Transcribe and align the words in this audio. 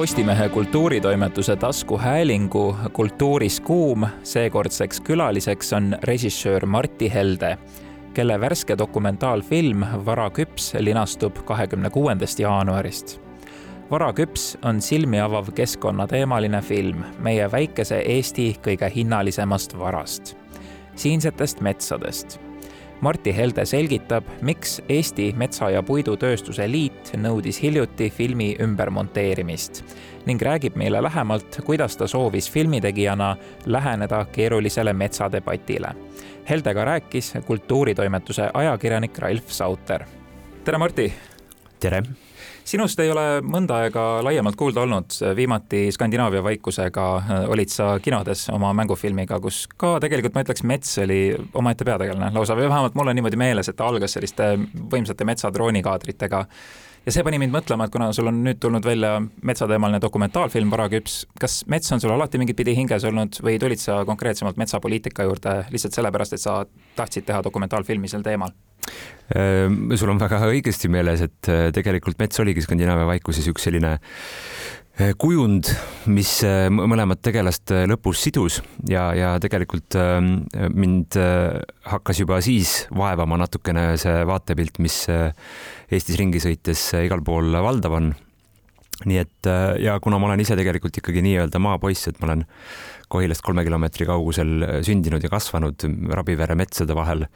Postimehe 0.00 0.48
kultuuritoimetuse 0.48 1.56
taskuhäälingu 1.56 2.76
Kultuuris 2.92 3.60
kuum 3.60 4.06
seekordseks 4.22 5.00
külaliseks 5.00 5.72
on 5.72 5.96
režissöör 6.02 6.66
Martti 6.66 7.14
Helde, 7.14 7.58
kelle 8.14 8.40
värske 8.40 8.78
dokumentaalfilm 8.78 9.84
Vara 10.06 10.30
küps 10.30 10.74
linastub 10.78 11.44
kahekümne 11.44 11.90
kuuendast 11.90 12.38
jaanuarist. 12.38 13.20
vara 13.90 14.12
küps 14.12 14.58
on 14.64 14.80
silmi 14.80 15.20
avav 15.20 15.52
keskkonnateemaline 15.54 16.62
film 16.62 17.04
meie 17.18 17.52
väikese 17.52 17.98
Eesti 17.98 18.56
kõige 18.64 18.94
hinnalisemast 18.94 19.78
varast, 19.78 20.36
siinsetest 20.96 21.60
metsadest 21.60 22.49
Martti 23.00 23.36
Helde 23.36 23.64
selgitab, 23.64 24.24
miks 24.42 24.82
Eesti 24.88 25.32
Metsa- 25.36 25.70
ja 25.72 25.82
Puidutööstuse 25.82 26.66
Liit 26.68 27.14
nõudis 27.16 27.62
hiljuti 27.62 28.10
filmi 28.12 28.50
ümbermonteerimist 28.60 29.82
ning 30.28 30.42
räägib 30.42 30.76
meile 30.76 31.00
lähemalt, 31.02 31.62
kuidas 31.64 31.96
ta 31.96 32.06
soovis 32.06 32.50
filmitegijana 32.52 33.36
läheneda 33.66 34.24
keerulisele 34.32 34.92
metsadebatile. 34.92 35.94
Heldega 36.50 36.84
rääkis 36.84 37.34
kultuuritoimetuse 37.46 38.50
ajakirjanik 38.54 39.18
Ralf 39.18 39.48
Sauter. 39.48 40.04
tere, 40.64 40.78
Martti! 40.78 41.12
tere! 41.80 42.02
Sinust 42.70 43.00
ei 43.02 43.10
ole 43.10 43.24
mõnda 43.44 43.80
aega 43.84 44.04
laiemalt 44.24 44.58
kuulda 44.58 44.84
olnud, 44.84 45.14
viimati 45.36 45.88
Skandinaavia 45.94 46.42
vaikusega 46.44 47.06
äh, 47.18 47.32
olid 47.50 47.72
sa 47.72 47.92
kinodes 48.02 48.46
oma 48.54 48.72
mängufilmiga, 48.76 49.40
kus 49.42 49.64
ka 49.80 49.96
tegelikult 50.02 50.36
ma 50.36 50.44
ütleks, 50.44 50.64
mets 50.66 50.98
oli 51.02 51.22
omaette 51.58 51.86
peategelane 51.88 52.30
lausa. 52.36 52.56
Või 52.58 52.68
vähemalt 52.70 52.98
mul 52.98 53.10
on 53.12 53.18
niimoodi 53.18 53.40
meeles, 53.40 53.70
et 53.70 53.78
ta 53.78 53.88
algas 53.90 54.14
selliste 54.16 54.52
võimsate 54.92 55.26
metsadroonikaadritega 55.26 56.44
ja 57.06 57.14
see 57.14 57.24
pani 57.26 57.40
mind 57.40 57.54
mõtlema, 57.54 57.86
et 57.86 57.94
kuna 57.94 58.10
sul 58.16 58.28
on 58.30 58.40
nüüd 58.44 58.60
tulnud 58.62 58.84
välja 58.84 59.16
metsateemaline 59.46 60.00
dokumentaalfilm 60.02 60.72
Varaküps, 60.72 61.20
kas 61.40 61.60
mets 61.72 61.92
on 61.94 62.02
sul 62.02 62.12
alati 62.14 62.40
mingit 62.40 62.58
pidi 62.58 62.74
hinges 62.76 63.06
olnud 63.08 63.40
või 63.44 63.58
tulid 63.62 63.80
sa 63.82 64.02
konkreetsemalt 64.08 64.60
metsapoliitika 64.60 65.26
juurde 65.28 65.56
lihtsalt 65.72 65.96
sellepärast, 65.96 66.36
et 66.36 66.44
sa 66.44 66.60
tahtsid 66.98 67.28
teha 67.28 67.42
dokumentaalfilmi 67.46 68.10
sel 68.10 68.24
teemal? 68.26 68.52
Ehm, 69.36 69.94
sul 69.96 70.12
on 70.12 70.20
väga 70.20 70.42
õigesti 70.50 70.90
meeles, 70.92 71.24
et 71.26 71.50
äh, 71.52 71.68
tegelikult 71.74 72.20
mets 72.20 72.40
oligi 72.42 72.64
Skandinaavia 72.64 73.08
vaikuses 73.14 73.48
üks 73.52 73.68
selline 73.68 73.96
kujund, 75.20 75.70
mis 76.12 76.32
äh, 76.44 76.66
mõlemat 76.72 77.22
tegelast 77.24 77.72
lõpus 77.88 78.20
sidus 78.26 78.60
ja, 78.88 79.10
ja 79.16 79.34
tegelikult 79.42 79.96
ähm, 79.96 80.42
mind 80.74 81.16
hakkas 81.88 82.20
juba 82.20 82.40
siis 82.44 82.84
vaevama 82.96 83.38
natukene 83.40 83.94
see 84.00 84.24
vaatepilt, 84.28 84.80
mis 84.84 85.02
Eestis 85.10 86.18
ringi 86.20 86.42
sõites 86.42 86.90
igal 87.00 87.22
pool 87.24 87.54
valdav 87.54 87.96
on. 87.96 88.12
nii 89.08 89.16
et 89.16 89.48
ja 89.80 89.96
kuna 90.04 90.18
ma 90.20 90.28
olen 90.28 90.42
ise 90.44 90.56
tegelikult 90.58 91.00
ikkagi 91.00 91.22
nii-öelda 91.24 91.58
maapoiss, 91.62 92.10
et 92.10 92.20
ma 92.20 92.28
olen 92.28 92.44
Kohilast 93.10 93.42
kolme 93.42 93.64
kilomeetri 93.66 94.06
kaugusel 94.06 94.62
äh, 94.62 94.76
sündinud 94.86 95.24
ja 95.24 95.30
kasvanud 95.32 95.82
Rabivere 96.14 96.54
metsade 96.58 96.94
vahel. 96.94 97.26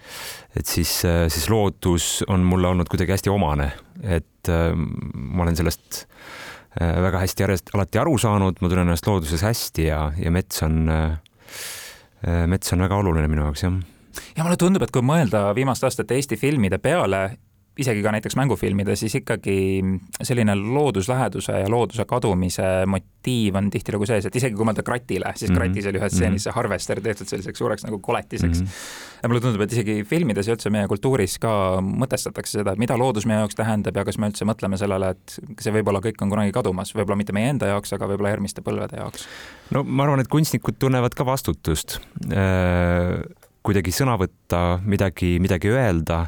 et 0.54 0.66
siis, 0.70 1.00
äh, 1.04 1.26
siis 1.28 1.48
loodus 1.50 2.22
on 2.30 2.46
mulle 2.46 2.68
olnud 2.70 2.90
kuidagi 2.90 3.16
hästi 3.16 3.32
omane, 3.32 3.72
et 4.02 4.50
äh, 4.52 4.70
ma 4.74 5.42
olen 5.42 5.58
sellest 5.58 6.04
väga 6.80 7.20
hästi 7.22 7.44
järjest 7.44 7.74
alati 7.74 8.00
aru 8.02 8.16
saanud, 8.18 8.60
ma 8.60 8.68
tunnen 8.68 8.88
ennast 8.88 9.06
looduses 9.06 9.42
hästi 9.46 9.88
ja, 9.88 10.00
ja 10.18 10.30
mets 10.34 10.62
on, 10.66 10.88
mets 12.50 12.74
on 12.74 12.82
väga 12.82 12.98
oluline 12.98 13.30
minu 13.30 13.46
jaoks, 13.46 13.62
jah. 13.66 13.76
Ja 14.34 14.44
mulle 14.46 14.58
tundub, 14.58 14.82
et 14.86 14.92
kui 14.94 15.02
mõelda 15.06 15.48
viimaste 15.54 15.86
aastate 15.86 16.16
Eesti 16.18 16.38
filmide 16.38 16.78
peale, 16.82 17.24
isegi 17.78 18.02
ka 18.04 18.12
näiteks 18.14 18.36
mängufilmides, 18.38 19.00
siis 19.02 19.14
ikkagi 19.18 19.56
selline 20.22 20.54
loodusläheduse 20.54 21.58
ja 21.64 21.70
looduse 21.70 22.04
kadumise 22.06 22.86
motiiv 22.86 23.58
on 23.58 23.70
tihtilugu 23.70 24.06
sees, 24.06 24.28
et 24.28 24.36
isegi 24.38 24.54
kui 24.54 24.66
mõelda 24.66 24.84
Kratile, 24.86 25.32
siis 25.34 25.50
mm 25.50 25.56
-hmm. 25.56 25.58
Kratis 25.58 25.86
oli 25.90 25.98
ühes 25.98 26.12
stseenis 26.12 26.30
mm 26.30 26.36
-hmm. 26.36 26.42
see 26.44 26.54
harvester 26.54 27.00
tehtud 27.00 27.26
selliseks 27.26 27.58
suureks 27.58 27.84
nagu 27.84 27.98
koletiseks 27.98 28.60
mm. 28.60 28.66
-hmm. 28.66 29.22
ja 29.22 29.28
mulle 29.28 29.40
tundub, 29.40 29.60
et 29.60 29.72
isegi 29.72 30.04
filmides 30.04 30.48
ja 30.48 30.54
üldse 30.54 30.70
meie 30.70 30.88
kultuuris 30.88 31.38
ka 31.38 31.80
mõtestatakse 31.82 32.58
seda, 32.58 32.72
et 32.72 32.78
mida 32.78 32.98
loodus 32.98 33.26
meie 33.26 33.38
jaoks 33.38 33.54
tähendab 33.54 33.96
ja 33.96 34.04
kas 34.04 34.18
me 34.18 34.28
üldse 34.28 34.44
mõtleme 34.44 34.78
sellele, 34.78 35.10
et 35.10 35.40
see 35.60 35.72
võib-olla 35.72 36.00
kõik 36.00 36.22
on 36.22 36.30
kunagi 36.30 36.52
kadumas, 36.52 36.94
võib-olla 36.94 37.16
mitte 37.16 37.32
meie 37.32 37.48
enda 37.48 37.66
jaoks, 37.66 37.92
aga 37.92 38.06
võib-olla 38.06 38.28
järgmiste 38.28 38.62
põlvede 38.62 38.96
jaoks. 38.96 39.26
no 39.70 39.82
ma 39.82 40.02
arvan, 40.02 40.20
et 40.20 40.28
kunstnikud 40.28 40.78
tunnevad 40.78 41.14
ka 41.14 41.26
vastutust 41.26 41.98
äh, 42.30 43.43
kuidagi 43.64 43.92
sõna 43.96 44.18
võtta, 44.20 44.78
midagi, 44.84 45.38
midagi 45.40 45.70
öelda 45.72 46.26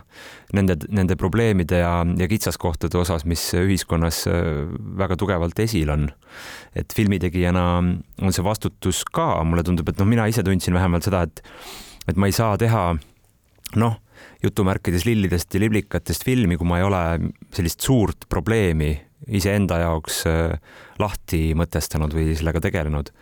nende, 0.56 0.78
nende 0.88 1.18
probleemide 1.20 1.82
ja, 1.82 1.92
ja 2.16 2.28
kitsaskohtade 2.30 2.96
osas, 3.00 3.26
mis 3.28 3.42
ühiskonnas 3.58 4.22
äh, 4.30 4.62
väga 4.96 5.18
tugevalt 5.20 5.60
esil 5.60 5.92
on. 5.92 6.08
et 6.76 6.92
filmitegijana 6.96 7.66
on 7.80 8.32
see 8.32 8.44
vastutus 8.44 9.02
ka, 9.04 9.44
mulle 9.44 9.64
tundub, 9.66 9.88
et 9.88 10.00
noh, 10.00 10.08
mina 10.08 10.26
ise 10.28 10.44
tundsin 10.46 10.76
vähemalt 10.76 11.08
seda, 11.08 11.22
et, 11.28 11.42
et 12.08 12.16
ma 12.16 12.28
ei 12.30 12.36
saa 12.36 12.56
teha 12.60 12.86
noh, 13.80 14.00
jutumärkides 14.44 15.04
lillidest 15.08 15.52
ja 15.54 15.60
liblikatest 15.60 16.24
filmi, 16.24 16.56
kui 16.56 16.68
ma 16.68 16.80
ei 16.80 16.86
ole 16.86 17.02
sellist 17.56 17.84
suurt 17.84 18.28
probleemi 18.32 18.94
iseenda 19.36 19.82
jaoks 19.84 20.24
äh, 20.30 20.56
lahti 21.02 21.50
mõtestanud 21.58 22.16
või 22.16 22.32
sellega 22.36 22.64
tegelenud 22.64 23.12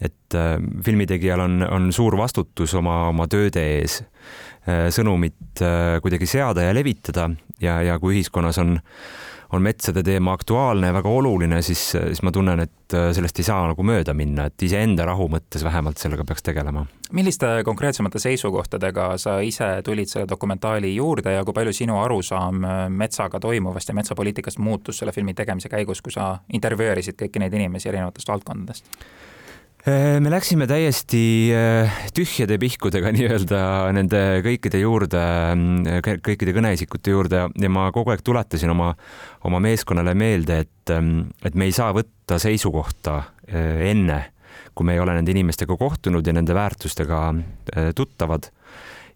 et 0.00 0.34
äh, 0.34 0.56
filmitegijal 0.84 1.40
on, 1.40 1.66
on 1.70 1.92
suur 1.92 2.16
vastutus 2.18 2.74
oma, 2.78 3.02
oma 3.10 3.28
tööde 3.30 3.62
ees 3.76 4.00
äh, 4.00 4.88
sõnumit 4.94 5.64
äh, 5.64 5.98
kuidagi 6.02 6.28
seada 6.30 6.64
ja 6.64 6.76
levitada 6.76 7.28
ja, 7.60 7.80
ja 7.84 7.98
kui 8.00 8.16
ühiskonnas 8.16 8.58
on, 8.62 8.78
on 9.52 9.62
metsade 9.62 10.02
teema 10.06 10.32
aktuaalne 10.38 10.88
ja 10.88 10.96
väga 10.96 11.12
oluline, 11.12 11.60
siis, 11.66 11.82
siis 11.92 12.22
ma 12.24 12.32
tunnen, 12.32 12.62
et 12.64 12.94
sellest 13.14 13.38
ei 13.42 13.46
saa 13.46 13.66
nagu 13.68 13.84
mööda 13.86 14.14
minna, 14.16 14.46
et 14.48 14.62
iseenda 14.62 15.04
rahu 15.06 15.26
mõttes 15.30 15.64
vähemalt 15.66 16.00
sellega 16.00 16.24
peaks 16.24 16.46
tegelema. 16.46 16.86
milliste 17.12 17.50
konkreetsemate 17.66 18.22
seisukohtadega 18.22 19.10
sa 19.18 19.36
ise 19.44 19.68
tulid 19.84 20.08
selle 20.08 20.28
dokumentaali 20.30 20.94
juurde 20.94 21.34
ja 21.34 21.44
kui 21.44 21.54
palju 21.54 21.74
sinu 21.76 21.98
arusaam 22.00 22.64
metsaga 22.94 23.40
toimuvast 23.42 23.90
ja 23.90 23.98
metsapoliitikast 23.98 24.58
muutus 24.58 25.02
selle 25.02 25.12
filmi 25.12 25.34
tegemise 25.34 25.68
käigus, 25.68 26.00
kui 26.00 26.14
sa 26.14 26.36
intervjueerisid 26.52 27.18
kõiki 27.20 27.42
neid 27.42 27.58
inimesi 27.58 27.92
erinevatest 27.92 28.32
valdkondadest? 28.32 28.94
Äh, 29.88 30.18
me 30.20 30.28
läksime 30.28 30.66
täiesti 30.68 31.48
äh, 31.56 32.00
tühjade 32.12 32.58
pihkudega 32.60 33.08
nii-öelda 33.16 33.60
nende 33.96 34.18
kõikide 34.44 34.82
juurde, 34.82 35.22
mm, 35.54 36.02
kõikide 36.20 36.52
kõneisikute 36.52 37.14
juurde 37.14 37.46
ja 37.48 37.70
ma 37.72 37.86
kogu 37.94 38.12
aeg 38.12 38.20
tuletasin 38.20 38.74
oma, 38.74 38.90
oma 39.48 39.60
meeskonnale 39.64 40.12
meelde, 40.12 40.58
et, 40.66 40.92
mm, 40.92 41.46
et 41.48 41.56
me 41.56 41.70
ei 41.70 41.72
saa 41.72 41.94
võtta 41.96 42.36
seisukohta 42.42 43.16
äh, 43.48 43.86
enne, 43.88 44.18
kui 44.76 44.84
me 44.84 44.98
ei 44.98 45.00
ole 45.00 45.14
nende 45.16 45.32
inimestega 45.32 45.78
kohtunud 45.80 46.28
ja 46.28 46.34
nende 46.36 46.54
väärtustega 46.54 47.22
tuttavad. 47.96 48.50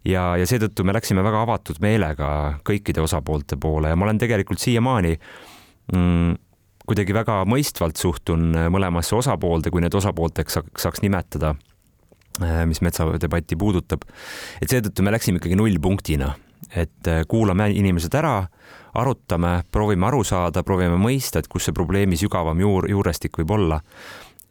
Ja, 0.05 0.31
ja 0.37 0.45
seetõttu 0.49 0.85
me 0.85 0.93
läksime 0.97 1.21
väga 1.25 1.45
avatud 1.45 1.77
meelega 1.81 2.27
kõikide 2.65 3.01
osapoolte 3.05 3.57
poole 3.61 3.89
ja 3.93 3.97
ma 3.97 4.05
olen 4.05 4.19
tegelikult 4.21 4.61
siiamaani 4.61 5.13
mm, 5.93 6.33
kuidagi 6.89 7.15
väga 7.15 7.41
mõistvalt 7.49 7.99
suhtun 7.99 8.49
äh, 8.55 8.67
mõlemasse 8.73 9.15
osapoolde, 9.17 9.71
kui 9.73 9.83
need 9.83 9.95
osapoolteks 9.97 10.59
saaks 10.81 11.03
nimetada, 11.03 11.55
äh, 12.41 12.63
mis 12.69 12.81
metsadebatti 12.85 13.57
puudutab. 13.59 14.05
et 14.61 14.71
seetõttu 14.71 15.05
me 15.05 15.13
läksime 15.15 15.41
ikkagi 15.41 15.57
nullpunktina, 15.59 16.33
et 16.75 17.11
äh, 17.11 17.23
kuulame 17.27 17.71
inimesed 17.73 18.13
ära, 18.15 18.37
arutame, 18.95 19.57
proovime 19.71 20.07
aru 20.07 20.23
saada, 20.23 20.63
proovime 20.63 20.99
mõista, 21.01 21.41
et 21.41 21.49
kus 21.51 21.67
see 21.67 21.75
probleemi 21.75 22.17
sügavam 22.19 22.59
juur, 22.59 22.89
juurestik 22.89 23.41
võib 23.41 23.57
olla. 23.57 23.81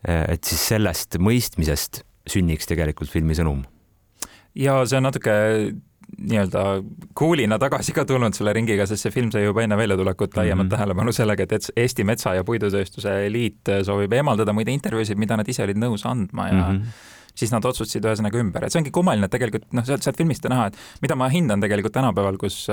et 0.04 0.44
siis 0.44 0.60
sellest 0.68 1.16
mõistmisest 1.16 2.02
sünniks 2.28 2.66
tegelikult 2.68 3.08
filmi 3.08 3.32
sõnum. 3.32 3.62
ja 4.54 4.82
see 4.84 4.98
on 4.98 5.06
natuke 5.08 5.32
nii-öelda 6.19 6.64
cool'ina 7.19 7.58
tagasi 7.62 7.94
ka 7.97 8.04
tulnud 8.08 8.36
selle 8.36 8.52
ringiga, 8.56 8.86
sest 8.86 9.06
see 9.06 9.14
film 9.14 9.32
sai 9.34 9.44
juba 9.44 9.64
enne 9.64 9.78
väljatulekut 9.78 10.36
laiemat 10.36 10.64
mm 10.64 10.69
-hmm. 10.69 10.76
tähelepanu 10.76 11.12
sellega, 11.12 11.42
et 11.42 11.70
Eesti 11.76 12.04
Metsa- 12.04 12.34
ja 12.34 12.44
Puidutööstuse 12.44 13.32
Liit 13.32 13.72
soovib 13.82 14.12
eemaldada 14.12 14.52
muide 14.52 14.70
intervjuusid, 14.70 15.19
mida 15.19 15.37
nad 15.37 15.49
ise 15.49 15.64
olid 15.64 15.76
nõus 15.76 16.06
andma 16.06 16.49
ja 16.49 16.55
mm 16.55 16.78
-hmm 16.78 17.12
siis 17.34 17.50
nad 17.52 17.64
otsustasid 17.64 18.05
ühesõnaga 18.06 18.38
ümber, 18.38 18.64
et 18.64 18.72
see 18.72 18.78
ongi 18.78 18.93
kummaline, 18.94 19.26
et 19.26 19.32
tegelikult 19.34 19.72
noh, 19.72 19.84
sealt, 19.87 20.02
sealt 20.06 20.16
filmist 20.16 20.44
on 20.46 20.55
näha, 20.55 20.66
et 20.70 20.76
mida 21.02 21.16
ma 21.19 21.28
hindan 21.28 21.61
tegelikult 21.61 21.96
tänapäeval, 21.96 22.38
kus 22.38 22.66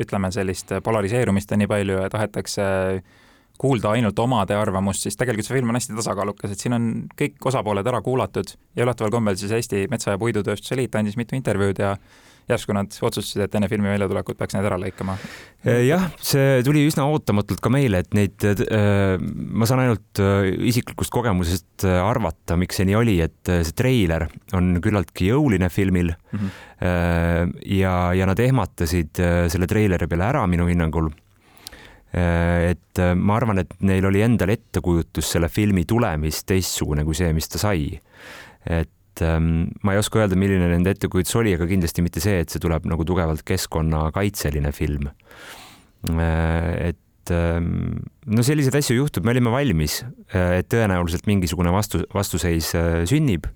ütleme, 0.00 0.30
sellist 0.32 0.72
polariseerumist 0.82 1.52
on 1.52 1.58
nii 1.58 1.66
palju 1.66 1.98
ja 2.00 2.08
tahetakse 2.10 3.02
kuulda 3.58 3.90
ainult 3.96 4.18
omade 4.18 4.56
arvamust, 4.56 5.06
siis 5.06 5.16
tegelikult 5.16 5.48
see 5.48 5.56
film 5.56 5.72
on 5.72 5.78
hästi 5.78 5.96
tasakaalukas, 5.96 6.52
et 6.52 6.62
siin 6.62 6.76
on 6.76 6.88
kõik 7.16 7.48
osapooled 7.50 7.86
ära 7.88 8.02
kuulatud 8.04 8.52
ja 8.76 8.84
üllataval 8.84 9.14
kombel 9.14 9.38
siis 9.40 9.52
Eesti 9.56 9.86
Metsa- 9.92 10.14
ja 10.14 10.20
Puidutööstuse 10.20 10.76
Liit 10.76 10.96
andis 10.98 11.16
mitu 11.16 11.36
intervjuud 11.38 11.80
ja 11.80 11.96
järsku 12.50 12.74
nad 12.76 12.94
otsustasid, 12.94 13.42
et 13.42 13.54
enne 13.58 13.68
filmi 13.70 13.90
väljatulekut 13.90 14.38
peaks 14.38 14.54
need 14.54 14.66
ära 14.68 14.78
lõikama? 14.78 15.16
Äh, 15.66 15.82
jah, 15.88 16.06
see 16.22 16.60
tuli 16.66 16.84
üsna 16.86 17.06
ootamatult 17.10 17.60
ka 17.62 17.72
meile, 17.74 18.04
et 18.04 18.14
neid, 18.16 18.46
äh, 18.46 19.16
ma 19.18 19.66
saan 19.68 19.82
ainult 19.82 20.22
äh, 20.22 20.52
isiklikust 20.70 21.12
kogemusest 21.14 21.86
arvata, 21.86 22.58
miks 22.60 22.78
see 22.78 22.86
nii 22.88 22.98
oli, 22.98 23.18
et 23.24 23.50
see 23.50 23.76
treiler 23.76 24.28
on 24.56 24.76
küllaltki 24.84 25.32
jõuline 25.32 25.70
filmil 25.72 26.14
mm. 26.14 26.38
-hmm. 26.40 27.52
ja, 27.76 27.94
ja 28.14 28.26
nad 28.28 28.40
ehmatasid 28.40 29.20
selle 29.52 29.66
treileri 29.66 30.06
peale 30.08 30.28
ära 30.30 30.46
minu 30.46 30.66
hinnangul 30.70 31.10
et 32.16 33.00
ma 33.18 33.36
arvan, 33.36 33.58
et 33.60 33.72
neil 33.84 34.06
oli 34.08 34.22
endal 34.24 34.54
ettekujutus 34.54 35.34
selle 35.34 35.50
filmi 35.52 35.84
tulemist 35.84 36.46
teistsugune 36.48 37.04
kui 37.04 37.18
see, 37.18 37.32
mis 37.36 37.48
ta 37.48 37.60
sai. 37.60 37.98
et 38.64 38.90
ähm, 39.24 39.68
ma 39.82 39.94
ei 39.94 40.00
oska 40.02 40.20
öelda, 40.22 40.38
milline 40.38 40.68
nende 40.72 40.92
ettekujutus 40.94 41.38
oli, 41.40 41.54
aga 41.56 41.68
kindlasti 41.70 42.04
mitte 42.04 42.22
see, 42.24 42.40
et 42.42 42.52
see 42.52 42.62
tuleb 42.62 42.88
nagu 42.90 43.06
tugevalt 43.08 43.44
keskkonnakaitseline 43.46 44.72
film. 44.76 45.08
et 46.06 47.32
ähm, 47.34 48.02
no 48.26 48.42
selliseid 48.46 48.76
asju 48.78 48.96
juhtub, 49.00 49.24
me 49.24 49.32
olime 49.34 49.50
valmis, 49.50 50.04
et 50.30 50.68
tõenäoliselt 50.70 51.26
mingisugune 51.26 51.72
vastu, 51.74 52.04
vastuseis 52.14 52.70
sünnib 53.10 53.48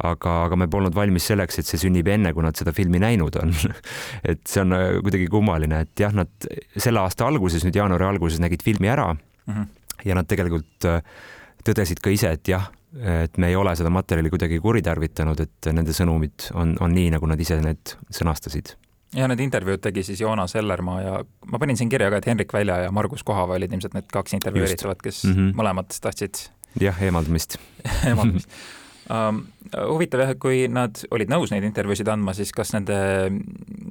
aga, 0.00 0.34
aga 0.46 0.58
me 0.58 0.68
polnud 0.70 0.94
valmis 0.96 1.26
selleks, 1.30 1.60
et 1.60 1.68
see 1.68 1.80
sünnib 1.84 2.08
enne, 2.12 2.32
kui 2.34 2.44
nad 2.44 2.58
seda 2.58 2.74
filmi 2.76 3.00
näinud 3.02 3.36
on 3.40 3.52
et 4.30 4.42
see 4.48 4.62
on 4.64 4.76
äh, 4.76 4.88
kuidagi 5.04 5.28
kummaline, 5.32 5.84
et 5.86 6.04
jah, 6.04 6.14
nad 6.16 6.30
selle 6.76 7.02
aasta 7.02 7.28
alguses, 7.28 7.64
nüüd 7.66 7.78
jaanuari 7.78 8.08
alguses 8.08 8.42
nägid 8.42 8.64
filmi 8.64 8.90
ära 8.92 9.12
mm 9.14 9.54
-hmm. 9.54 9.66
ja 10.08 10.18
nad 10.18 10.28
tegelikult 10.28 10.88
äh, 10.88 11.02
tõdesid 11.66 12.02
ka 12.02 12.10
ise, 12.10 12.32
et 12.32 12.48
jah, 12.48 12.70
et 13.00 13.38
me 13.38 13.48
ei 13.48 13.56
ole 13.56 13.74
seda 13.76 13.90
materjali 13.90 14.30
kuidagi 14.30 14.60
kuritarvitanud, 14.60 15.40
et 15.40 15.72
nende 15.72 15.94
sõnumid 15.96 16.50
on, 16.54 16.76
on 16.80 16.92
nii, 16.92 17.10
nagu 17.14 17.28
nad 17.30 17.40
ise 17.40 17.60
need 17.64 17.94
sõnastasid. 18.12 18.74
Ja 19.16 19.26
need 19.28 19.42
intervjuud 19.44 19.82
tegi 19.84 20.04
siis 20.06 20.20
Joonas 20.20 20.54
Ellermaa 20.56 21.00
ja 21.00 21.18
ma 21.52 21.60
panin 21.60 21.76
siin 21.76 21.90
kirja 21.92 22.08
ka, 22.12 22.22
et 22.22 22.28
Henrik 22.30 22.52
Välja 22.52 22.78
ja 22.86 22.92
Margus 22.94 23.24
Kohava 23.28 23.58
olid 23.58 23.72
ilmselt 23.72 23.96
need 23.96 24.08
kaks 24.12 24.36
intervjueeritavat, 24.38 25.02
kes 25.04 25.24
mm 25.24 25.34
-hmm. 25.34 25.56
mõlemad 25.58 25.92
tahtsid 25.92 26.46
jah, 26.80 27.02
eemaldumist 27.02 27.58
eemaldumist 28.08 28.48
um, 28.48 28.81
huvitav 29.72 30.22
jah, 30.22 30.32
et 30.34 30.40
kui 30.42 30.64
nad 30.70 30.98
olid 31.14 31.30
nõus 31.32 31.52
neid 31.52 31.64
intervjuusid 31.64 32.08
andma, 32.12 32.34
siis 32.36 32.50
kas 32.54 32.72
nende, 32.74 32.96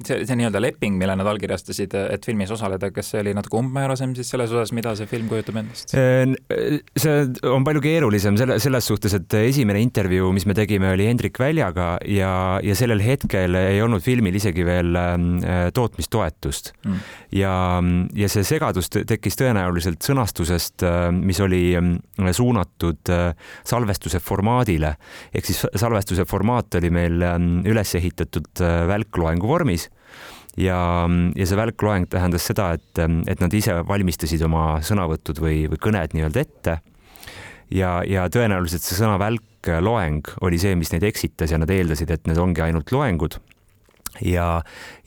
see, 0.06 0.22
see 0.28 0.38
nii-öelda 0.38 0.62
leping, 0.62 0.98
mille 1.00 1.16
nad 1.18 1.30
allkirjastasid, 1.32 1.96
et 2.16 2.28
filmis 2.28 2.52
osaleda, 2.54 2.92
kas 2.94 3.14
see 3.14 3.22
oli 3.24 3.34
natuke 3.38 3.58
umbmäärasem 3.60 4.14
siis 4.18 4.30
selles 4.34 4.52
osas, 4.54 4.74
mida 4.76 4.94
see 4.98 5.10
film 5.10 5.30
kujutab 5.32 5.62
endast? 5.62 5.96
see 5.96 7.16
on 7.50 7.66
palju 7.68 7.84
keerulisem 7.84 8.38
selle, 8.40 8.60
selles 8.64 8.90
suhtes, 8.92 9.16
et 9.18 9.38
esimene 9.42 9.82
intervjuu, 9.84 10.32
mis 10.36 10.46
me 10.50 10.56
tegime, 10.58 10.92
oli 10.96 11.08
Hendrik 11.10 11.40
Väljaga 11.42 11.96
ja, 12.10 12.34
ja 12.64 12.78
sellel 12.78 13.02
hetkel 13.04 13.58
ei 13.60 13.82
olnud 13.84 14.04
filmil 14.06 14.38
isegi 14.38 14.66
veel 14.68 14.98
äh, 14.98 15.68
tootmistoetust 15.74 16.74
mm. 16.86 17.02
ja, 17.40 17.56
ja 18.18 18.32
see 18.32 18.46
segadus 18.48 18.92
tekkis 18.92 19.40
tõenäoliselt 19.40 20.04
sõnastusest, 20.06 20.86
äh, 20.86 21.10
mis 21.16 21.42
oli 21.44 21.64
äh, 21.80 22.32
suunatud 22.38 23.14
äh, 23.14 23.32
salvestuse 23.68 24.22
formaadile 24.22 24.96
ehk 25.34 25.48
siis 25.48 25.64
salvestuse 25.80 26.26
formaat 26.30 26.80
oli 26.80 26.92
meil 26.94 27.22
ähm, 27.26 27.62
üles 27.68 27.96
ehitatud 28.00 28.64
äh, 28.64 28.84
välkloengu 28.92 29.50
vormis 29.50 29.90
ja, 30.58 30.80
ja 31.36 31.48
see 31.48 31.60
välkloeng 31.60 32.10
tähendas 32.12 32.48
seda, 32.50 32.72
et, 32.78 32.92
ähm, 33.02 33.22
et 33.32 33.44
nad 33.44 33.54
ise 33.56 33.78
valmistasid 33.88 34.44
oma 34.48 34.80
sõnavõtud 34.86 35.42
või, 35.44 35.66
või 35.72 35.82
kõned 35.82 36.18
nii-öelda 36.18 36.44
ette. 36.44 36.80
ja, 37.72 38.02
ja 38.08 38.28
tõenäoliselt 38.32 38.84
see 38.84 39.00
sõna 39.00 39.18
välkloeng 39.22 40.36
oli 40.42 40.60
see, 40.60 40.76
mis 40.76 40.92
neid 40.94 41.08
eksitas 41.08 41.54
ja 41.54 41.62
nad 41.62 41.72
eeldasid, 41.72 42.12
et 42.12 42.28
need 42.28 42.42
ongi 42.42 42.64
ainult 42.66 42.92
loengud 42.92 43.40
ja, 44.20 44.48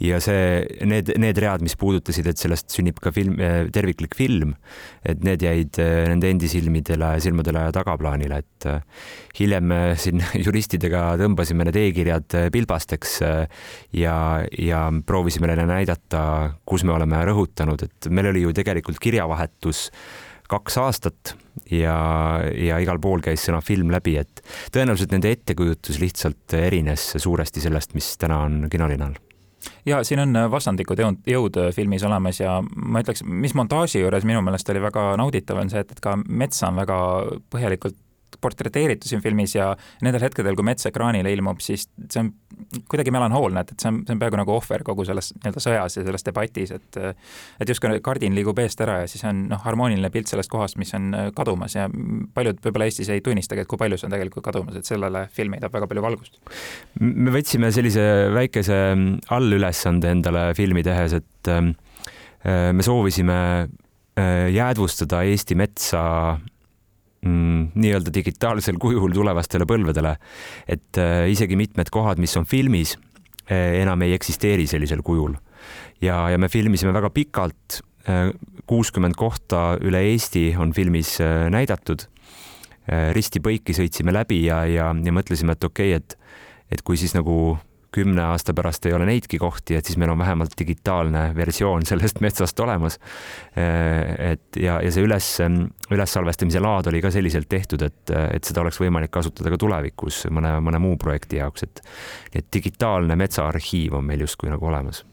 ja 0.00 0.18
see, 0.22 0.62
need, 0.88 1.10
need 1.20 1.38
read, 1.42 1.64
mis 1.64 1.76
puudutasid, 1.80 2.28
et 2.30 2.40
sellest 2.40 2.72
sünnib 2.72 3.00
ka 3.02 3.12
film, 3.14 3.36
eh, 3.42 3.66
terviklik 3.74 4.16
film, 4.16 4.54
et 5.04 5.22
need 5.26 5.44
jäid 5.44 5.80
eh, 5.82 6.06
nende 6.10 6.30
endi 6.32 6.48
silmidele, 6.50 7.14
silmadele 7.24 7.66
tagaplaanile, 7.76 8.40
et 8.44 8.68
eh, 8.70 9.06
hiljem 9.40 9.76
siin 10.00 10.24
juristidega 10.46 11.06
tõmbasime 11.20 11.68
need 11.68 11.80
e-kirjad 11.82 12.38
pilbasteks 12.54 13.16
ja, 13.98 14.16
ja 14.58 14.82
proovisime 15.06 15.50
neile 15.50 15.68
näidata, 15.68 16.24
kus 16.64 16.86
me 16.86 16.96
oleme 16.96 17.20
rõhutanud, 17.28 17.86
et 17.86 18.10
meil 18.14 18.32
oli 18.32 18.46
ju 18.46 18.54
tegelikult 18.56 19.02
kirjavahetus 19.02 19.88
kaks 20.50 20.78
aastat 20.80 21.34
ja, 21.70 21.98
ja 22.54 22.80
igal 22.82 23.00
pool 23.02 23.22
käis 23.24 23.44
sõna 23.46 23.60
film 23.64 23.92
läbi, 23.94 24.16
et 24.20 24.42
tõenäoliselt 24.74 25.14
nende 25.14 25.32
ettekujutus 25.34 26.00
lihtsalt 26.02 26.56
erines 26.58 27.12
suuresti 27.16 27.62
sellest, 27.64 27.94
mis 27.98 28.14
täna 28.20 28.42
on 28.46 28.66
kinolinal 28.72 29.16
ja 29.86 30.02
siin 30.04 30.20
on 30.24 30.36
vastandlikud 30.50 31.00
jõud, 31.00 31.20
jõud 31.28 31.58
filmis 31.76 32.04
olemas 32.04 32.40
ja 32.40 32.58
ma 32.62 33.02
ütleks, 33.04 33.24
mis 33.24 33.54
montaaži 33.56 34.02
juures 34.02 34.26
minu 34.28 34.42
meelest 34.44 34.68
oli 34.72 34.82
väga 34.84 35.12
nauditav, 35.20 35.60
on 35.60 35.72
see, 35.72 35.84
et, 35.84 35.92
et 35.94 36.02
ka 36.04 36.16
metsa 36.28 36.70
on 36.70 36.80
väga 36.82 36.98
põhjalikult 37.52 37.96
portreteeritud 38.40 39.08
siin 39.08 39.22
filmis 39.24 39.54
ja 39.56 39.72
nendel 40.04 40.24
hetkedel, 40.26 40.56
kui 40.58 40.66
mets 40.66 40.88
ekraanile 40.88 41.32
ilmub, 41.34 41.62
siis 41.64 41.88
see 42.10 42.22
on 42.22 42.32
kuidagi 42.90 43.12
melanhoolne, 43.14 43.64
et, 43.64 43.74
et 43.74 43.82
see 43.82 43.90
on, 43.90 44.00
see 44.06 44.14
on 44.14 44.20
peaaegu 44.22 44.38
nagu 44.38 44.54
ohver 44.54 44.84
kogu 44.86 45.06
selles 45.08 45.32
nii-öelda 45.36 45.62
sõjas 45.62 45.98
ja 45.98 46.04
selles 46.06 46.26
debatis, 46.26 46.74
et 46.74 47.00
et 47.60 47.70
justkui 47.70 48.00
kardin 48.04 48.34
liigub 48.36 48.58
eest 48.62 48.80
ära 48.84 49.00
ja 49.02 49.10
siis 49.10 49.24
on 49.28 49.44
noh, 49.50 49.60
harmooniline 49.64 50.10
pilt 50.14 50.30
sellest 50.30 50.52
kohast, 50.52 50.78
mis 50.80 50.92
on 50.96 51.10
kadumas 51.36 51.76
ja 51.76 51.88
paljud 52.34 52.60
võib-olla 52.64 52.88
Eestis 52.88 53.10
ei 53.12 53.22
tunnistagi, 53.24 53.64
et 53.64 53.70
kui 53.70 53.80
palju 53.80 53.98
see 53.98 54.08
on 54.08 54.14
tegelikult 54.16 54.46
kadumas, 54.46 54.78
et 54.78 54.88
sellele 54.88 55.26
film 55.34 55.56
heidab 55.56 55.74
väga 55.74 55.88
palju 55.90 56.04
valgust. 56.04 56.38
me 57.00 57.34
võtsime 57.34 57.70
sellise 57.74 58.04
väikese 58.34 58.80
allülesande 59.34 60.12
endale 60.14 60.46
filmi 60.58 60.84
tehes, 60.86 61.18
et 61.20 61.52
äh, 61.52 61.62
me 62.72 62.84
soovisime 62.86 63.38
äh, 63.64 64.48
jäädvustada 64.54 65.24
Eesti 65.24 65.56
metsa 65.58 66.04
mm, 67.24 67.72
nii-öelda 67.74 68.12
digitaalsel 68.14 68.78
kujul 68.80 69.12
tulevastele 69.14 69.66
põlvedele. 69.68 70.16
et 70.68 71.00
äh, 71.00 71.26
isegi 71.30 71.56
mitmed 71.56 71.90
kohad, 71.90 72.20
mis 72.22 72.36
on 72.36 72.46
filmis 72.46 72.96
äh,, 73.50 73.80
enam 73.82 74.02
ei 74.02 74.14
eksisteeri 74.14 74.66
sellisel 74.66 75.02
kujul. 75.02 75.34
ja, 76.00 76.28
ja 76.30 76.38
me 76.38 76.48
filmisime 76.48 76.92
väga 76.92 77.10
pikalt 77.10 77.80
äh,, 78.08 78.30
kuuskümmend 78.66 79.16
kohta 79.16 79.76
üle 79.80 80.02
Eesti 80.12 80.54
on 80.58 80.72
filmis 80.72 81.18
äh, 81.20 81.48
näidatud 81.50 82.06
äh,. 82.88 83.12
risti-põiki 83.16 83.76
sõitsime 83.76 84.12
läbi 84.12 84.44
ja, 84.46 84.64
ja, 84.66 84.92
ja 84.94 85.12
mõtlesime, 85.12 85.56
et 85.56 85.64
okei 85.64 85.94
okay,, 85.96 86.02
et, 86.02 86.18
et 86.70 86.82
kui 86.82 87.00
siis 87.00 87.14
nagu 87.16 87.56
kümne 87.94 88.22
aasta 88.32 88.54
pärast 88.56 88.86
ei 88.88 88.94
ole 88.96 89.06
neidki 89.08 89.38
kohti, 89.38 89.78
et 89.78 89.86
siis 89.86 89.98
meil 90.00 90.12
on 90.14 90.18
vähemalt 90.18 90.56
digitaalne 90.58 91.24
versioon 91.36 91.86
sellest 91.86 92.20
metsast 92.26 92.60
olemas. 92.60 92.98
et 93.54 94.58
ja, 94.60 94.80
ja 94.82 94.92
see 94.92 95.06
üles, 95.06 95.30
ülessalvestamise 95.94 96.62
laad 96.62 96.90
oli 96.90 97.02
ka 97.04 97.12
selliselt 97.14 97.48
tehtud, 97.48 97.82
et, 97.86 98.14
et 98.34 98.44
seda 98.44 98.64
oleks 98.64 98.80
võimalik 98.82 99.14
kasutada 99.14 99.52
ka 99.54 99.60
tulevikus 99.60 100.24
mõne, 100.34 100.56
mõne 100.64 100.82
muu 100.82 100.98
projekti 101.00 101.40
jaoks, 101.42 101.66
et, 101.68 101.82
et 102.34 102.52
digitaalne 102.52 103.16
metsaarhiiv 103.16 103.98
on 104.00 104.06
meil 104.10 104.26
justkui 104.26 104.50
nagu 104.52 104.72
olemas 104.72 105.04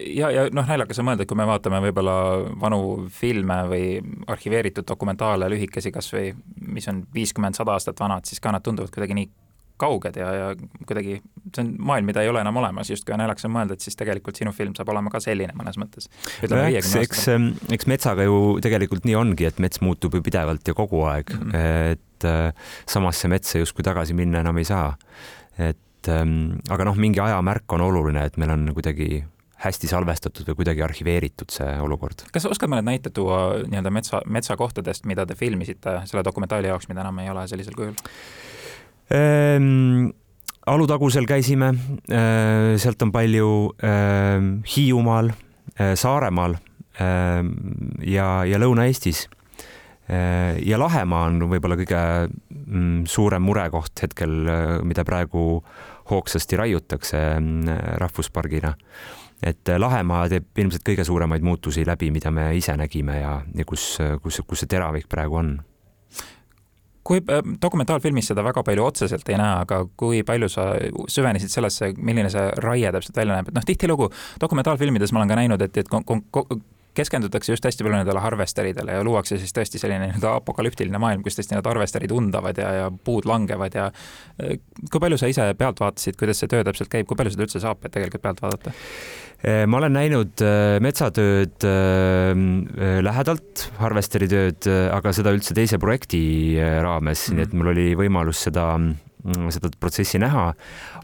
ja, 0.00 0.30
ja 0.30 0.46
noh, 0.52 0.66
naljakas 0.68 1.00
on 1.00 1.08
mõelda, 1.08 1.24
et 1.24 1.30
kui 1.30 1.38
me 1.38 1.46
vaatame 1.48 1.80
võib-olla 1.86 2.16
vanu 2.60 2.80
filme 3.12 3.58
või 3.70 3.86
arhiveeritud 4.30 4.86
dokumentaale, 4.88 5.48
lühikesi 5.52 5.92
kasvõi, 5.94 6.32
mis 6.74 6.88
on 6.92 7.02
viiskümmend, 7.14 7.56
sada 7.58 7.76
aastat 7.76 8.00
vanad, 8.00 8.28
siis 8.28 8.42
ka 8.42 8.52
nad 8.54 8.64
tunduvad 8.64 8.92
kuidagi 8.94 9.16
nii 9.16 9.30
kauged 9.82 10.16
ja, 10.20 10.30
ja 10.38 10.48
kuidagi 10.86 11.18
see 11.52 11.64
on 11.64 11.72
maailm, 11.90 12.08
mida 12.08 12.22
ei 12.22 12.30
ole 12.30 12.42
enam 12.42 12.56
olemas, 12.62 12.90
justkui 12.92 13.14
on 13.16 13.22
naljakas 13.22 13.48
mõelda, 13.52 13.76
et 13.76 13.84
siis 13.84 13.98
tegelikult 13.98 14.38
sinu 14.38 14.54
film 14.56 14.76
saab 14.78 14.92
olema 14.94 15.12
ka 15.12 15.20
selline 15.22 15.54
mõnes 15.58 15.78
mõttes. 15.80 16.08
eks, 16.78 16.94
eks, 17.02 17.26
eks 17.76 17.90
metsaga 17.90 18.26
ju 18.28 18.38
tegelikult 18.64 19.06
nii 19.08 19.18
ongi, 19.18 19.48
et 19.50 19.60
mets 19.62 19.82
muutub 19.84 20.16
ju 20.18 20.22
pidevalt 20.24 20.68
ja 20.68 20.76
kogu 20.78 21.04
aeg 21.10 21.34
mm, 21.34 21.50
-hmm. 21.50 21.96
et 21.96 22.28
äh, 22.28 22.72
samasse 22.88 23.28
metsa 23.28 23.62
justkui 23.62 23.84
tagasi 23.86 24.14
minna 24.14 24.40
enam 24.40 24.58
ei 24.58 24.68
saa. 24.68 24.94
et 25.58 26.08
ähm, 26.08 26.58
aga 26.70 26.84
noh, 26.88 26.96
mingi 26.96 27.20
ajamärk 27.20 27.72
on 27.72 27.80
oluline, 27.80 28.24
et 28.24 28.36
meil 28.36 28.50
on 28.50 28.70
kuidagi 28.74 29.24
hästi 29.62 29.90
salvestatud 29.90 30.48
või 30.48 30.58
kuidagi 30.62 30.82
arhiveeritud 30.82 31.52
see 31.54 31.74
olukord. 31.80 32.24
kas 32.32 32.46
sa 32.46 32.50
oskad 32.52 32.70
mõned 32.72 32.86
näited 32.88 33.14
tuua 33.14 33.62
nii-öelda 33.62 33.92
metsa, 33.94 34.22
metsakohtadest, 34.26 35.06
mida 35.06 35.26
te 35.26 35.36
filmisite 35.38 36.00
selle 36.10 36.24
dokumentaali 36.26 36.70
jaoks, 36.70 36.88
mida 36.90 37.04
enam 37.04 37.22
ei 37.22 37.30
ole 37.30 37.46
sellisel 37.50 37.76
kujul? 37.78 37.94
Ehm, 39.12 40.08
Alutagusel 40.66 41.26
käisime, 41.26 41.72
ehm, 42.08 42.76
sealt 42.80 43.02
on 43.02 43.10
palju 43.12 43.48
ehm, 43.82 44.52
Hiiumaal, 44.64 45.32
Saaremaal 45.72 46.54
ja, 48.04 48.26
ja 48.44 48.58
Lõuna-Eestis. 48.60 49.22
ja 50.60 50.78
Lahemaa 50.78 51.22
on 51.30 51.46
võib-olla 51.48 51.78
kõige 51.80 52.02
mm, 52.28 53.06
suurem 53.08 53.42
murekoht 53.42 54.02
hetkel, 54.04 54.34
mida 54.84 55.04
praegu 55.08 55.62
hoogsasti 56.10 56.60
raiutakse 56.60 57.22
rahvuspargina. 58.04 58.74
et 59.42 59.72
Lahemaa 59.78 60.28
teeb 60.28 60.58
ilmselt 60.58 60.84
kõige 60.84 61.08
suuremaid 61.08 61.42
muutusi 61.42 61.86
läbi, 61.86 62.10
mida 62.10 62.30
me 62.30 62.50
ise 62.56 62.76
nägime 62.76 63.18
ja, 63.20 63.40
ja 63.54 63.64
kus, 63.64 63.96
kus, 64.22 64.42
kus 64.46 64.60
see 64.60 64.68
teravik 64.76 65.08
praegu 65.08 65.40
on 65.40 65.56
kui 67.04 67.22
äh, 67.22 67.42
dokumentaalfilmis 67.62 68.30
seda 68.32 68.44
väga 68.46 68.64
palju 68.66 68.84
otseselt 68.84 69.28
ei 69.28 69.38
näe, 69.40 69.62
aga 69.64 69.82
kui 69.98 70.22
palju 70.26 70.50
sa 70.52 70.68
süvenesid 71.10 71.52
sellesse, 71.52 71.92
milline 71.98 72.30
see 72.32 72.44
raie 72.62 72.92
täpselt 72.94 73.18
välja 73.22 73.38
näeb, 73.38 73.50
et 73.50 73.58
noh, 73.58 73.66
tihtilugu 73.66 74.10
dokumentaalfilmides 74.40 75.12
ma 75.12 75.22
olen 75.22 75.34
ka 75.34 75.40
näinud, 75.42 75.66
et, 75.66 75.82
et 75.82 75.90
keskendutakse 76.96 77.52
just 77.52 77.64
hästi 77.66 77.86
palju 77.86 77.98
nendele 77.98 78.22
harvesteridele 78.22 78.98
ja 78.98 79.04
luuakse 79.06 79.38
siis 79.40 79.54
tõesti 79.56 79.80
selline 79.80 80.10
nii-öelda 80.10 80.36
apokalüptiline 80.40 81.00
maailm, 81.02 81.24
kus 81.24 81.38
tõesti 81.38 81.56
need 81.56 81.68
harvesterid 81.68 82.14
undavad 82.14 82.58
ja, 82.60 82.72
ja 82.80 82.86
puud 82.92 83.28
langevad 83.28 83.76
ja 83.78 83.88
äh, 83.90 84.58
kui 84.90 85.02
palju 85.02 85.20
sa 85.20 85.30
ise 85.32 85.48
pealt 85.58 85.82
vaatasid, 85.82 86.18
kuidas 86.20 86.42
see 86.42 86.50
töö 86.52 86.64
täpselt 86.66 86.92
käib, 86.92 87.08
kui 87.08 87.18
palju 87.18 87.34
seda 87.34 87.46
üldse 87.46 87.62
saab 87.62 87.84
tegelikult 87.88 88.24
pealt 88.24 88.42
vaadata? 88.44 88.74
Äh, 89.42 89.62
ma 89.66 89.80
olen 89.80 89.96
näinud 89.96 90.44
metsatööd 90.82 91.64
lähedalt, 93.02 93.68
harvesteri 93.80 94.28
tööd, 94.30 94.68
aga 94.92 95.12
seda 95.14 95.32
üldse 95.34 95.56
teise 95.56 95.78
projekti 95.82 96.22
raames 96.58 97.28
mm, 97.28 97.32
-hmm. 97.32 97.38
nii 97.38 97.48
et 97.48 97.56
mul 97.56 97.72
oli 97.72 97.88
võimalus 97.98 98.44
seda 98.48 98.66
seda 99.54 99.70
protsessi 99.80 100.18
näha. 100.22 100.48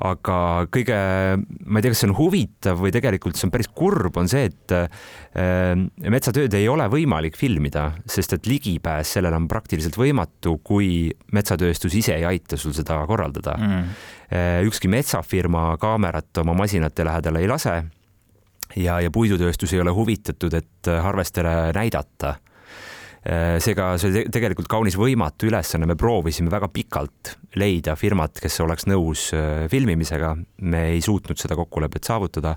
aga 0.05 0.39
kõige, 0.75 0.97
ma 1.67 1.79
ei 1.79 1.85
tea, 1.85 1.93
kas 1.93 2.03
see 2.03 2.09
on 2.11 2.17
huvitav 2.19 2.81
või 2.83 2.93
tegelikult 2.95 3.39
see 3.39 3.49
on 3.49 3.55
päris 3.55 3.71
kurb, 3.75 4.17
on 4.21 4.31
see, 4.31 4.49
et 4.51 4.75
äh, 4.75 5.75
metsatööd 6.11 6.55
ei 6.59 6.69
ole 6.71 6.89
võimalik 6.91 7.39
filmida, 7.39 7.91
sest 8.07 8.35
et 8.37 8.49
ligipääs 8.51 9.15
sellele 9.19 9.39
on 9.39 9.49
praktiliselt 9.51 9.99
võimatu, 9.99 10.59
kui 10.65 11.09
metsatööstus 11.37 11.95
ise 12.01 12.17
ei 12.17 12.27
aita 12.29 12.59
sul 12.61 12.77
seda 12.77 13.01
korraldada 13.09 13.59
mm.. 13.59 13.93
Äh, 14.29 14.59
ükski 14.69 14.91
metsafirma 14.93 15.79
kaamerat 15.81 16.37
oma 16.43 16.53
masinate 16.59 17.07
lähedale 17.07 17.41
ei 17.41 17.49
lase 17.49 17.79
ja, 18.77 18.99
ja 19.01 19.09
puidutööstus 19.09 19.73
ei 19.73 19.81
ole 19.81 19.95
huvitatud, 19.97 20.53
et 20.59 20.91
harvestere 21.01 21.71
näidata 21.73 22.35
Äh, 22.37 22.48
seega 23.25 23.91
see 23.99 24.09
oli 24.13 24.23
tegelikult 24.33 24.69
kaunis 24.71 24.97
võimatu 24.99 25.49
ülesanne, 25.49 25.89
me 25.91 25.97
proovisime 25.99 26.53
väga 26.53 26.69
pikalt 26.73 27.35
leida 27.59 27.97
firmat, 27.99 28.39
kes 28.41 28.61
oleks 28.65 28.87
nõus 28.89 29.29
äh, 29.37 29.67
filmimisega, 29.71 30.35
me 30.71 30.85
ei 30.95 31.03
suutnud 31.05 31.41
seda 31.41 31.57
kokkulepet 31.59 32.09
saavutada. 32.09 32.55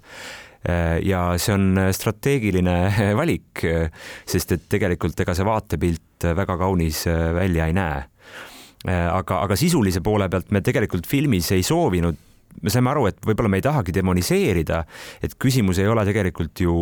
Äh, 0.62 1.00
ja 1.08 1.32
see 1.42 1.56
on 1.56 1.82
strateegiline 1.96 2.78
valik, 3.20 3.66
sest 4.30 4.58
et 4.58 4.68
tegelikult 4.72 5.20
ega 5.26 5.36
see 5.38 5.48
vaatepilt 5.48 6.30
väga 6.38 6.58
kaunis 6.62 7.06
välja 7.36 7.68
ei 7.68 7.74
näe. 7.74 8.08
aga, 8.90 9.44
aga 9.46 9.56
sisulise 9.56 10.02
poole 10.02 10.26
pealt 10.30 10.52
me 10.52 10.62
tegelikult 10.66 11.06
filmis 11.06 11.52
ei 11.54 11.62
soovinud 11.64 12.18
me 12.62 12.74
saime 12.74 12.92
aru, 12.92 13.08
et 13.12 13.20
võib-olla 13.26 13.52
me 13.52 13.62
ei 13.62 13.66
tahagi 13.66 13.94
demoniseerida, 13.96 14.84
et 15.24 15.36
küsimus 15.42 15.82
ei 15.82 15.90
ole 15.92 16.06
tegelikult 16.08 16.64
ju 16.64 16.76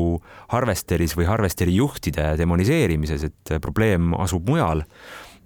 harvesteris 0.53 1.15
või 1.17 1.29
harvesteri 1.29 1.75
juhtide 1.77 2.33
demoniseerimises, 2.39 3.25
et 3.29 3.57
probleem 3.63 4.13
asub 4.19 4.47
mujal. 4.49 4.85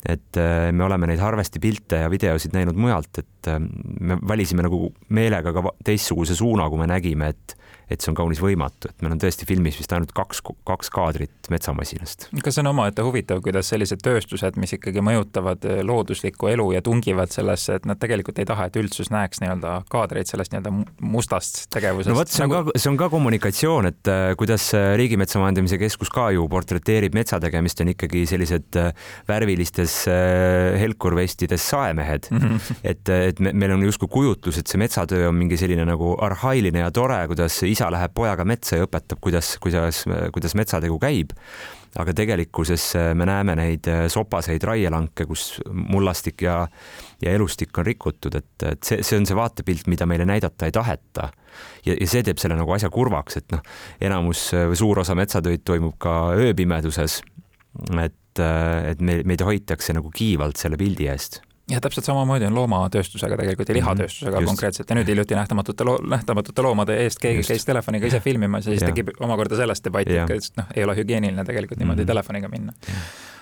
et 0.03 0.35
äh, 0.35 0.67
me 0.75 0.83
oleme 0.83 1.07
neid 1.07 1.21
harvesti 1.23 1.61
pilte 1.63 2.01
ja 2.01 2.09
videosid 2.11 2.51
näinud 2.51 2.75
mujalt, 2.75 3.21
et 3.21 3.47
äh, 3.47 3.59
me 4.03 4.17
valisime 4.19 4.65
nagu 4.65 4.89
meelega 5.15 5.53
ka 5.55 5.63
teistsuguse 5.79 6.35
suuna, 6.35 6.67
kui 6.67 6.81
me 6.81 6.89
nägime, 6.91 7.29
et 7.31 7.55
et 7.93 8.01
see 8.01 8.11
on 8.11 8.17
kaunis 8.17 8.41
võimatu, 8.41 8.89
et 8.89 9.03
meil 9.03 9.15
on 9.15 9.21
tõesti 9.21 9.45
filmis 9.47 9.77
vist 9.79 9.93
ainult 9.93 10.13
kaks, 10.15 10.41
kaks 10.67 10.89
kaadrit 10.93 11.49
metsamasinast. 11.53 12.27
kas 12.43 12.57
see 12.57 12.63
on 12.63 12.71
omaette 12.73 13.05
huvitav, 13.05 13.41
kuidas 13.45 13.69
sellised 13.71 14.01
tööstused, 14.03 14.57
mis 14.61 14.75
ikkagi 14.77 15.03
mõjutavad 15.05 15.65
eh, 15.69 15.81
looduslikku 15.85 16.49
elu 16.53 16.69
ja 16.77 16.83
tungivad 16.85 17.33
sellesse, 17.33 17.77
et 17.79 17.87
nad 17.89 17.99
tegelikult 18.01 18.39
ei 18.41 18.49
taha, 18.49 18.67
et 18.69 18.79
üldsus 18.81 19.11
näeks 19.13 19.43
nii-öelda 19.43 19.75
kaadreid 19.93 20.29
sellest 20.29 20.55
nii-öelda 20.55 20.73
mustast 21.13 21.65
tegevusest? 21.73 22.11
no 22.11 22.17
vot, 22.17 22.33
see 22.33 22.45
on 22.45 22.51
nagu... 22.51 22.73
ka, 22.73 22.83
see 22.83 22.91
on 22.91 22.99
ka 22.99 23.09
kommunikatsioon, 23.13 23.89
et 23.91 24.11
äh, 24.11 24.23
kuidas 24.39 24.69
Riigimetsa 24.97 25.41
Majandamise 25.41 25.79
Keskus 25.81 26.11
ka 26.13 26.29
ju 26.33 26.47
portreteerib 26.51 27.15
metsategemist, 27.17 27.83
on 27.85 27.93
ikkagi 27.93 28.25
sellised 28.29 28.79
äh, 28.79 28.91
värvilistes 29.29 29.99
äh, 30.11 30.79
helkurvestides 30.81 31.69
saemehed 31.73 32.31
mm. 32.31 32.43
-hmm. 32.43 32.81
et, 32.83 33.09
et 33.09 33.39
me, 33.39 33.53
meil 33.53 33.77
on 33.77 33.85
justkui 33.85 34.09
kujutlus, 34.11 34.57
et 34.57 34.67
see 34.67 34.81
metsatöö 34.81 35.29
on 35.29 35.37
mingi 35.37 35.57
selline 35.59 35.85
nagu 35.87 36.15
arhailine 36.23 36.79
ja 36.79 36.91
tore, 36.91 37.19
kuidas 37.27 37.61
isa 37.67 37.82
läheb 37.91 38.13
pojaga 38.15 38.45
metsa 38.47 38.77
ja 38.77 38.87
õpetab, 38.87 39.19
kuidas, 39.23 39.55
kuidas, 39.63 40.03
kuidas 40.33 40.55
metsategu 40.59 40.99
käib. 41.01 41.33
aga 41.93 42.13
tegelikkuses 42.17 42.83
äh, 42.97 43.11
me 43.13 43.27
näeme 43.29 43.53
neid 43.55 43.85
äh, 43.85 44.07
sopaseid 44.09 44.63
raielanke, 44.65 45.27
kus 45.29 45.59
mullastik 45.69 46.41
ja, 46.41 46.63
ja 47.21 47.33
elustik 47.37 47.77
on 47.77 47.85
rikutud, 47.85 48.33
et, 48.33 48.65
et 48.65 48.81
see, 48.81 49.03
see 49.05 49.19
on 49.19 49.27
see 49.29 49.37
vaatepilt, 49.37 49.85
mida 49.93 50.07
meile 50.09 50.25
näidata 50.25 50.65
ei 50.65 50.73
taheta. 50.73 51.29
ja, 51.85 51.93
ja 51.93 52.07
see 52.09 52.25
teeb 52.25 52.41
selle 52.41 52.57
nagu 52.57 52.73
asja 52.73 52.89
kurvaks, 52.89 53.37
et 53.37 53.53
noh, 53.53 53.61
enamus 54.01 54.49
või 54.71 54.79
suur 54.79 55.03
osa 55.05 55.15
metsatöid 55.15 55.61
toimub 55.65 55.99
ka 56.01 56.33
ööpimeduses. 56.33 57.21
et, 58.01 58.41
et 58.41 59.01
me, 59.01 59.21
meid 59.23 59.45
hoitakse 59.45 59.93
nagu 59.93 60.09
kiivalt 60.09 60.57
selle 60.57 60.77
pildi 60.81 61.11
eest 61.13 61.43
ja 61.71 61.79
täpselt 61.81 62.05
samamoodi 62.05 62.47
on 62.49 62.55
loomatööstusega 62.57 63.37
tegelikult 63.39 63.69
ja 63.69 63.75
lihatööstusega 63.77 64.35
mm 64.35 64.41
-hmm. 64.41 64.51
konkreetselt 64.51 64.89
ja 64.89 64.95
nüüd 64.95 65.07
hiljuti 65.07 65.35
nähtamatute 65.35 65.83
loo-, 65.87 65.99
nähtamatute 66.09 66.61
loomade 66.61 66.97
eest 67.03 67.19
keegi 67.23 67.39
Just. 67.39 67.53
käis 67.53 67.65
telefoniga 67.65 68.07
ise 68.07 68.19
filmimas 68.19 68.65
ja 68.65 68.71
siis 68.71 68.81
ja. 68.81 68.87
tekib 68.87 69.13
omakorda 69.19 69.55
sellest 69.55 69.85
debatti, 69.85 70.17
et 70.17 70.57
noh, 70.57 70.73
ei 70.75 70.83
ole 70.83 70.95
hügieeniline 70.95 71.45
tegelikult 71.45 71.79
niimoodi 71.79 72.01
mm 72.01 72.03
-hmm. 72.03 72.07
telefoniga 72.07 72.49
minna. 72.49 72.73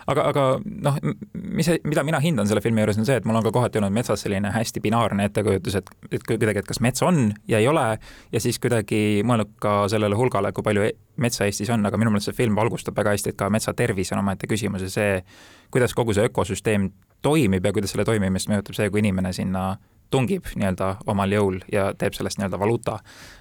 aga, 0.08 0.28
aga 0.28 0.60
noh, 0.66 0.98
mis, 1.34 1.70
mida 1.84 2.04
mina 2.04 2.20
hindan 2.20 2.48
selle 2.48 2.62
filmi 2.62 2.82
juures 2.82 2.98
on 2.98 3.06
see, 3.06 3.16
et 3.16 3.26
mul 3.26 3.36
on 3.36 3.44
ka 3.44 3.52
kohati 3.52 3.78
olnud 3.78 3.94
metsas 3.94 4.22
selline 4.22 4.52
hästi 4.52 4.80
binaarne 4.82 5.26
ettekujutus, 5.26 5.76
et, 5.76 5.90
et 6.12 6.24
kuidagi, 6.24 6.60
et 6.60 6.66
kas 6.66 6.80
mets 6.80 7.02
on 7.02 7.34
ja 7.48 7.58
ei 7.58 7.68
ole 7.68 8.00
ja 8.32 8.40
siis 8.40 8.60
kuidagi 8.60 9.24
mõelnud 9.26 9.58
ka 9.60 9.88
sellele 9.88 10.16
hulgale, 10.16 10.52
kui 10.52 10.64
palju 10.64 10.90
metsa 11.18 11.46
Eestis 11.46 11.70
on, 11.70 11.86
aga 11.86 11.98
minu 11.98 12.12
meelest 12.12 12.26
see 12.26 12.34
film 12.34 12.56
valgustab 12.56 12.98
väga 12.98 13.10
hästi, 13.10 13.30
et 13.30 13.36
ka 13.36 13.50
metsa 13.50 13.74
tervis 13.74 14.12
on 14.12 14.20
omaette 14.20 14.48
küsimus 14.48 14.82
ja 14.82 14.90
see, 14.90 15.24
kuidas 15.72 15.94
kogu 15.94 16.14
see 16.14 16.26
ökosüsteem 16.26 16.92
toimib 17.22 17.66
ja 17.66 17.74
kuidas 17.76 17.94
selle 17.94 18.06
toimimist 18.08 18.50
mõjutab 18.52 18.78
see, 18.78 18.90
kui 18.90 19.04
inimene 19.04 19.34
sinna 19.34 19.76
tungib 20.12 20.50
nii-öelda 20.56 20.96
omal 21.12 21.32
jõul 21.32 21.62
ja 21.72 21.92
teeb 21.98 22.16
sellest 22.18 22.40
nii-öelda 22.40 22.60
valuuta. 22.60 22.98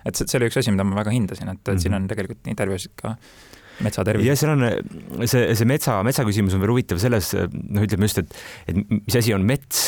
et 0.06 0.14
see, 0.14 0.28
see 0.30 0.38
oli 0.38 0.50
üks 0.50 0.60
asi, 0.60 0.74
mida 0.74 0.86
ma 0.86 1.00
väga 1.00 1.14
hindasin, 1.14 1.48
et, 1.48 1.58
et 1.58 1.66
mm 1.66 1.74
-hmm. 1.74 1.82
siin 1.82 1.92
mhm. 1.92 2.02
on 2.02 2.12
tegelikult 2.12 2.52
intervjuusid 2.54 2.92
ka 2.96 3.16
metsa 3.84 4.04
tervis. 4.04 4.26
ja 4.26 4.36
seal 4.36 4.52
on 4.54 4.66
see, 5.28 5.54
see 5.58 5.68
metsa, 5.68 6.02
metsa 6.06 6.24
küsimus 6.28 6.54
on 6.56 6.62
veel 6.62 6.74
huvitav 6.74 7.00
selles, 7.02 7.32
noh, 7.34 7.86
ütleme 7.86 8.08
just, 8.08 8.22
et, 8.22 8.36
et 8.68 8.76
mis 8.92 9.16
asi 9.16 9.34
on 9.34 9.46
mets, 9.46 9.82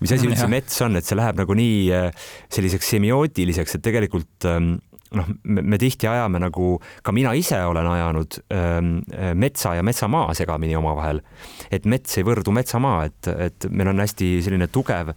mis 0.00 0.14
asi 0.16 0.28
üldse 0.30 0.48
mets 0.50 0.80
on, 0.86 0.96
et 0.96 1.04
see 1.04 1.18
läheb 1.18 1.38
nagu 1.42 1.58
nii 1.60 1.78
äh, 1.94 2.26
selliseks 2.52 2.94
semiootiliseks, 2.96 3.78
et 3.78 3.84
tegelikult 3.84 4.48
ähm, 4.50 4.76
noh, 5.18 5.32
me 5.44 5.80
tihti 5.80 6.08
ajame 6.10 6.42
nagu, 6.42 6.76
ka 7.02 7.12
mina 7.14 7.34
ise 7.38 7.58
olen 7.64 7.90
ajanud 7.94 8.38
ähm, 8.54 8.94
metsa 9.40 9.74
ja 9.78 9.82
metsamaa 9.86 10.34
segamini 10.34 10.76
omavahel. 10.76 11.22
et 11.70 11.84
mets 11.84 12.18
ei 12.18 12.26
võrdu 12.26 12.54
metsamaa, 12.54 13.04
et, 13.10 13.28
et 13.48 13.68
meil 13.70 13.92
on 13.92 14.02
hästi 14.04 14.36
selline 14.44 14.70
tugev 14.72 15.14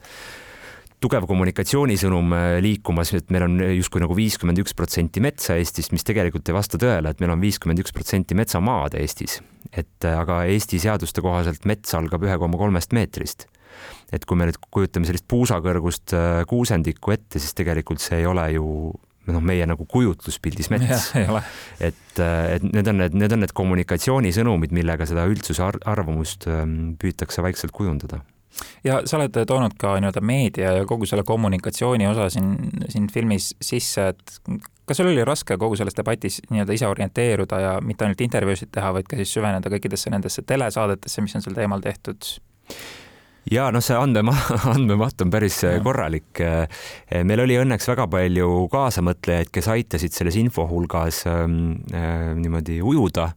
tugev 1.03 1.27
kommunikatsioonisõnum 1.29 2.33
äh, 2.33 2.45
liikumas, 2.63 3.11
et 3.17 3.29
meil 3.33 3.45
on 3.45 3.59
justkui 3.77 4.01
nagu 4.01 4.15
viiskümmend 4.17 4.61
üks 4.63 4.73
protsenti 4.77 5.21
metsa 5.23 5.57
Eestist, 5.59 5.93
mis 5.93 6.05
tegelikult 6.07 6.49
ei 6.49 6.57
vasta 6.57 6.79
tõele, 6.81 7.11
et 7.11 7.21
meil 7.21 7.35
on 7.35 7.43
viiskümmend 7.43 7.83
üks 7.83 7.93
protsenti 7.95 8.37
metsamaad 8.37 8.97
Eestis. 8.97 9.39
et 9.71 10.05
äh, 10.05 10.17
aga 10.17 10.43
Eesti 10.49 10.79
seaduste 10.81 11.21
kohaselt 11.21 11.67
mets 11.69 11.93
algab 11.93 12.23
ühe 12.25 12.37
koma 12.41 12.57
kolmest 12.57 12.95
meetrist. 12.97 13.45
et 14.11 14.25
kui 14.25 14.37
me 14.37 14.47
nüüd 14.49 14.57
kujutame 14.71 15.05
sellist 15.05 15.27
puusakõrgust 15.29 16.15
äh, 16.17 16.41
kuusendikku 16.49 17.13
ette, 17.13 17.39
siis 17.39 17.53
tegelikult 17.53 18.01
see 18.01 18.23
ei 18.23 18.25
ole 18.25 18.49
ju 18.55 18.65
noh, 19.33 19.43
meie 19.43 19.65
nagu 19.69 19.85
kujutluspildis 19.89 20.71
mets. 20.73 21.11
et, 21.79 22.19
äh, 22.19 22.55
et 22.55 22.65
need 22.65 22.87
on 22.87 23.01
need, 23.03 23.17
need 23.17 23.35
on 23.35 23.43
need 23.43 23.53
kommunikatsioonisõnumid, 23.57 24.73
millega 24.75 25.07
seda 25.09 25.27
üldsuse 25.29 25.63
ar 25.65 25.79
arvamust 25.85 26.49
ähm, 26.51 26.95
püütakse 27.01 27.45
vaikselt 27.45 27.75
kujundada 27.75 28.23
ja 28.85 29.01
sa 29.05 29.19
oled 29.19 29.35
toonud 29.47 29.75
ka 29.79 29.97
nii-öelda 30.01 30.23
meedia 30.25 30.71
ja 30.79 30.85
kogu 30.89 31.05
selle 31.05 31.23
kommunikatsiooni 31.27 32.07
osa 32.09 32.29
siin, 32.33 32.55
siin 32.89 33.07
filmis 33.13 33.51
sisse, 33.61 34.07
et 34.13 34.37
kas 34.87 34.97
sul 34.97 35.11
oli 35.11 35.25
raske 35.27 35.57
kogu 35.59 35.77
selles 35.79 35.97
debatis 35.97 36.39
nii-öelda 36.49 36.77
ise 36.77 36.87
orienteeruda 36.89 37.59
ja 37.61 37.73
mitte 37.83 38.07
ainult 38.07 38.21
intervjuusid 38.23 38.71
teha, 38.73 38.93
vaid 38.95 39.09
ka 39.09 39.19
siis 39.19 39.33
süveneda 39.35 39.71
kõikidesse 39.73 40.13
nendesse 40.13 40.45
telesaadetesse, 40.47 41.25
mis 41.25 41.37
on 41.37 41.45
sel 41.45 41.57
teemal 41.57 41.83
tehtud? 41.83 42.31
Ja 43.51 43.67
noh, 43.73 43.83
see 43.83 43.97
andmema-, 43.97 44.35
andmemaht 44.75 45.21
on 45.23 45.31
päris 45.33 45.61
ja. 45.63 45.77
korralik. 45.83 46.41
meil 47.23 47.43
oli 47.43 47.59
õnneks 47.61 47.89
väga 47.91 48.07
palju 48.11 48.67
kaasamõtlejaid, 48.73 49.51
kes 49.53 49.69
aitasid 49.73 50.15
selles 50.15 50.37
info 50.39 50.67
hulgas 50.69 51.23
ähm, 51.29 51.77
äh, 51.93 52.33
niimoodi 52.37 52.79
ujuda 52.81 53.29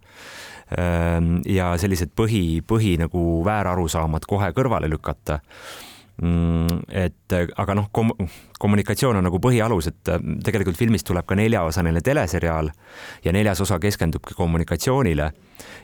ähm, 0.78 1.38
ja 1.48 1.72
sellised 1.80 2.14
põhi, 2.16 2.62
põhi 2.66 2.96
nagu 3.00 3.44
väärarusaamad 3.46 4.26
kohe 4.30 4.50
kõrvale 4.56 4.90
lükata 4.90 5.40
et 6.20 7.32
aga 7.32 7.74
noh 7.78 7.86
kom, 7.92 8.10
kommunikatsioon 8.60 9.16
on 9.16 9.24
nagu 9.24 9.38
põhialus, 9.40 9.88
et 9.88 10.10
äh, 10.12 10.20
tegelikult 10.44 10.76
filmist 10.76 11.06
tuleb 11.08 11.24
ka 11.28 11.36
neljaosaline 11.38 12.02
teleseriaal 12.04 12.68
ja 13.24 13.32
neljas 13.32 13.62
osa 13.64 13.78
keskendubki 13.80 14.36
kommunikatsioonile. 14.36 15.30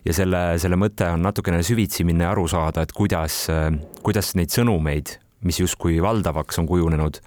Ja 0.07 0.15
selle, 0.17 0.43
selle 0.61 0.79
mõte 0.81 1.09
on 1.13 1.25
natukene 1.25 1.63
süvitsi 1.67 2.05
minna 2.07 2.29
ja 2.29 2.35
aru 2.35 2.47
saada, 2.53 2.85
et 2.85 2.93
kuidas, 2.97 3.47
äh, 3.53 3.71
kuidas 4.05 4.35
neid 4.37 4.53
sõnumeid, 4.53 5.17
mis 5.47 5.61
justkui 5.63 6.03
valdavaks 6.05 6.61
on 6.61 6.69
kujunenud, 6.69 7.21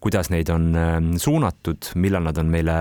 kuidas 0.00 0.32
neid 0.32 0.48
on 0.52 0.70
äh, 0.80 0.96
suunatud, 1.20 1.92
millal 2.00 2.24
nad 2.24 2.40
on 2.40 2.48
meile 2.52 2.78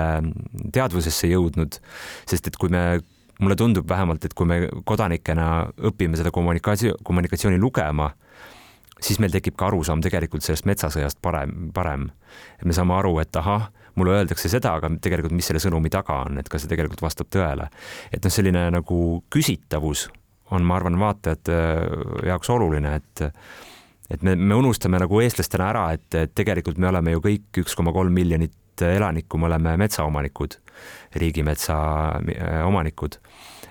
teadvusesse 0.71 1.31
jõudnud, 1.33 1.81
sest 2.29 2.47
et 2.47 2.59
kui 2.61 2.71
me 2.71 3.01
mulle 3.43 3.57
tundub 3.59 3.89
vähemalt, 3.89 4.23
et 4.23 4.33
kui 4.33 4.47
me 4.47 4.61
kodanikena 4.87 5.65
õpime 5.91 6.15
seda 6.15 6.31
kommunikatsiooni, 6.31 7.03
kommunikatsiooni 7.03 7.59
lugema 7.59 8.13
siis 9.05 9.21
meil 9.21 9.33
tekib 9.33 9.57
ka 9.59 9.69
arusaam 9.69 10.01
tegelikult 10.03 10.45
sellest 10.45 10.67
metsasõjast 10.69 11.21
parem, 11.23 11.69
parem. 11.75 12.09
et 12.59 12.65
me 12.65 12.75
saame 12.75 12.95
aru, 12.97 13.17
et 13.21 13.41
ahah, 13.41 13.69
mulle 13.95 14.17
öeldakse 14.17 14.51
seda, 14.51 14.75
aga 14.79 14.89
tegelikult, 15.01 15.35
mis 15.35 15.47
selle 15.49 15.61
sõnumi 15.63 15.91
taga 15.93 16.23
on, 16.25 16.39
et 16.41 16.49
kas 16.51 16.65
see 16.65 16.71
tegelikult 16.71 17.03
vastab 17.05 17.29
tõele. 17.33 17.69
et 18.11 18.23
noh, 18.23 18.33
selline 18.33 18.67
nagu 18.75 18.99
küsitavus 19.33 20.09
on, 20.53 20.65
ma 20.65 20.77
arvan, 20.79 20.99
vaatajate 21.01 21.61
jaoks 22.27 22.51
oluline, 22.53 22.99
et 22.99 23.25
et 24.13 24.21
me, 24.21 24.35
me 24.35 24.53
unustame 24.53 24.99
nagu 25.01 25.17
eestlastena 25.23 25.71
ära, 25.71 25.87
et, 25.95 26.35
tegelikult 26.37 26.77
me 26.77 26.91
oleme 26.91 27.15
ju 27.15 27.23
kõik 27.23 27.63
üks 27.63 27.73
koma 27.77 27.93
kolm 27.95 28.13
miljonit 28.13 28.53
elanikku, 28.85 29.39
me 29.41 29.47
oleme 29.47 29.73
metsaomanikud, 29.81 30.59
riigimetsa 31.15 31.75
äh, 32.19 32.61
omanikud. 32.67 33.17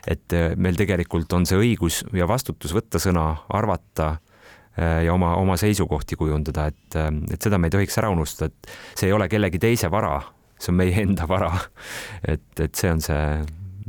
et 0.09 0.33
äh, 0.33 0.57
meil 0.57 0.76
tegelikult 0.76 1.33
on 1.33 1.47
see 1.47 1.61
õigus 1.61 2.03
ja 2.12 2.26
vastutus 2.29 2.75
võtta 2.75 2.99
sõna, 2.99 3.29
arvata 3.49 4.09
äh, 4.17 4.24
ja 4.76 5.12
oma, 5.14 5.35
oma 5.38 5.57
seisukohti 5.61 6.16
kujundada, 6.19 6.66
et, 6.73 6.97
et 7.31 7.43
seda 7.43 7.59
me 7.59 7.69
ei 7.71 7.75
tohiks 7.76 7.99
ära 8.00 8.11
unustada, 8.11 8.50
et 8.50 8.99
see 8.99 9.07
ei 9.07 9.14
ole 9.14 9.28
kellegi 9.31 9.61
teise 9.62 9.90
vara, 9.93 10.16
see 10.59 10.73
on 10.73 10.81
meie 10.81 11.04
enda 11.04 11.28
vara. 11.31 11.52
et, 12.35 12.49
et 12.59 12.75
see 12.75 12.90
on 12.90 13.04
see 13.04 13.23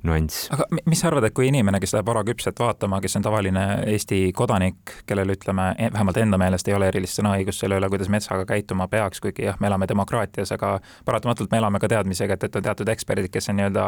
nüanss. 0.04 0.50
aga 0.54 0.68
mis 0.86 1.00
sa 1.02 1.08
arvad, 1.10 1.28
et 1.28 1.36
kui 1.36 1.48
inimene, 1.50 1.80
kes 1.80 1.94
läheb 1.96 2.08
varaküpset 2.10 2.60
vaatama, 2.60 3.00
kes 3.04 3.16
on 3.20 3.25
tavaline 3.25 3.64
Eesti 3.94 4.20
kodanik, 4.36 4.96
kellel 5.08 5.32
ütleme, 5.36 5.70
e-, 5.78 5.92
vähemalt 5.94 6.20
enda 6.22 6.40
meelest 6.42 6.68
ei 6.68 6.75
ole 6.78 6.90
erilist 6.92 7.20
sõnaõigust 7.20 7.64
selle 7.64 7.80
üle, 7.80 7.90
kuidas 7.92 8.12
metsaga 8.12 8.46
käituma 8.50 8.88
peaks, 8.92 9.24
kuigi 9.24 9.48
jah, 9.48 9.60
me 9.64 9.70
elame 9.72 9.88
demokraatias, 9.92 10.52
aga 10.56 10.75
paratamatult 11.06 11.52
me 11.54 11.62
elame 11.62 11.80
ka 11.80 11.90
teadmisega, 11.96 12.38
et, 12.38 12.48
et 12.50 12.60
on 12.60 12.68
teatud 12.68 12.92
eksperdid, 12.96 13.32
kes 13.34 13.50
on 13.52 13.60
nii-öelda 13.62 13.88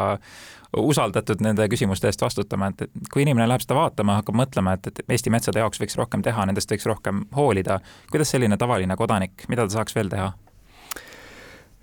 usaldatud 0.78 1.44
nende 1.44 1.68
küsimuste 1.68 2.10
eest 2.10 2.24
vastutama, 2.24 2.72
et, 2.72 2.88
et 2.88 3.12
kui 3.12 3.24
inimene 3.24 3.48
läheb 3.48 3.64
seda 3.64 3.78
vaatama, 3.78 4.18
hakkab 4.22 4.40
mõtlema, 4.42 4.76
et, 4.78 4.90
et 4.90 5.04
Eesti 5.08 5.32
metsade 5.32 5.62
jaoks 5.62 5.80
võiks 5.82 5.96
rohkem 6.00 6.24
teha, 6.24 6.48
nendest 6.48 6.72
võiks 6.72 6.88
rohkem 6.88 7.24
hoolida, 7.36 7.80
kuidas 8.12 8.34
selline 8.34 8.60
tavaline 8.60 8.96
kodanik, 8.96 9.48
mida 9.48 9.68
ta 9.68 9.78
saaks 9.80 9.96
veel 9.96 10.12
teha? 10.12 10.32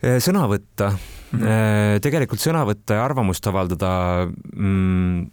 Sõna 0.01 0.45
võtta 0.51 0.91
mm, 0.91 1.39
-hmm. 1.39 2.01
tegelikult 2.03 2.41
sõna 2.43 2.65
võtta 2.67 2.99
ja 2.99 3.05
arvamust 3.05 3.47
avaldada 3.47 3.91
mm, 4.27 5.25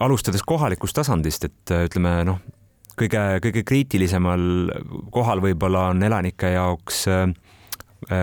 alustades 0.00 0.42
kohalikust 0.46 0.96
tasandist, 0.98 1.48
et 1.48 1.74
äh, 1.74 1.86
ütleme 1.88 2.12
noh, 2.28 2.42
kõige, 2.98 3.22
kõige 3.44 3.64
kriitilisemal 3.66 4.44
kohal 5.14 5.42
võib-olla 5.44 5.88
on 5.92 6.04
elanike 6.06 6.52
jaoks 6.54 7.06
äh, 7.12 7.26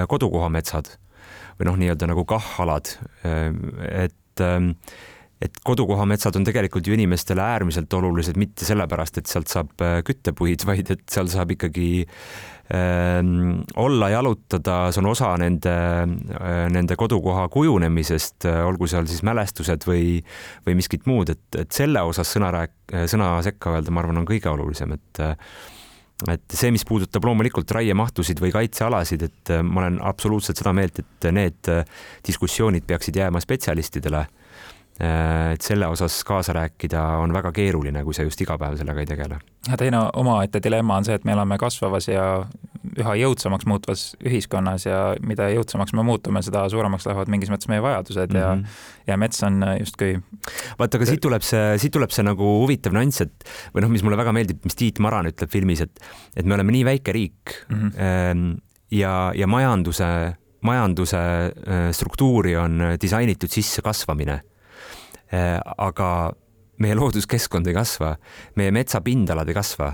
kodukohametsad 0.08 0.94
või 1.60 1.68
noh, 1.70 1.76
nii-öelda 1.80 2.08
nagu 2.12 2.26
KAH-alad, 2.28 2.90
et 3.96 4.24
et 5.46 5.58
kodukohametsad 5.68 6.36
on 6.40 6.46
tegelikult 6.48 6.88
ju 6.88 6.96
inimestele 6.96 7.44
äärmiselt 7.44 7.94
olulised 7.94 8.36
mitte 8.40 8.66
sellepärast, 8.68 9.20
et 9.20 9.32
sealt 9.32 9.52
saab 9.52 9.72
küttepuid, 10.08 10.64
vaid 10.70 10.92
et 10.96 11.04
seal 11.12 11.30
saab 11.32 11.54
ikkagi 11.56 11.88
äh, 12.04 12.55
olla, 12.74 14.10
jalutada, 14.10 14.76
see 14.90 15.02
on 15.04 15.10
osa 15.12 15.36
nende, 15.38 15.74
äh, 16.40 16.66
nende 16.74 16.98
kodukoha 16.98 17.46
kujunemisest, 17.54 18.48
äh, 18.50 18.64
olgu 18.66 18.90
seal 18.90 19.06
siis 19.10 19.22
mälestused 19.28 19.86
või, 19.86 20.18
või 20.66 20.78
miskit 20.80 21.06
muud, 21.06 21.30
et, 21.30 21.46
et 21.62 21.72
selle 21.76 22.02
osas 22.02 22.32
sõna 22.34 22.50
rääk-, 22.56 22.96
sõna 23.12 23.36
sekka 23.46 23.76
öelda, 23.76 23.94
ma 23.94 24.02
arvan, 24.02 24.24
on 24.24 24.30
kõige 24.30 24.50
olulisem, 24.52 24.98
et 24.98 25.26
et 26.32 26.54
see, 26.56 26.70
mis 26.72 26.86
puudutab 26.88 27.26
loomulikult 27.28 27.70
raiemahtusid 27.76 28.40
või 28.40 28.54
kaitsealasid, 28.56 29.26
et 29.28 29.50
ma 29.68 29.82
olen 29.82 29.98
absoluutselt 30.00 30.56
seda 30.58 30.72
meelt, 30.74 31.02
et 31.04 31.28
need 31.36 31.68
diskussioonid 32.24 32.86
peaksid 32.88 33.20
jääma 33.20 33.42
spetsialistidele 33.44 34.22
Äh, 34.24 34.45
et 35.00 35.62
selle 35.62 35.88
osas 35.92 36.22
kaasa 36.24 36.54
rääkida 36.56 37.02
on 37.20 37.34
väga 37.36 37.52
keeruline, 37.52 38.04
kui 38.08 38.16
sa 38.16 38.24
just 38.24 38.40
iga 38.42 38.56
päev 38.58 38.78
sellega 38.80 39.02
ei 39.04 39.10
tegele. 39.10 39.40
ja 39.68 39.78
teine 39.78 40.00
omaette 40.16 40.62
dilemma 40.64 40.96
on 41.02 41.08
see, 41.08 41.18
et 41.18 41.26
me 41.28 41.34
elame 41.36 41.58
kasvavas 41.60 42.08
ja 42.08 42.46
üha 42.96 43.16
jõudsamaks 43.20 43.68
muutvas 43.68 44.04
ühiskonnas 44.24 44.86
ja 44.88 45.00
mida 45.26 45.50
jõudsamaks 45.52 45.92
me 45.98 46.06
muutume, 46.08 46.40
seda 46.46 46.64
suuremaks 46.72 47.10
lähevad 47.10 47.34
mingis 47.34 47.52
mõttes 47.52 47.68
meie 47.68 47.84
vajadused 47.84 48.32
mm 48.32 48.38
-hmm. 48.38 48.42
ja 48.42 48.56
mhm. 48.56 48.80
ja 49.08 49.18
mets 49.18 49.44
on 49.44 49.66
justkui 49.80 50.16
vaata, 50.80 50.98
aga 50.98 51.10
siit 51.12 51.22
tuleb 51.28 51.44
see, 51.44 51.78
siit 51.78 51.92
tuleb 51.92 52.16
see 52.16 52.24
nagu 52.24 52.56
huvitav 52.62 52.96
nüanss, 52.96 53.22
et 53.28 53.52
või 53.76 53.84
noh, 53.84 53.92
mis 53.92 54.04
mulle 54.04 54.18
väga 54.18 54.32
meeldib, 54.32 54.64
mis 54.64 54.80
Tiit 54.80 55.00
Maran 55.00 55.28
ütleb 55.28 55.52
filmis, 55.52 55.82
et 55.82 56.00
et 56.38 56.46
me 56.46 56.56
oleme 56.56 56.72
nii 56.72 56.86
väike 56.86 57.12
riik 57.12 57.60
mm 57.68 57.92
-hmm. 57.92 58.58
ja, 58.92 59.32
ja 59.36 59.48
majanduse, 59.48 60.36
majanduse 60.62 61.18
äh, 61.18 61.92
struktuuri 61.92 62.56
on 62.56 62.96
disainitud 63.02 63.52
sisse 63.52 63.82
kasvamine 63.82 64.42
Äh, 64.42 64.55
aga 65.32 66.10
meie 66.84 66.96
looduskeskkond 66.96 67.68
ei 67.68 67.76
kasva, 67.76 68.16
meie 68.60 68.74
metsapindalad 68.76 69.50
ei 69.50 69.56
kasva 69.58 69.94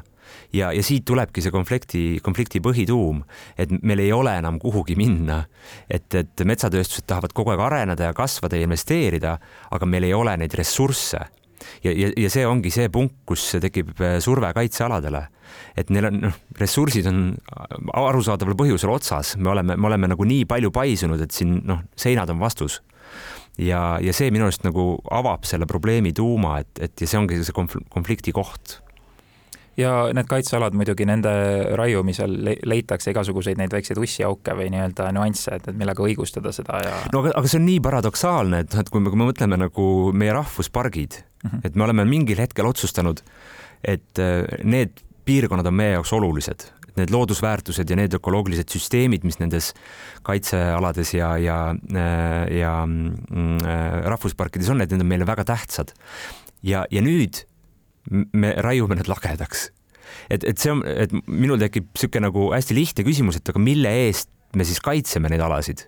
ja, 0.54 0.72
ja 0.72 0.84
siit 0.84 1.06
tulebki 1.08 1.44
see 1.44 1.54
konflikti, 1.54 2.04
konflikti 2.24 2.62
põhituum, 2.64 3.22
et 3.60 3.72
meil 3.82 4.04
ei 4.04 4.14
ole 4.16 4.34
enam 4.40 4.60
kuhugi 4.62 4.96
minna. 5.00 5.44
et, 5.90 6.14
et 6.16 6.46
metsatööstused 6.46 7.08
tahavad 7.08 7.34
kogu 7.34 7.54
aeg 7.54 7.64
areneda 7.66 8.10
ja 8.10 8.18
kasvada 8.18 8.58
ja 8.58 8.68
investeerida, 8.68 9.38
aga 9.72 9.86
meil 9.86 10.08
ei 10.08 10.14
ole 10.14 10.36
neid 10.38 10.56
ressursse. 10.58 11.20
ja, 11.84 11.92
ja, 11.92 12.12
ja 12.18 12.30
see 12.30 12.46
ongi 12.48 12.72
see 12.74 12.90
punkt, 12.90 13.22
kus 13.26 13.52
tekib 13.62 13.94
äh, 14.02 14.20
surve 14.20 14.54
kaitsealadele. 14.54 15.28
et 15.78 15.90
neil 15.90 16.08
on, 16.08 16.22
noh, 16.28 16.38
ressursid 16.60 17.08
on 17.08 17.36
arusaadaval 17.94 18.56
põhjusel 18.56 18.92
otsas, 18.92 19.36
me 19.38 19.50
oleme, 19.52 19.76
me 19.76 19.88
oleme 19.88 20.14
nagu 20.14 20.24
nii 20.24 20.46
palju 20.46 20.72
paisunud, 20.72 21.22
et 21.22 21.32
siin 21.32 21.62
noh, 21.68 21.84
seinad 21.96 22.30
on 22.30 22.40
vastus 22.40 22.82
ja, 23.62 23.82
ja 24.02 24.14
see 24.16 24.32
minu 24.34 24.48
arust 24.48 24.66
nagu 24.68 24.96
avab 25.12 25.46
selle 25.50 25.68
probleemi 25.70 26.14
tuuma, 26.18 26.60
et, 26.64 26.72
et 26.90 27.04
ja 27.04 27.10
see 27.10 27.20
ongi 27.20 27.42
see 27.42 27.56
konfl 27.56 27.84
konflikti 27.92 28.34
koht 28.36 28.80
ja 29.80 29.92
need 30.16 30.28
kaitsealad 30.30 30.76
muidugi 30.78 31.06
nende 31.08 31.32
raiumisel 31.80 32.34
leitakse 32.68 33.14
igasuguseid 33.14 33.60
neid 33.60 33.74
väikseid 33.74 34.00
ussiauke 34.02 34.56
või 34.58 34.68
nii-öelda 34.74 35.12
nüansse, 35.16 35.58
et, 35.58 35.70
millega 35.78 36.04
õigustada 36.06 36.52
seda 36.56 36.82
ja. 36.84 36.98
no 37.14 37.24
aga, 37.24 37.36
aga 37.40 37.52
see 37.52 37.62
on 37.62 37.68
nii 37.70 37.80
paradoksaalne, 37.86 38.64
et, 38.66 38.76
et 38.84 38.92
kui 38.92 39.04
me, 39.04 39.14
kui 39.14 39.22
me 39.22 39.30
mõtleme 39.30 39.60
nagu 39.62 39.86
meie 40.12 40.36
rahvuspargid 40.36 41.22
mm, 41.22 41.48
-hmm. 41.48 41.64
et 41.68 41.80
me 41.80 41.88
oleme 41.88 42.06
mingil 42.10 42.44
hetkel 42.44 42.68
otsustanud, 42.68 43.24
et 43.84 44.20
äh, 44.20 44.44
need 44.64 45.00
piirkonnad 45.26 45.68
on 45.70 45.78
meie 45.78 45.96
jaoks 45.96 46.14
olulised, 46.18 46.68
need 47.00 47.14
loodusväärtused 47.14 47.90
ja 47.90 47.98
need 48.00 48.16
ökoloogilised 48.18 48.72
süsteemid, 48.74 49.26
mis 49.28 49.40
nendes 49.42 49.72
kaitsealades 50.28 51.14
ja, 51.16 51.34
ja, 51.42 51.60
ja 52.52 52.74
mm, 52.86 53.62
rahvusparkides 54.12 54.72
on, 54.74 54.84
et 54.84 54.94
need 54.94 55.04
on 55.04 55.12
meile 55.12 55.28
väga 55.30 55.46
tähtsad. 55.54 55.96
ja, 56.64 56.86
ja 56.92 57.02
nüüd 57.02 57.44
me 58.10 58.56
raiume 58.58 58.98
need 58.98 59.10
lagedaks. 59.12 59.70
et, 60.30 60.44
et 60.44 60.58
see 60.60 60.74
on, 60.74 60.84
et 60.86 61.14
minul 61.28 61.62
tekib 61.62 61.92
niisugune 61.94 62.28
nagu 62.28 62.50
hästi 62.56 62.78
lihtne 62.78 63.08
küsimus, 63.08 63.40
et 63.40 63.50
aga 63.50 63.62
mille 63.62 63.92
eest 64.08 64.32
me 64.56 64.68
siis 64.68 64.82
kaitseme 64.84 65.32
neid 65.32 65.44
alasid 65.44 65.88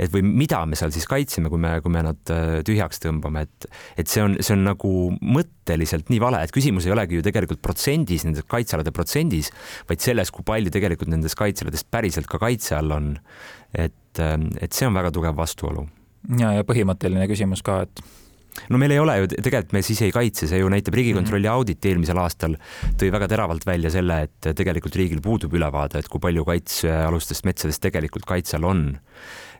et 0.00 0.12
või 0.12 0.24
mida 0.24 0.62
me 0.68 0.78
seal 0.78 0.92
siis 0.94 1.06
kaitseme, 1.10 1.50
kui 1.52 1.60
me, 1.60 1.74
kui 1.84 1.92
me 1.92 2.04
nad 2.06 2.32
äh, 2.32 2.60
tühjaks 2.66 3.02
tõmbame, 3.04 3.44
et, 3.46 3.68
et 4.00 4.10
see 4.10 4.24
on, 4.24 4.36
see 4.40 4.56
on 4.56 4.64
nagu 4.70 4.92
mõtteliselt 5.20 6.12
nii 6.12 6.20
vale, 6.22 6.42
et 6.44 6.54
küsimus 6.54 6.88
ei 6.88 6.94
olegi 6.94 7.18
ju 7.18 7.26
tegelikult 7.26 7.62
protsendis, 7.64 8.24
nendes 8.26 8.46
kaitsealade 8.50 8.94
protsendis, 8.96 9.52
vaid 9.90 10.04
selles, 10.04 10.32
kui 10.34 10.46
palju 10.46 10.72
tegelikult 10.74 11.12
nendest 11.12 11.38
kaitsealadest 11.40 11.90
päriselt 11.92 12.30
ka 12.30 12.40
kaitse 12.42 12.78
all 12.78 12.96
on. 12.96 13.12
et, 13.74 14.18
ähm, 14.18 14.48
et 14.58 14.72
see 14.74 14.88
on 14.88 14.96
väga 14.96 15.12
tugev 15.14 15.36
vastuolu. 15.38 15.86
ja, 16.40 16.56
ja 16.58 16.64
põhimõtteline 16.66 17.28
küsimus 17.30 17.62
ka, 17.62 17.82
et 17.86 18.02
no 18.70 18.80
meil 18.80 18.94
ei 18.94 19.00
ole 19.02 19.16
ju, 19.20 19.28
tegelikult 19.36 19.74
me 19.76 19.82
siis 19.86 20.00
ei 20.06 20.14
kaitse, 20.14 20.48
see 20.50 20.60
ju 20.60 20.70
näitab 20.72 20.96
Riigikontrolli 20.98 21.46
mhm. 21.48 21.60
audit 21.60 21.86
eelmisel 21.90 22.20
aastal 22.22 22.56
tõi 23.00 23.12
väga 23.14 23.28
teravalt 23.30 23.66
välja 23.68 23.92
selle, 23.94 24.22
et 24.26 24.50
tegelikult 24.56 24.96
riigil 24.98 25.22
puudub 25.24 25.54
ülevaade, 25.56 26.00
et 26.00 26.10
kui 26.10 26.22
palju 26.22 26.46
kaitsealustest 26.48 27.46
metsadest 27.48 27.82
tegelikult 27.84 28.28
kaitse 28.28 28.58
all 28.58 28.68
on. 28.70 28.84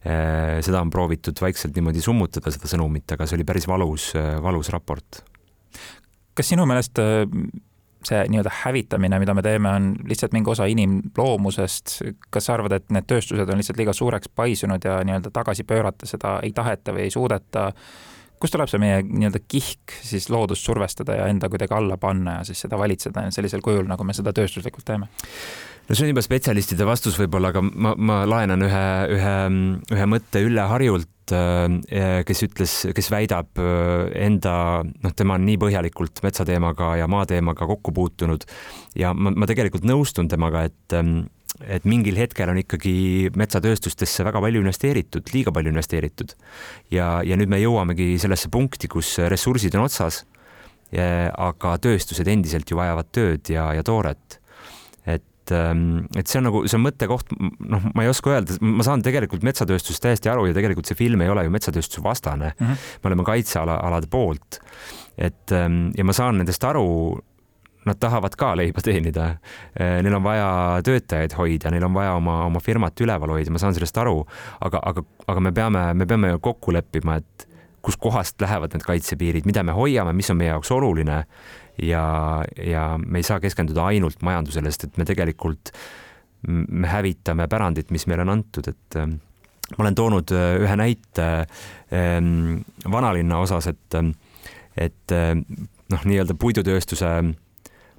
Äh, 0.00 0.60
seda 0.64 0.80
on 0.80 0.90
proovitud 0.90 1.36
vaikselt 1.42 1.76
niimoodi 1.76 2.00
summutada, 2.00 2.48
seda 2.54 2.70
sõnumit, 2.70 3.04
aga 3.12 3.26
see 3.28 3.36
oli 3.36 3.44
päris 3.44 3.66
valus, 3.68 4.14
äh, 4.16 4.38
valus 4.40 4.70
raport. 4.72 5.20
kas 6.34 6.48
sinu 6.48 6.64
meelest 6.64 6.96
äh, 7.02 7.26
see 8.08 8.20
nii-öelda 8.32 8.52
hävitamine, 8.62 9.18
mida 9.20 9.34
me 9.36 9.42
teeme, 9.44 9.68
on 9.68 9.90
lihtsalt 10.08 10.32
mingi 10.32 10.50
osa 10.50 10.64
inimloomusest. 10.72 11.98
kas 12.30 12.48
sa 12.48 12.54
arvad, 12.56 12.78
et 12.78 12.88
need 12.88 13.04
tööstused 13.12 13.44
on 13.44 13.60
lihtsalt 13.60 13.80
liiga 13.80 13.92
suureks 13.92 14.32
paisunud 14.32 14.84
ja 14.84 15.02
nii-öelda 15.04 15.32
tagasi 15.36 15.68
pöörata 15.68 16.08
seda 16.08 16.38
ei 16.42 16.52
taheta 16.56 16.96
või 16.96 17.08
ei 17.08 17.12
suudeta? 17.12 17.72
kust 18.40 18.56
tuleb 18.56 18.70
see 18.72 18.80
meie 18.80 19.02
nii-öelda 19.04 19.42
kihk 19.44 19.98
siis 20.00 20.30
loodust 20.32 20.64
survestada 20.64 21.18
ja 21.18 21.26
enda 21.28 21.50
kuidagi 21.52 21.76
alla 21.76 22.00
panna 22.00 22.38
ja 22.38 22.44
siis 22.48 22.64
seda 22.64 22.78
valitseda 22.80 23.26
sellisel 23.36 23.60
kujul, 23.60 23.84
nagu 23.84 24.04
me 24.04 24.16
seda 24.16 24.32
tööstuslikult 24.32 24.86
teeme? 24.88 25.10
No 25.90 25.96
see 25.96 26.06
on 26.06 26.12
juba 26.12 26.22
spetsialistide 26.22 26.86
vastus 26.86 27.16
võib-olla, 27.18 27.50
aga 27.50 27.64
ma, 27.66 27.96
ma 27.98 28.20
laenan 28.28 28.62
ühe, 28.62 28.84
ühe, 29.16 29.34
ühe 29.96 30.06
mõtte 30.06 30.42
Ülle 30.46 30.62
Harjult, 30.70 31.34
äh, 31.34 32.20
kes 32.28 32.44
ütles, 32.46 32.74
kes 32.94 33.10
väidab 33.10 33.58
äh, 33.58 34.06
enda, 34.22 34.54
noh, 34.86 35.16
tema 35.18 35.34
on 35.34 35.48
nii 35.48 35.58
põhjalikult 35.58 36.22
metsateemaga 36.22 36.92
ja 37.00 37.10
maateemaga 37.10 37.66
kokku 37.72 37.94
puutunud 37.96 38.46
ja 39.02 39.10
ma, 39.16 39.34
ma 39.34 39.50
tegelikult 39.50 39.88
nõustun 39.88 40.30
temaga, 40.30 40.68
et 40.70 40.98
ähm, 40.98 41.24
et 41.66 41.84
mingil 41.84 42.16
hetkel 42.16 42.48
on 42.48 42.60
ikkagi 42.60 43.28
metsatööstustesse 43.36 44.24
väga 44.24 44.40
palju 44.40 44.62
investeeritud, 44.62 45.26
liiga 45.34 45.52
palju 45.52 45.72
investeeritud. 45.74 46.36
ja, 46.94 47.08
ja 47.26 47.36
nüüd 47.36 47.50
me 47.50 47.58
jõuamegi 47.60 48.14
sellesse 48.22 48.48
punkti, 48.48 48.88
kus 48.88 49.16
ressursid 49.18 49.74
on 49.74 49.88
otsas. 49.90 50.22
aga 50.90 51.76
tööstused 51.78 52.26
endiselt 52.26 52.70
ju 52.70 52.78
vajavad 52.78 53.10
tööd 53.12 53.50
ja, 53.52 53.68
ja 53.74 53.82
tooret 53.86 54.39
et, 55.50 55.56
ähm, 55.56 56.06
et 56.16 56.28
see 56.28 56.38
on 56.40 56.46
nagu, 56.48 56.62
see 56.68 56.78
on 56.78 56.84
mõttekoht, 56.84 57.34
noh, 57.70 57.88
ma 57.94 58.04
ei 58.04 58.10
oska 58.10 58.34
öelda, 58.34 58.56
ma 58.62 58.86
saan 58.86 59.02
tegelikult 59.02 59.44
metsatööstusest 59.46 60.02
täiesti 60.04 60.30
aru 60.30 60.46
ja 60.48 60.56
tegelikult 60.56 60.88
see 60.88 60.98
film 60.98 61.24
ei 61.24 61.32
ole 61.32 61.44
ju 61.46 61.54
metsatööstuse 61.54 62.02
vastane 62.04 62.52
mm. 62.52 62.66
-hmm. 62.66 62.86
me 63.02 63.10
oleme 63.10 63.24
kaitseala, 63.24 63.80
alade 63.82 64.06
poolt. 64.10 64.60
et 65.18 65.52
ähm, 65.52 65.90
ja 65.96 66.04
ma 66.04 66.12
saan 66.12 66.38
nendest 66.38 66.64
aru, 66.64 67.18
nad 67.84 67.96
tahavad 68.00 68.36
ka 68.36 68.56
leiba 68.56 68.80
teenida. 68.80 69.36
Äh, 69.80 70.02
neil 70.02 70.14
on 70.14 70.22
vaja 70.22 70.80
töötajaid 70.84 71.32
hoida, 71.36 71.70
neil 71.70 71.84
on 71.84 71.94
vaja 71.94 72.14
oma, 72.14 72.44
oma 72.44 72.60
firmat 72.60 73.00
üleval 73.00 73.30
hoida, 73.30 73.50
ma 73.50 73.58
saan 73.58 73.74
sellest 73.74 73.96
aru, 73.98 74.24
aga, 74.60 74.80
aga, 74.82 75.02
aga 75.26 75.40
me 75.40 75.52
peame, 75.52 75.94
me 75.94 76.06
peame 76.06 76.38
kokku 76.40 76.72
leppima, 76.72 77.16
et 77.16 77.48
kuskohast 77.82 78.40
lähevad 78.40 78.74
need 78.74 78.84
kaitsepiirid, 78.84 79.46
mida 79.48 79.62
me 79.62 79.72
hoiame, 79.72 80.12
mis 80.12 80.30
on 80.30 80.36
meie 80.36 80.50
jaoks 80.50 80.70
oluline 80.76 81.22
ja, 81.82 82.04
ja 82.66 82.84
me 82.98 83.20
ei 83.20 83.26
saa 83.26 83.40
keskenduda 83.40 83.86
ainult 83.90 84.22
majandusele, 84.26 84.70
sest 84.70 84.88
et 84.88 85.00
me 85.00 85.06
tegelikult, 85.08 85.72
me 86.46 86.88
hävitame 86.88 87.48
pärandit, 87.50 87.90
mis 87.90 88.06
meile 88.08 88.24
on 88.24 88.34
antud, 88.36 88.70
et 88.70 88.98
ähm, 89.00 89.18
ma 89.76 89.84
olen 89.84 89.98
toonud 89.98 90.32
äh, 90.36 90.54
ühe 90.62 90.76
näite 90.80 91.28
ähm, 91.92 92.60
vanalinna 92.90 93.40
osas, 93.44 93.70
et, 93.70 93.98
ähm, 93.98 94.14
et 94.76 95.14
noh, 95.90 96.04
nii-öelda 96.06 96.36
puidutööstuse, 96.38 97.10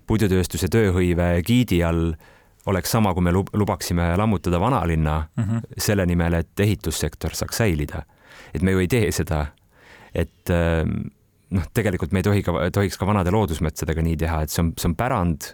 puidutööstuse 0.08 0.70
tööhõive 0.72 1.34
giidi 1.46 1.82
all 1.86 2.14
oleks 2.70 2.92
sama, 2.94 3.14
kui 3.14 3.26
me 3.26 3.34
lubaksime 3.34 4.12
lammutada 4.18 4.60
vanalinna 4.62 5.28
mm 5.36 5.44
-hmm. 5.44 5.62
selle 5.78 6.06
nimel, 6.06 6.34
et 6.34 6.60
ehitussektor 6.60 7.36
saaks 7.36 7.58
säilida. 7.58 8.04
et 8.54 8.62
me 8.62 8.72
ju 8.72 8.80
ei 8.80 8.88
tee 8.88 9.12
seda. 9.12 9.46
et 10.16 10.50
noh, 11.58 11.70
tegelikult 11.76 12.14
me 12.16 12.22
ei 12.22 12.28
tohi 12.28 12.44
ka, 12.46 12.58
tohiks 12.74 13.00
ka 13.00 13.08
vanade 13.10 13.34
loodusmetsadega 13.34 14.04
nii 14.06 14.20
teha, 14.24 14.44
et 14.46 14.54
see 14.54 14.64
on, 14.66 14.74
see 14.80 14.92
on 14.92 14.98
pärand 15.00 15.54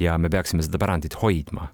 ja 0.00 0.18
me 0.18 0.30
peaksime 0.32 0.64
seda 0.66 0.80
pärandit 0.82 1.16
hoidma. 1.22 1.70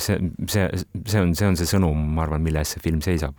see, 0.00 0.16
see, 0.48 0.68
see 1.06 1.20
on, 1.20 1.34
see 1.36 1.46
on 1.46 1.58
see 1.60 1.68
sõnum, 1.68 2.06
ma 2.16 2.24
arvan, 2.24 2.42
mille 2.42 2.62
eest 2.62 2.78
see 2.78 2.84
film 2.86 3.02
seisab 3.04 3.36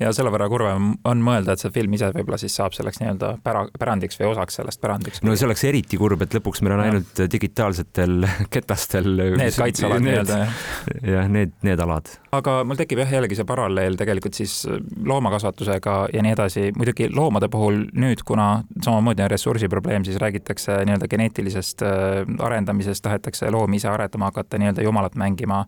ja 0.00 0.10
selle 0.16 0.32
võrra 0.32 0.48
kurvem 0.50 0.92
on 1.08 1.22
mõelda, 1.24 1.54
et 1.54 1.62
see 1.62 1.72
film 1.74 1.94
ise 1.96 2.10
võib-olla 2.14 2.38
siis 2.40 2.54
saab 2.58 2.74
selleks 2.76 3.00
nii-öelda 3.00 3.32
pära, 3.44 3.64
pärandiks 3.78 4.18
või 4.20 4.30
osaks 4.32 4.58
sellest 4.60 4.80
pärandiks. 4.82 5.22
no 5.26 5.34
see 5.36 5.48
oleks 5.48 5.64
eriti 5.68 6.00
kurb, 6.00 6.22
et 6.24 6.34
lõpuks 6.36 6.62
meil 6.64 6.76
on 6.76 6.82
ja. 6.82 6.88
ainult 6.90 7.22
digitaalsetel 7.32 8.26
ketastel. 8.54 9.10
Need 9.40 9.58
kaitsealad 9.58 10.04
nii-öelda 10.04 10.40
jah. 10.42 10.60
jah, 11.14 11.30
need, 11.30 11.54
need 11.66 11.84
alad. 11.84 12.10
aga 12.36 12.60
mul 12.66 12.80
tekib 12.80 13.02
jah, 13.04 13.14
jällegi 13.18 13.38
see 13.38 13.48
paralleel 13.48 13.98
tegelikult 14.00 14.38
siis 14.38 14.56
loomakasvatusega 15.06 15.96
ja 16.14 16.24
nii 16.26 16.36
edasi. 16.36 16.68
muidugi 16.76 17.10
loomade 17.14 17.50
puhul 17.52 17.84
nüüd, 17.94 18.24
kuna 18.26 18.50
samamoodi 18.82 19.26
on 19.26 19.32
ressursiprobleem, 19.32 20.06
siis 20.08 20.20
räägitakse 20.22 20.80
nii-öelda 20.84 21.10
geneetilisest 21.10 21.86
äh, 21.86 22.22
arendamisest, 22.38 23.04
tahetakse 23.06 23.50
loomi 23.50 23.80
ise 23.80 23.90
aretama 23.92 24.30
hakata, 24.30 24.58
nii-öelda 24.60 24.86
jumalat 24.86 25.18
mängima 25.20 25.64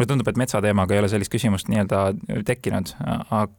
mulle 0.00 0.08
tundub, 0.08 0.28
et 0.32 0.38
metsateemaga 0.40 0.94
ei 0.94 1.02
ole 1.02 1.08
sellist 1.12 1.32
küsimust 1.32 1.68
nii-öelda 1.68 2.00
tekkinud 2.48 2.94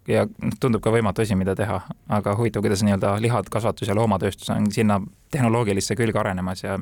ja 0.10 0.26
tundub 0.60 0.82
ka 0.82 0.94
võimatu 0.94 1.22
asi, 1.22 1.38
mida 1.38 1.54
teha, 1.56 1.78
aga 2.10 2.34
huvitav, 2.40 2.66
kuidas 2.66 2.82
nii-öelda 2.88 3.14
lihakasvatus 3.22 3.92
ja 3.92 3.96
loomatööstus 3.98 4.50
on 4.50 4.72
sinna 4.74 4.98
tehnoloogilisse 5.32 5.96
külge 6.00 6.20
arenemas 6.20 6.64
ja 6.66 6.80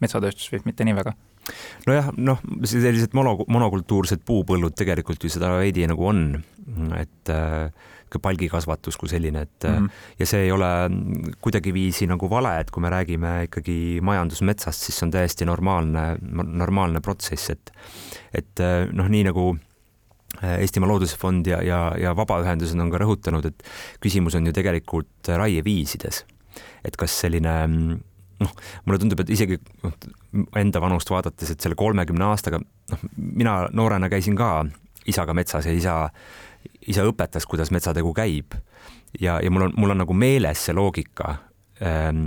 metsatööstus 0.00 0.50
vist 0.52 0.66
mitte 0.66 0.84
nii 0.84 0.96
väga 0.98 1.14
nojah, 1.86 2.10
noh, 2.16 2.42
sellised 2.64 3.14
mono, 3.16 3.38
monokultuursed 3.48 4.24
puupõllud 4.26 4.76
tegelikult 4.78 5.24
ju 5.24 5.32
seda 5.32 5.52
veidi 5.58 5.86
nagu 5.90 6.06
on, 6.10 6.26
et 6.98 7.32
äh, 7.32 7.70
palgikasvatus 8.10 8.96
kui 8.98 9.08
selline, 9.08 9.44
et 9.46 9.64
mm 9.64 9.76
-hmm. 9.76 9.90
ja 10.18 10.26
see 10.26 10.42
ei 10.42 10.52
ole 10.52 10.66
kuidagiviisi 11.40 12.06
nagu 12.06 12.30
vale, 12.30 12.60
et 12.60 12.70
kui 12.70 12.82
me 12.82 12.90
räägime 12.90 13.44
ikkagi 13.46 14.00
majandusmetsast, 14.02 14.80
siis 14.80 14.98
see 14.98 15.06
on 15.06 15.10
täiesti 15.10 15.44
normaalne, 15.44 16.16
normaalne 16.42 17.00
protsess, 17.00 17.50
et 17.50 17.72
et 18.34 18.60
noh, 18.92 19.08
nii 19.08 19.24
nagu 19.24 19.56
Eestimaa 20.42 20.88
Looduse 20.88 21.16
Fond 21.18 21.46
ja, 21.46 21.62
ja, 21.62 21.92
ja 21.98 22.16
vabaühendused 22.16 22.78
on 22.80 22.90
ka 22.90 22.98
rõhutanud, 23.02 23.46
et 23.46 23.64
küsimus 24.00 24.36
on 24.38 24.46
ju 24.46 24.52
tegelikult 24.52 25.28
raieviisides. 25.28 26.24
et 26.84 26.96
kas 26.96 27.12
selline 27.20 28.00
noh, 28.40 28.52
mulle 28.84 29.00
tundub, 29.02 29.20
et 29.24 29.32
isegi 29.36 29.58
noh, 29.84 29.96
enda 30.56 30.80
vanust 30.82 31.10
vaadates, 31.12 31.52
et 31.52 31.60
selle 31.60 31.78
kolmekümne 31.78 32.28
aastaga, 32.30 32.60
noh, 32.60 33.08
mina 33.16 33.62
noorena 33.72 34.08
käisin 34.12 34.38
ka 34.38 34.64
isaga 35.10 35.34
metsas 35.34 35.66
ja 35.66 35.74
isa 35.74 35.96
isa 36.88 37.04
õpetas, 37.08 37.46
kuidas 37.48 37.70
metsategu 37.74 38.12
käib 38.16 38.56
ja, 39.20 39.38
ja 39.42 39.50
mul 39.52 39.68
on, 39.68 39.76
mul 39.76 39.94
on 39.94 40.02
nagu 40.02 40.16
meeles 40.16 40.66
see 40.66 40.76
loogika. 40.76 41.34
Ehm, 41.80 42.26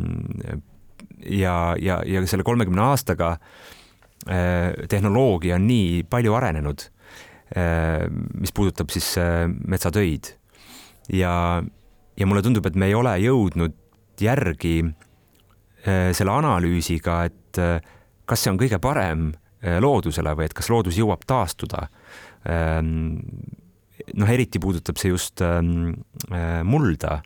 ja, 1.30 1.76
ja, 1.80 2.00
ja 2.06 2.24
selle 2.30 2.46
kolmekümne 2.48 2.84
aastaga 2.84 3.36
eh, 4.28 4.74
tehnoloogia 4.90 5.58
on 5.60 5.68
nii 5.70 6.04
palju 6.10 6.36
arenenud, 6.38 6.88
eh, 7.56 8.08
mis 8.40 8.56
puudutab 8.56 8.92
siis 8.94 9.14
eh, 9.22 9.46
metsatöid 9.48 10.34
ja, 11.14 11.36
ja 12.18 12.28
mulle 12.28 12.44
tundub, 12.46 12.68
et 12.68 12.80
me 12.80 12.92
ei 12.92 12.98
ole 12.98 13.16
jõudnud 13.24 13.80
järgi 14.22 14.78
selle 15.84 16.32
analüüsiga, 16.32 17.18
et 17.28 17.60
kas 18.24 18.40
see 18.40 18.52
on 18.54 18.60
kõige 18.62 18.78
parem 18.80 19.26
loodusele 19.84 20.32
või 20.38 20.46
et 20.48 20.54
kas 20.56 20.70
loodus 20.72 20.96
jõuab 20.96 21.26
taastuda 21.28 21.90
ehm, 22.48 23.20
noh, 24.18 24.32
eriti 24.32 24.62
puudutab 24.62 25.00
see 25.00 25.14
just 25.14 25.44
ähm, 25.46 25.94
äh, 26.32 26.64
mulda. 26.64 27.22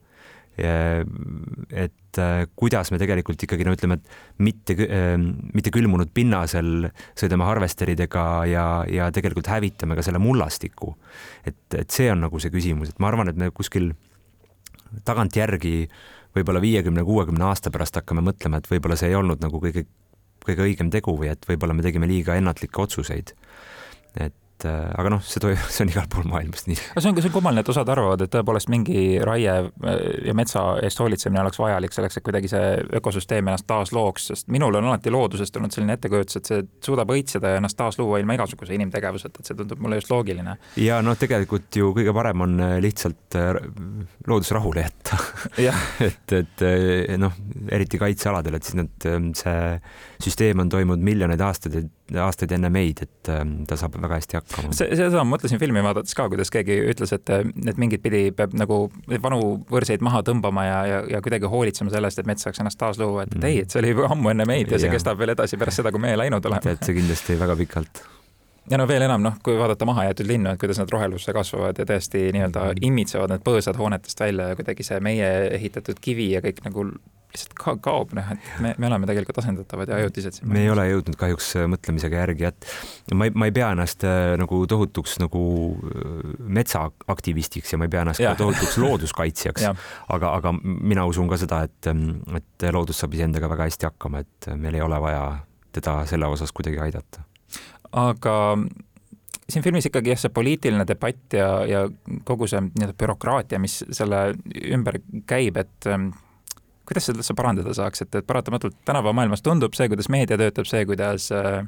et 0.58 2.18
äh, 2.18 2.48
kuidas 2.58 2.90
me 2.90 2.98
tegelikult 2.98 3.44
ikkagi 3.46 3.66
no 3.68 3.76
ütleme, 3.76 4.00
et 4.00 4.40
mitte 4.42 4.74
äh,, 4.88 5.12
mitte 5.54 5.70
külmunud 5.70 6.10
pinnasel 6.18 6.88
sõidame 7.14 7.46
harvesteridega 7.46 8.24
ja, 8.50 8.64
ja 8.90 9.12
tegelikult 9.14 9.52
hävitame 9.54 9.94
ka 9.94 10.02
selle 10.02 10.18
mullastiku. 10.18 10.96
et, 11.46 11.62
et 11.78 11.94
see 11.94 12.10
on 12.10 12.26
nagu 12.26 12.42
see 12.42 12.50
küsimus, 12.50 12.90
et 12.90 12.98
ma 13.04 13.12
arvan, 13.12 13.30
et 13.30 13.38
me 13.38 13.52
kuskil 13.54 13.92
tagantjärgi 15.06 15.76
võib-olla 16.38 16.62
viiekümne, 16.64 17.04
kuuekümne 17.06 17.48
aasta 17.50 17.72
pärast 17.74 18.00
hakkame 18.00 18.24
mõtlema, 18.26 18.62
et 18.62 18.70
võib-olla 18.72 18.98
see 19.00 19.12
ei 19.12 19.20
olnud 19.20 19.44
nagu 19.44 19.62
kõige, 19.64 19.86
kõige 20.46 20.66
õigem 20.66 20.92
tegu 20.94 21.16
või 21.20 21.32
et 21.34 21.48
võib-olla 21.50 21.76
me 21.78 21.86
tegime 21.86 22.10
liiga 22.10 22.38
ennatlikke 22.40 22.82
otsuseid. 22.82 23.34
et 24.20 24.36
et 24.58 24.66
äh, 24.66 24.90
aga 24.98 25.12
noh, 25.14 25.22
see 25.22 25.42
toimub, 25.42 25.66
see 25.74 25.86
on 25.86 25.92
igal 25.92 26.08
pool 26.12 26.26
maailmas 26.30 26.66
nii. 26.70 26.78
aga 26.92 27.04
see 27.04 27.12
on, 27.12 27.20
see 27.22 27.30
on 27.30 27.36
kummaline, 27.36 27.62
et 27.62 27.72
osad 27.72 27.90
arvavad, 27.94 28.24
et 28.26 28.32
tõepoolest 28.34 28.72
mingi 28.74 29.02
raie 29.26 29.54
äh, 29.54 29.98
ja 30.26 30.34
metsa 30.38 30.64
eest 30.86 31.02
hoolitsemine 31.02 31.44
oleks 31.44 31.60
vajalik 31.62 31.94
selleks, 31.94 32.18
et 32.18 32.26
kuidagi 32.26 32.50
see 32.52 32.72
ökosüsteem 33.00 33.46
ennast 33.46 33.68
taaslooks, 33.70 34.30
sest 34.32 34.50
minul 34.54 34.80
on 34.80 34.90
alati 34.90 35.14
loodusest 35.14 35.60
olnud 35.60 35.76
selline 35.76 35.98
ettekujutus, 35.98 36.40
et 36.40 36.50
see 36.50 36.66
suudab 36.88 37.14
õitseda 37.14 37.54
ja 37.54 37.62
ennast 37.62 37.78
taasluua 37.78 38.22
ilma 38.24 38.38
igasuguse 38.38 38.74
inimtegevuseta, 38.78 39.44
et 39.44 39.52
see 39.52 39.60
tundub 39.60 39.84
mulle 39.84 40.02
just 40.02 40.12
loogiline. 40.14 40.58
ja 40.82 41.00
noh, 41.06 41.18
tegelikult 41.20 41.78
ju 41.78 41.94
kõige 41.98 42.16
parem 42.18 42.46
on 42.48 42.58
äh, 42.64 42.78
lihtsalt 42.84 43.38
loodus 44.28 44.52
rahule 44.58 44.88
jätta 44.88 45.22
et, 46.08 46.38
et 46.42 46.66
noh, 47.22 47.38
eriti 47.74 48.02
kaitsealadel, 48.02 48.58
et 48.58 48.66
siis 48.66 48.80
need, 48.82 49.10
see 49.38 49.62
süsteem 50.24 50.66
on 50.66 50.72
toimunud 50.72 51.06
miljoneid 51.06 51.42
aastaid, 51.46 51.78
aastaid 52.16 52.54
enne 52.56 52.70
meid, 52.74 53.02
et 53.04 53.32
ta 53.68 53.78
saab 53.80 53.98
väga 54.00 54.20
hästi 54.20 54.40
hakkama 54.40 54.76
see, 54.76 54.90
seda 54.96 55.24
ma 55.24 55.36
mõtlesin 55.36 55.62
filmi 55.62 55.84
vaadates 55.86 56.16
ka, 56.18 56.28
kuidas 56.32 56.52
keegi 56.54 56.80
ütles, 56.94 57.14
et, 57.16 57.32
et 57.34 57.80
mingit 57.82 58.04
pidi 58.04 58.28
peab 58.36 58.56
nagu 58.58 58.86
vanu 59.24 59.42
võrseid 59.72 60.04
maha 60.06 60.24
tõmbama 60.28 60.68
ja, 60.68 60.78
ja, 60.88 61.00
ja 61.18 61.24
kuidagi 61.24 61.50
hoolitsema 61.52 61.94
sellest, 61.94 62.22
et 62.22 62.30
mets 62.30 62.48
saaks 62.48 62.64
ennast 62.64 62.80
taas 62.80 63.02
luua, 63.02 63.28
et 63.28 63.36
mm. 63.36 63.48
ei, 63.50 63.64
et 63.66 63.74
see 63.74 63.82
oli 63.84 63.96
juba 63.96 64.12
ammu 64.16 64.34
enne 64.34 64.48
meid 64.50 64.72
ja 64.72 64.80
see 64.80 64.92
ja. 64.92 64.96
kestab 64.96 65.20
veel 65.20 65.36
edasi 65.36 65.60
pärast 65.60 65.84
seda, 65.84 65.94
kui 65.96 66.04
meie 66.04 66.20
läinud 66.20 66.46
oleme. 66.48 66.64
tead, 66.64 66.86
see 66.86 66.96
kindlasti 67.00 67.40
väga 67.40 67.58
pikalt 67.60 68.04
ja 68.72 68.80
no 68.80 68.88
veel 68.88 69.06
enam, 69.08 69.24
noh, 69.24 69.38
kui 69.44 69.58
vaadata 69.60 69.88
mahajäetud 69.88 70.28
linnu, 70.28 70.54
et 70.54 70.62
kuidas 70.62 70.80
nad 70.82 70.92
rohelusse 70.92 71.34
kasvavad 71.36 71.78
ja 71.80 71.86
tõesti 71.88 72.28
nii-öelda 72.36 72.72
imitsevad 72.88 73.32
need 73.34 73.46
põõsad 73.46 73.80
hoonetest 73.80 74.20
välja 74.24 74.52
ja 74.52 74.58
kuidagi 74.60 74.86
see 74.88 75.00
meie 75.04 75.30
ehitatud 75.60 76.00
kivi 76.04 76.32
ja 76.34 76.44
kõik 76.44 76.64
nagu 76.68 76.90
lihtsalt 77.34 77.54
ka 77.60 77.74
kaob, 77.84 78.14
noh, 78.18 78.30
et 78.34 78.62
me, 78.64 78.74
me 78.80 78.88
oleme 78.88 79.08
tegelikult 79.10 79.42
asendatavad 79.42 79.92
ja 79.92 80.00
ajutised. 80.02 80.40
me 80.48 80.64
ei 80.64 80.72
ole 80.72 80.86
jõudnud 80.88 81.18
kahjuks 81.20 81.50
äh, 81.60 81.68
mõtlemisega 81.70 82.22
järgi, 82.24 82.48
et 82.50 82.68
ma 83.18 83.28
ei, 83.28 83.34
ma 83.36 83.50
ei 83.50 83.56
pea 83.56 83.72
ennast 83.76 84.06
äh, 84.08 84.34
nagu 84.40 84.62
tohutuks 84.70 85.18
nagu 85.24 85.44
äh, 85.76 86.32
metsaaktivistiks 86.60 87.74
ja 87.74 87.82
ma 87.82 87.88
ei 87.90 87.94
pea 87.94 88.06
ennast 88.06 88.24
ja. 88.24 88.34
ka 88.34 88.44
tohutuks 88.44 88.80
looduskaitsjaks 88.84 89.68
aga, 89.68 90.32
aga 90.32 90.54
mina 90.64 91.06
usun 91.10 91.30
ka 91.32 91.40
seda, 91.42 91.64
et, 91.68 91.92
et 92.40 92.68
loodus 92.74 93.04
saab 93.04 93.18
iseendaga 93.18 93.52
väga 93.52 93.70
hästi 93.70 93.90
hakkama, 93.90 94.24
et 94.24 94.52
meil 94.56 94.80
ei 94.80 94.86
ole 94.86 95.00
vaja 95.04 95.24
teda 95.76 96.00
selle 96.10 96.30
osas 96.32 96.54
kuidagi 96.56 96.80
aidata. 96.88 97.26
aga 97.92 98.38
siin 99.48 99.64
filmis 99.64 99.88
ikkagi 99.88 100.14
jah, 100.14 100.22
see 100.22 100.34
poliitiline 100.34 100.88
debatt 100.88 101.36
ja, 101.36 101.50
ja 101.68 101.84
kogu 102.28 102.48
see 102.48 102.64
nii-öelda 102.70 102.96
bürokraatia, 103.00 103.60
mis 103.64 103.82
selle 103.96 104.32
ümber 104.76 105.00
käib, 105.28 105.60
et 105.60 105.92
kuidas 106.88 107.10
seda 107.10 107.22
üldse 107.22 107.36
parandada 107.38 107.74
saaks, 107.76 108.06
et, 108.06 108.16
et 108.16 108.28
paratamatult 108.28 108.78
tänapäeva 108.88 109.16
maailmas 109.18 109.44
tundub 109.46 109.76
see, 109.78 109.90
kuidas 109.92 110.10
meedia 110.14 110.40
töötab, 110.40 110.68
see, 110.70 110.86
kuidas 110.88 111.30
äh, 111.36 111.66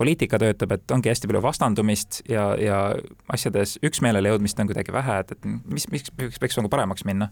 poliitika 0.00 0.40
töötab, 0.42 0.74
et 0.74 0.94
ongi 0.94 1.12
hästi 1.12 1.30
palju 1.30 1.42
vastandumist 1.44 2.22
ja, 2.30 2.48
ja 2.58 2.78
asjades 3.32 3.78
üksmeelele 3.84 4.32
jõudmist 4.32 4.58
on 4.60 4.70
kuidagi 4.70 4.94
vähe, 4.94 5.20
et, 5.22 5.36
et 5.36 5.46
mis, 5.46 5.86
miks, 5.92 6.10
miks 6.18 6.42
peaks 6.42 6.58
nagu 6.60 6.72
paremaks 6.72 7.06
minna? 7.08 7.30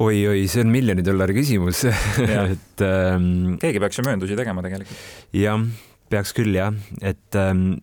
oi-oi, 0.00 0.46
see 0.48 0.64
on 0.64 0.72
miljoni 0.72 1.04
dollari 1.04 1.34
küsimus 1.36 1.84
et 2.54 2.84
ähm, 2.86 3.58
keegi 3.60 3.82
peaks 3.82 4.00
ju 4.00 4.06
mööndusi 4.06 4.38
tegema 4.38 4.64
tegelikult. 4.64 5.04
jah, 5.36 5.60
peaks 6.10 6.32
küll 6.34 6.56
jah, 6.56 6.72
et 7.04 7.36
ähm, 7.38 7.74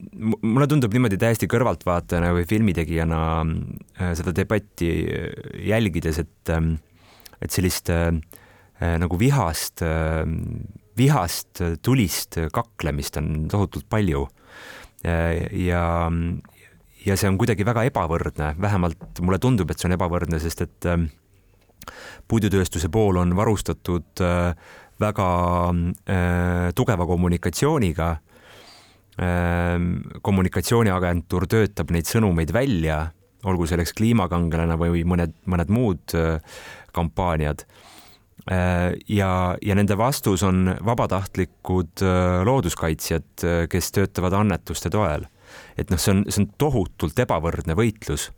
mulle 0.42 0.66
tundub 0.72 0.96
niimoodi 0.96 1.20
täiesti 1.22 1.50
kõrvaltvaatajana 1.52 2.34
või 2.36 2.48
filmitegijana 2.50 3.22
äh, 3.44 4.16
seda 4.18 4.34
debatti 4.36 4.90
jälgides, 5.68 6.24
et 6.26 6.56
ähm, 6.56 6.78
et 7.42 7.54
sellist 7.54 7.92
äh, 7.94 8.12
nagu 9.02 9.20
vihast 9.20 9.84
äh,, 9.86 10.24
vihast 10.98 11.62
tulist 11.86 12.40
kaklemist 12.54 13.20
on 13.22 13.48
tohutult 13.52 13.88
palju 13.90 14.26
äh,. 15.06 15.48
ja, 15.68 15.84
ja 17.06 17.18
see 17.18 17.30
on 17.30 17.38
kuidagi 17.40 17.66
väga 17.68 17.86
ebavõrdne, 17.92 18.56
vähemalt 18.62 19.22
mulle 19.22 19.40
tundub, 19.42 19.72
et 19.72 19.80
see 19.80 19.90
on 19.90 19.98
ebavõrdne, 19.98 20.42
sest 20.42 20.66
et 20.66 20.90
äh, 20.90 21.08
puidutööstuse 22.28 22.90
pool 22.94 23.22
on 23.22 23.36
varustatud 23.38 24.24
äh, 24.26 24.54
väga 25.00 25.28
äh, 25.70 26.72
tugeva 26.76 27.06
kommunikatsiooniga 27.10 28.10
äh,. 29.22 29.78
kommunikatsiooniagentuur 30.22 31.48
töötab 31.50 31.94
neid 31.94 32.10
sõnumeid 32.10 32.54
välja, 32.54 33.06
olgu 33.48 33.68
selleks 33.70 33.94
kliimakangelane 33.98 34.78
või 34.80 35.06
mõned, 35.08 35.36
mõned 35.46 35.72
muud 35.74 36.18
äh, 36.18 36.42
kampaaniad 36.98 37.64
äh, 38.52 38.94
ja, 39.10 39.32
ja 39.62 39.78
nende 39.78 39.98
vastus 40.00 40.44
on 40.48 40.74
vabatahtlikud 40.86 42.04
äh, 42.04 42.42
looduskaitsjad, 42.48 43.30
äh, 43.44 43.64
kes 43.72 43.92
töötavad 43.96 44.36
annetuste 44.38 44.92
toel. 44.94 45.28
et 45.78 45.92
noh, 45.94 46.00
see 46.02 46.16
on, 46.16 46.24
see 46.28 46.44
on 46.44 46.50
tohutult 46.60 47.20
ebavõrdne 47.24 47.78
võitlus 47.78 48.32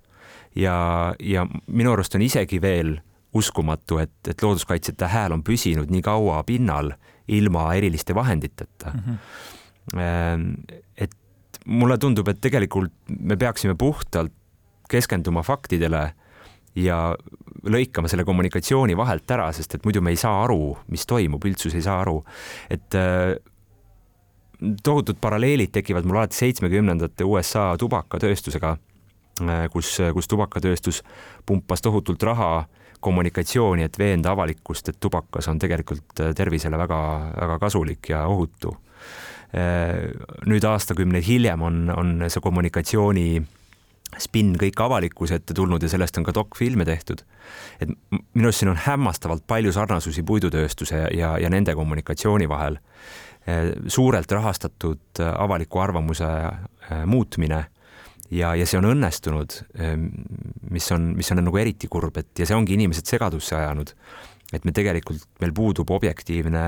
ja, 0.55 1.13
ja 1.19 1.45
minu 1.67 1.93
arust 1.93 2.15
on 2.15 2.25
isegi 2.25 2.61
veel 2.61 2.99
uskumatu, 3.33 3.99
et, 4.01 4.15
et 4.29 4.41
looduskaitsjate 4.41 5.09
hääl 5.09 5.35
on 5.35 5.43
püsinud 5.45 5.91
nii 5.93 6.01
kaua 6.05 6.41
pinnal 6.45 6.93
ilma 7.29 7.67
eriliste 7.77 8.15
vahenditeta 8.17 8.93
mm. 8.93 9.19
-hmm. 9.93 10.79
et 10.97 11.15
mulle 11.65 11.97
tundub, 11.97 12.27
et 12.27 12.41
tegelikult 12.41 12.93
me 13.19 13.37
peaksime 13.37 13.75
puhtalt 13.75 14.33
keskenduma 14.89 15.43
faktidele 15.45 16.11
ja 16.75 17.15
lõikama 17.67 18.09
selle 18.09 18.25
kommunikatsiooni 18.27 18.97
vahelt 18.97 19.31
ära, 19.31 19.49
sest 19.55 19.75
et 19.75 19.85
muidu 19.85 20.01
me 20.05 20.13
ei 20.13 20.19
saa 20.19 20.43
aru, 20.43 20.77
mis 20.93 21.05
toimub, 21.09 21.43
üldsus 21.45 21.75
ei 21.75 21.83
saa 21.85 21.99
aru. 22.03 22.21
et 22.69 22.95
äh, 22.95 23.35
tohutud 24.83 25.19
paralleelid 25.21 25.71
tekivad 25.71 26.05
mul 26.05 26.19
alati 26.19 26.35
seitsmekümnendate 26.35 27.23
USA 27.23 27.71
tubakatööstusega, 27.79 28.75
äh, 29.41 29.65
kus, 29.71 29.97
kus 30.13 30.27
tubakatööstus 30.27 31.03
pumpas 31.45 31.81
tohutult 31.81 32.23
raha 32.23 32.67
kommunikatsiooni, 32.99 33.83
et 33.83 33.99
veenda 33.99 34.33
avalikkust, 34.35 34.89
et 34.89 34.99
tubakas 34.99 35.47
on 35.47 35.59
tegelikult 35.59 36.19
äh, 36.19 36.33
tervisele 36.35 36.77
väga-väga 36.77 37.59
kasulik 37.59 38.13
ja 38.13 38.25
ohutu. 38.27 38.75
Nüüd 39.49 40.65
aastakümneid 40.69 41.25
hiljem 41.25 41.63
on, 41.65 41.77
on 41.89 42.09
see 42.29 42.41
kommunikatsiooni 42.45 43.23
spinn 44.17 44.55
kõik 44.59 44.81
avalikkuse 44.81 45.37
ette 45.39 45.53
tulnud 45.53 45.83
ja 45.83 45.89
sellest 45.91 46.17
on 46.17 46.25
ka 46.25 46.33
dokfilme 46.33 46.85
tehtud. 46.85 47.21
et 47.79 47.89
minu 48.09 48.49
arust 48.49 48.63
siin 48.63 48.73
on 48.73 48.81
hämmastavalt 48.85 49.45
palju 49.47 49.71
sarnasusi 49.71 50.23
puidutööstuse 50.23 51.07
ja, 51.13 51.37
ja 51.37 51.49
nende 51.49 51.75
kommunikatsiooni 51.75 52.49
vahel. 52.49 52.79
Äh, 53.49 53.71
suurelt 53.87 54.31
rahastatud 54.31 55.21
avaliku 55.37 55.79
arvamuse 55.79 56.25
muutmine 57.05 57.65
ja, 58.31 58.53
ja 58.55 58.65
see 58.67 58.79
on 58.79 58.89
õnnestunud, 58.91 59.55
ehm, 59.79 60.09
mis 60.71 60.89
on, 60.95 61.13
mis 61.17 61.31
on 61.33 61.41
nagu 61.43 61.61
eriti 61.61 61.89
kurb, 61.91 62.17
et 62.21 62.39
ja 62.39 62.47
see 62.49 62.57
ongi 62.57 62.75
inimesed 62.77 63.09
segadusse 63.09 63.57
ajanud 63.57 63.93
et 64.53 64.65
me 64.65 64.73
tegelikult, 64.73 65.21
meil 65.43 65.51
puudub 65.53 65.91
objektiivne 65.93 66.61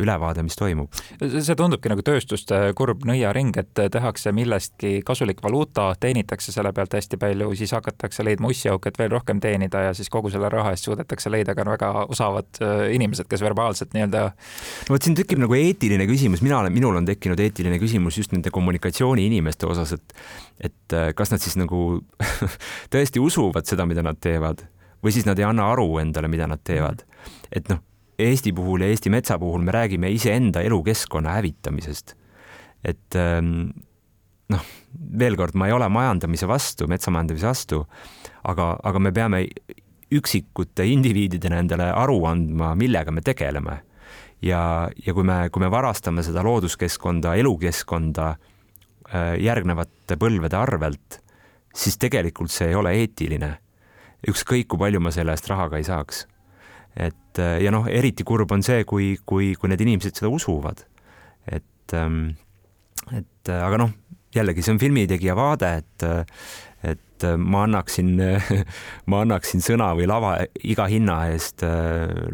ülevaade, 0.00 0.42
mis 0.46 0.56
toimub. 0.56 0.94
see 1.20 1.56
tundubki 1.58 1.90
nagu 1.92 2.04
tööstuste 2.04 2.60
kurb 2.78 3.04
nõiaring, 3.08 3.52
et 3.60 3.82
tehakse 3.92 4.32
millestki 4.36 5.02
kasulik 5.06 5.42
valuuta, 5.44 5.90
teenitakse 6.00 6.54
selle 6.54 6.72
pealt 6.76 6.96
hästi 6.96 7.20
palju, 7.20 7.50
siis 7.58 7.74
hakatakse 7.76 8.24
leidma 8.24 8.48
ussiauke, 8.52 8.88
et 8.88 9.00
veel 9.00 9.12
rohkem 9.12 9.42
teenida 9.44 9.88
ja 9.88 9.96
siis 9.96 10.08
kogu 10.12 10.32
selle 10.32 10.48
raha 10.52 10.72
eest 10.72 10.88
suudetakse 10.88 11.32
leida 11.32 11.56
ka 11.58 11.66
väga 11.68 11.92
osavad 12.08 12.62
äh, 12.64 12.86
inimesed, 12.96 13.28
kes 13.28 13.44
verbaalselt 13.44 13.92
nii-öelda. 13.96 14.24
no 14.88 14.96
vot 14.96 15.04
siin 15.04 15.18
tekib 15.18 15.42
nagu 15.44 15.58
eetiline 15.58 16.08
küsimus, 16.08 16.42
mina 16.44 16.62
olen, 16.62 16.72
minul 16.72 16.96
on 16.96 17.08
tekkinud 17.08 17.40
eetiline 17.44 17.80
küsimus 17.82 18.16
just 18.22 18.32
nende 18.32 18.52
kommunikatsiooniinimeste 18.54 19.68
osas, 19.68 19.96
et 19.98 20.18
et 20.64 20.96
äh, 20.96 21.12
kas 21.14 21.30
nad 21.34 21.44
siis 21.44 21.60
nagu 21.60 22.00
tõesti 22.92 23.20
usuvad 23.22 23.68
seda, 23.68 23.86
mida 23.86 24.02
nad 24.06 24.16
teevad 24.20 24.64
või 25.04 25.14
siis 25.14 25.26
nad 25.28 25.38
ei 25.38 25.46
anna 25.46 25.70
aru 25.72 25.98
endale, 26.02 26.28
mida 26.28 26.46
nad 26.50 26.62
teevad. 26.64 27.04
et 27.52 27.68
noh, 27.68 27.82
Eesti 28.18 28.50
puhul 28.52 28.82
ja 28.82 28.88
Eesti 28.90 29.12
metsa 29.14 29.36
puhul 29.38 29.62
me 29.62 29.72
räägime 29.72 30.10
iseenda 30.10 30.60
elukeskkonna 30.60 31.36
hävitamisest. 31.38 32.14
et 32.84 33.16
ähm, 33.16 33.70
noh, 34.48 34.64
veel 35.18 35.36
kord, 35.36 35.54
ma 35.54 35.68
ei 35.68 35.72
ole 35.72 35.88
majandamise 35.88 36.48
vastu, 36.48 36.88
metsamajandamise 36.88 37.46
vastu, 37.46 37.82
aga, 38.44 38.76
aga 38.82 38.98
me 38.98 39.12
peame 39.12 39.44
üksikute 40.14 40.86
indiviididena 40.88 41.60
endale 41.60 41.90
aru 41.92 42.22
andma, 42.26 42.72
millega 42.74 43.12
me 43.12 43.20
tegeleme. 43.20 43.82
ja, 44.42 44.88
ja 45.06 45.14
kui 45.14 45.24
me, 45.24 45.48
kui 45.50 45.62
me 45.62 45.70
varastame 45.70 46.22
seda 46.22 46.42
looduskeskkonda, 46.42 47.34
elukeskkonda 47.34 48.28
äh, 48.30 49.34
järgnevate 49.42 50.16
põlvede 50.18 50.56
arvelt, 50.56 51.22
siis 51.74 51.98
tegelikult 51.98 52.50
see 52.50 52.72
ei 52.72 52.74
ole 52.74 52.94
eetiline 52.98 53.58
ükskõik 54.26 54.68
kui 54.72 54.80
palju 54.80 55.00
ma 55.02 55.12
selle 55.14 55.34
eest 55.36 55.48
raha 55.50 55.68
ka 55.70 55.78
ei 55.78 55.86
saaks. 55.86 56.26
et 56.96 57.38
äh, 57.38 57.60
ja 57.62 57.70
noh, 57.70 57.86
eriti 57.86 58.24
kurb 58.26 58.50
on 58.52 58.62
see, 58.66 58.82
kui, 58.84 59.16
kui, 59.26 59.52
kui 59.54 59.70
need 59.70 59.82
inimesed 59.84 60.18
seda 60.18 60.30
usuvad. 60.32 60.84
et, 61.46 61.94
ähm, 61.94 62.36
et 63.12 63.48
äh, 63.48 63.62
aga 63.62 63.78
noh, 63.84 63.92
jällegi 64.34 64.62
see 64.62 64.74
on 64.74 64.80
filmitegija 64.82 65.36
vaade, 65.38 65.70
et, 65.82 66.02
äh, 66.02 66.24
et 66.82 67.26
ma 67.38 67.64
annaksin, 67.66 68.16
ma 69.10 69.22
annaksin 69.22 69.62
sõna 69.62 69.92
või 69.98 70.06
lava 70.10 70.36
iga 70.62 70.86
hinna 70.90 71.24
eest 71.32 71.64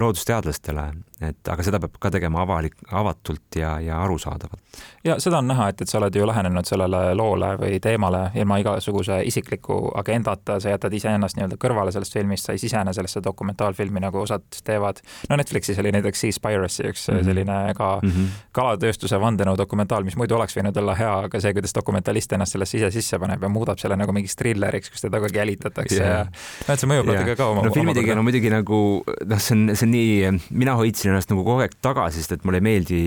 loodusteadlastele, 0.01 0.91
et 1.23 1.49
aga 1.49 1.63
seda 1.63 1.79
peab 1.79 1.95
ka 2.03 2.11
tegema 2.11 2.43
avalik, 2.43 2.75
avatult 2.91 3.59
ja, 3.59 3.77
ja 3.81 4.01
arusaadavalt. 4.03 4.81
ja 5.07 5.15
seda 5.23 5.39
on 5.39 5.47
näha, 5.47 5.69
et, 5.71 5.85
et 5.85 5.91
sa 5.91 6.01
oled 6.01 6.17
ju 6.17 6.27
lähenenud 6.27 6.67
sellele 6.67 7.03
loole 7.15 7.53
või 7.61 7.79
teemale 7.83 8.25
ilma 8.35 8.59
igasuguse 8.59 9.21
isikliku 9.29 9.77
agendata, 10.01 10.59
sa 10.61 10.73
jätad 10.75 10.97
iseennast 10.99 11.39
nii-öelda 11.39 11.59
kõrvale 11.63 11.95
sellest 11.95 12.17
filmist, 12.19 12.49
sa 12.49 12.57
ei 12.57 12.63
sisene 12.63 12.93
sellesse 12.97 13.23
dokumentaalfilmi, 13.25 14.03
nagu 14.03 14.25
osad 14.25 14.47
teevad. 14.67 14.99
no 15.31 15.39
Netflixis 15.39 15.79
oli 15.79 15.93
näiteks 15.95 16.25
Seaspiracy 16.25 16.89
üks 16.91 17.07
mm 17.09 17.19
-hmm. 17.19 17.25
selline 17.25 17.75
ka 17.77 18.01
mm 18.03 18.11
-hmm. 18.11 18.43
kalatööstuse 18.53 19.21
vandenõu 19.21 19.57
dokumentaal, 19.59 20.05
mis 20.05 20.17
muidu 20.17 20.35
oleks 20.35 20.57
võinud 20.57 20.77
olla 20.83 20.95
hea, 20.95 21.15
aga 21.29 21.41
see, 21.41 21.55
kuidas 21.55 21.75
dokumentalist 21.75 22.33
ennast 22.33 22.53
sellesse 22.53 22.79
ise 22.79 22.91
sisse 22.91 23.19
paneb 23.19 23.43
ja 23.43 23.49
muudab 23.49 23.79
selle 23.79 23.97
nagu 23.97 24.13
mingiks 24.13 24.37
trilleriks, 24.37 24.91
kus 24.91 25.01
teda 25.01 25.19
kogu 25.19 25.31
aeg 25.31 25.37
jälitatakse 25.37 25.95
yeah. 25.95 26.11
ja 26.11 26.25
noh, 26.25 26.75
et 26.75 26.81
see 26.81 26.89
mõjub 26.89 27.07
yeah. 27.07 27.21
natuke 27.21 27.37
ka 27.37 27.47
oma. 27.47 27.63
no 27.63 27.73
filmitegijana 27.73 28.23
muidugi 28.23 28.51
nagu 28.51 29.05
noh, 29.27 29.39
see 29.39 29.55
on, 29.57 29.77
see 29.77 29.87
on 29.87 29.91
nii, 29.91 30.41
mina 30.51 30.75
hoidsin 30.75 31.04
ennast 31.11 31.33
nagu 31.33 31.45
kogu 31.47 31.65
aeg 31.65 31.77
tagasi, 31.85 32.23
sest 32.23 32.37
et 32.37 32.47
mulle 32.47 32.61
ei 32.63 32.67
meeldi 32.69 33.01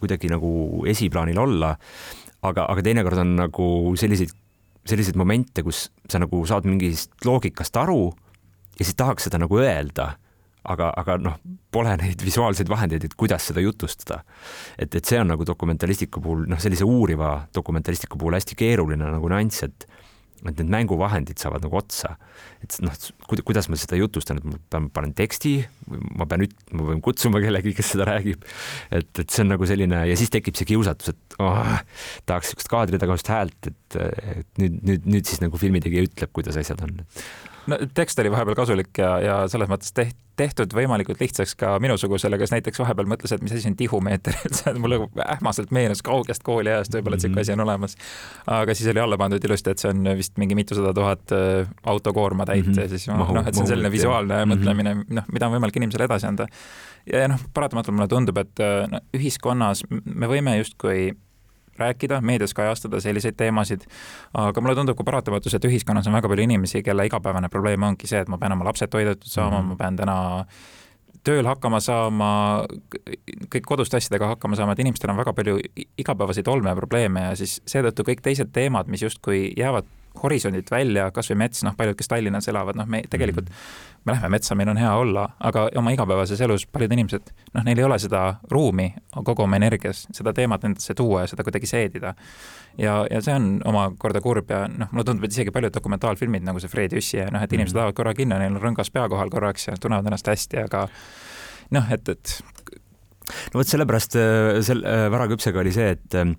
kuidagi 0.00 0.30
nagu 0.32 0.52
esiplaanil 0.90 1.38
olla. 1.42 1.76
aga, 2.42 2.66
aga 2.66 2.82
teinekord 2.82 3.20
on 3.22 3.36
nagu 3.38 3.66
selliseid, 3.98 4.32
selliseid 4.88 5.16
momente, 5.16 5.62
kus 5.62 5.86
sa 6.10 6.18
nagu 6.18 6.42
saad 6.46 6.66
mingist 6.66 7.14
loogikast 7.24 7.76
aru 7.78 8.08
ja 8.78 8.84
siis 8.84 8.98
tahaks 8.98 9.28
seda 9.28 9.38
nagu 9.38 9.60
öelda 9.62 10.14
aga, 10.68 10.90
aga 10.98 11.16
noh, 11.22 11.38
pole 11.74 11.94
neid 12.00 12.22
visuaalseid 12.28 12.70
vahendeid, 12.70 13.06
et 13.06 13.16
kuidas 13.18 13.48
seda 13.50 13.62
jutustada. 13.64 14.22
et, 14.78 14.94
et 14.94 15.04
see 15.04 15.20
on 15.20 15.32
nagu 15.34 15.46
dokumentalistiku 15.46 16.22
puhul, 16.22 16.46
noh, 16.50 16.60
sellise 16.62 16.86
uuriva 16.86 17.34
dokumentalistiku 17.54 18.18
puhul 18.20 18.38
hästi 18.38 18.58
keeruline 18.58 19.10
nagu 19.16 19.32
nüanss, 19.32 19.66
et 19.66 19.86
et 20.50 20.58
need 20.58 20.70
mänguvahendid 20.72 21.40
saavad 21.42 21.64
nagu 21.64 21.78
otsa. 21.78 22.16
et 22.62 22.76
noh, 22.82 22.96
kuidas 23.46 23.68
ma 23.70 23.78
seda 23.78 23.98
jutustan, 23.98 24.40
et 24.40 24.46
ma 24.46 24.58
pean, 24.70 24.88
panen 24.94 25.14
teksti, 25.18 25.54
ma 26.18 26.26
pean 26.30 26.46
üt-, 26.46 26.58
ma 26.74 26.88
pean 26.90 27.02
kutsuma 27.04 27.42
kellegi, 27.42 27.74
kes 27.78 27.92
seda 27.94 28.08
räägib. 28.10 28.44
et, 28.90 29.10
et 29.12 29.28
see 29.28 29.44
on 29.44 29.52
nagu 29.54 29.68
selline 29.68 30.02
ja 30.10 30.18
siis 30.18 30.32
tekib 30.32 30.58
see 30.58 30.68
kiusatus, 30.72 31.14
et 31.14 31.38
oh, 31.42 31.76
tahaks 32.28 32.52
siukest 32.52 32.72
kaadritagust 32.72 33.32
häält, 33.32 33.70
et, 33.70 34.00
et 34.00 34.62
nüüd, 34.62 34.82
nüüd, 34.82 35.08
nüüd 35.16 35.30
siis 35.30 35.42
nagu 35.44 35.60
filmitegija 35.60 36.08
ütleb, 36.10 36.34
kuidas 36.34 36.58
asjad 36.60 36.82
on 36.86 37.02
no 37.70 37.78
tekst 37.94 38.18
oli 38.18 38.32
vahepeal 38.32 38.56
kasulik 38.58 38.98
ja, 38.98 39.12
ja 39.22 39.36
selles 39.50 39.70
mõttes 39.70 39.94
teht, 39.94 40.16
tehtud 40.36 40.72
võimalikult 40.74 41.20
lihtsaks 41.20 41.54
ka 41.60 41.74
minusugusele, 41.82 42.38
kes 42.40 42.52
näiteks 42.54 42.80
vahepeal 42.80 43.08
mõtles, 43.10 43.34
et 43.34 43.42
mis 43.44 43.52
asi 43.52 43.68
on 43.68 43.76
tihumeeter, 43.76 44.36
et 44.46 44.56
see 44.56 44.72
mulle 44.80 45.02
ähmaselt 45.26 45.72
meenus 45.74 46.02
kaugest 46.06 46.44
kooliajast 46.46 46.94
võib-olla, 46.96 47.18
et 47.18 47.24
niisugune 47.24 47.44
asi 47.44 47.54
on 47.56 47.64
olemas. 47.66 47.96
aga 48.46 48.76
siis 48.76 48.90
oli 48.92 49.02
alla 49.02 49.18
pandud 49.20 49.44
ilusti, 49.44 49.74
et 49.74 49.82
see 49.82 49.90
on 49.92 50.12
vist 50.18 50.38
mingi 50.40 50.56
mitusada 50.58 50.94
tuhat 50.96 51.34
äh, 51.36 51.68
autokoorma 51.84 52.46
täit 52.48 52.66
mm 52.66 52.72
-hmm. 52.72 52.80
ja 52.80 52.88
siis 52.88 53.08
noh, 53.08 53.46
et 53.46 53.54
see 53.54 53.64
on 53.64 53.72
selline 53.74 53.92
visuaalne 53.92 54.40
jah. 54.40 54.48
mõtlemine, 54.48 54.94
mhm. 54.94 55.18
noh, 55.20 55.28
mida 55.32 55.46
on 55.46 55.58
võimalik 55.58 55.76
inimesele 55.76 56.08
edasi 56.08 56.26
anda. 56.26 56.46
ja 57.12 57.28
noh, 57.28 57.40
paratamatult 57.54 57.96
mulle 57.96 58.08
tundub, 58.08 58.38
et 58.38 58.60
äh, 58.60 58.88
no, 58.90 59.00
ühiskonnas 59.16 59.84
me 60.04 60.26
võime 60.26 60.56
justkui 60.58 61.12
rääkida, 61.82 62.20
meedias 62.24 62.54
kajastada 62.54 63.00
selliseid 63.02 63.36
teemasid. 63.38 63.86
aga 64.34 64.60
mulle 64.60 64.76
tundub 64.78 64.98
ka 64.98 65.04
paratamatult, 65.04 65.54
et 65.58 65.70
ühiskonnas 65.70 66.08
on 66.08 66.16
väga 66.18 66.30
palju 66.32 66.46
inimesi, 66.48 66.82
kelle 66.82 67.06
igapäevane 67.06 67.50
probleem 67.52 67.82
ongi 67.90 68.10
see, 68.10 68.22
et 68.22 68.30
ma 68.32 68.38
pean 68.38 68.56
oma 68.56 68.70
lapsed 68.70 68.90
toidetud 68.90 69.28
saama 69.28 69.60
mm, 69.60 69.64
-hmm. 69.64 69.74
ma 69.74 69.76
pean 69.76 69.96
täna 69.96 70.18
tööl 71.26 71.46
hakkama 71.46 71.80
saama, 71.82 72.28
kõik 73.52 73.66
koduste 73.66 73.98
asjadega 73.98 74.32
hakkama 74.34 74.58
saama, 74.58 74.74
et 74.74 74.82
inimestel 74.82 75.12
on 75.12 75.20
väga 75.20 75.32
palju 75.32 75.58
igapäevaseid 75.98 76.48
olmeprobleeme 76.48 77.28
ja 77.28 77.34
siis 77.38 77.60
seetõttu 77.66 78.06
kõik 78.08 78.24
teised 78.24 78.50
teemad, 78.52 78.90
mis 78.90 79.02
justkui 79.02 79.52
jäävad 79.56 79.86
horisondilt 80.22 80.70
välja, 80.70 81.08
kasvõi 81.14 81.38
mets, 81.44 81.62
noh, 81.66 81.74
paljud, 81.76 81.96
kes 81.98 82.10
Tallinnas 82.10 82.48
elavad, 82.50 82.76
noh, 82.78 82.86
me 82.88 83.02
tegelikult 83.10 83.48
mm, 83.48 83.54
-hmm. 83.54 84.00
me 84.04 84.12
lähme 84.12 84.28
metsa, 84.28 84.54
meil 84.54 84.68
on 84.68 84.76
hea 84.76 84.92
olla, 84.94 85.28
aga 85.40 85.68
oma 85.76 85.90
igapäevases 85.90 86.40
elus 86.40 86.66
paljud 86.66 86.92
inimesed, 86.92 87.32
noh, 87.54 87.64
neil 87.64 87.78
ei 87.78 87.84
ole 87.84 87.98
seda 87.98 88.22
ruumi 88.50 88.92
kogu 89.24 89.42
oma 89.42 89.56
energias 89.56 90.06
seda 90.12 90.32
teemat 90.32 90.64
endasse 90.64 90.94
tuua 90.94 91.24
ja 91.24 91.32
seda 91.32 91.44
kuidagi 91.44 91.66
seedida. 91.66 92.14
ja, 92.78 93.06
ja 93.10 93.20
see 93.22 93.34
on 93.34 93.60
omakorda 93.64 94.20
kurb 94.20 94.50
ja 94.50 94.68
noh, 94.68 94.88
mulle 94.92 95.04
tundub, 95.04 95.24
et 95.24 95.32
isegi 95.32 95.50
paljud 95.50 95.74
dokumentaalfilmid 95.74 96.44
nagu 96.44 96.60
see 96.60 96.68
Fred 96.68 96.92
Jüssi 96.92 97.16
ja 97.16 97.30
noh, 97.30 97.42
et 97.42 97.52
inimesed 97.52 97.74
-hmm. 97.74 97.78
lähevad 97.78 97.94
korra 97.94 98.14
kinno, 98.14 98.38
neil 98.38 98.56
on 98.56 98.62
rõngas 98.62 98.92
pea 98.92 99.08
kohal 99.08 99.30
korraks 99.30 99.68
ja 99.68 99.76
tunnevad 99.80 100.06
ennast 100.06 100.26
hästi, 100.26 100.64
aga 100.64 100.88
noh, 101.70 101.92
et, 101.92 102.08
et 102.08 102.42
no 103.52 103.60
vot 103.60 103.68
sellepärast 103.68 104.16
äh, 104.16 104.60
sel- 104.66 104.86
äh,, 104.86 105.08
varaküpsega 105.12 105.60
oli 105.60 105.72
see, 105.72 105.90
et 105.96 106.14
äh, 106.14 106.32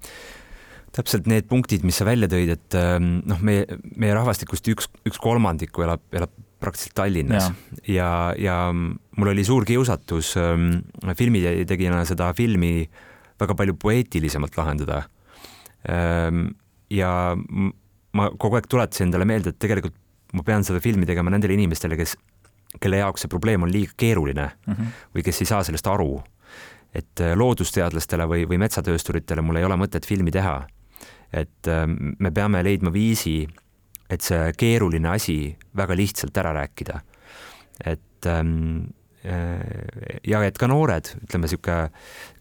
täpselt 0.94 1.28
need 1.30 1.48
punktid, 1.50 1.86
mis 1.88 1.98
sa 1.98 2.06
välja 2.06 2.30
tõid, 2.30 2.54
et 2.54 2.78
ähm, 2.78 3.16
noh, 3.30 3.40
meie, 3.46 3.66
meie 3.98 4.14
rahvastikust 4.14 4.68
üks, 4.74 4.90
üks 5.10 5.22
kolmandiku 5.22 5.86
elab, 5.88 6.04
elab 6.14 6.34
praktiliselt 6.64 6.96
Tallinnas 6.96 7.50
ja, 7.84 7.96
ja, 7.96 8.10
ja 8.40 8.58
mul 8.74 9.32
oli 9.34 9.46
suur 9.48 9.66
kiusatus 9.68 10.36
ähm, 10.40 10.70
filmitegijana 11.18 12.04
seda 12.08 12.30
filmi 12.38 12.86
väga 13.42 13.56
palju 13.60 13.76
poeetilisemalt 13.80 14.58
lahendada 14.60 15.04
ähm,. 15.90 16.54
ja 16.94 17.34
ma 18.14 18.30
kogu 18.38 18.60
aeg 18.60 18.70
tuletasin 18.70 19.10
endale 19.10 19.26
meelde, 19.26 19.52
et 19.54 19.60
tegelikult 19.60 19.98
ma 20.38 20.46
pean 20.46 20.66
seda 20.66 20.82
filmi 20.82 21.08
tegema 21.10 21.34
nendele 21.34 21.56
inimestele, 21.58 21.98
kes, 21.98 22.16
kelle 22.82 23.02
jaoks 23.02 23.26
see 23.26 23.32
probleem 23.32 23.66
on 23.66 23.74
liiga 23.74 23.94
keeruline 23.98 24.46
mm 24.52 24.74
-hmm. 24.74 24.94
või 25.18 25.26
kes 25.26 25.42
ei 25.42 25.50
saa 25.50 25.64
sellest 25.64 25.88
aru. 25.88 26.22
et 26.94 27.22
äh, 27.22 27.34
loodusteadlastele 27.34 28.28
või, 28.30 28.44
või 28.46 28.60
metsatöösturitele 28.62 29.42
mul 29.42 29.56
ei 29.58 29.66
ole 29.66 29.76
mõtet 29.76 30.06
filmi 30.06 30.32
teha 30.32 30.68
et 31.34 31.68
ähm, 31.68 32.14
me 32.20 32.32
peame 32.32 32.62
leidma 32.66 32.94
viisi, 32.94 33.42
et 34.10 34.22
see 34.22 34.52
keeruline 34.58 35.10
asi 35.10 35.38
väga 35.78 35.98
lihtsalt 35.98 36.38
ära 36.38 36.54
rääkida. 36.54 37.00
et 37.86 38.26
ähm, 38.26 38.94
äh, 39.26 40.20
ja 40.28 40.44
et 40.44 40.58
ka 40.58 40.68
noored, 40.68 41.10
ütleme 41.26 41.48
niisugune 41.48 41.90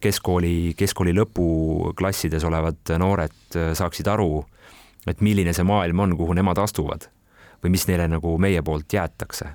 keskkooli, 0.00 0.74
keskkooli 0.76 1.14
lõpuklassides 1.16 2.44
olevad 2.44 2.92
noored 3.00 3.56
äh, 3.56 3.72
saaksid 3.78 4.08
aru, 4.12 4.44
et 5.08 5.20
milline 5.20 5.54
see 5.56 5.64
maailm 5.66 6.04
on, 6.04 6.16
kuhu 6.16 6.36
nemad 6.36 6.60
astuvad 6.62 7.08
või 7.62 7.72
mis 7.72 7.86
neile 7.88 8.08
nagu 8.10 8.36
meie 8.42 8.62
poolt 8.62 8.92
jäetakse. 8.92 9.54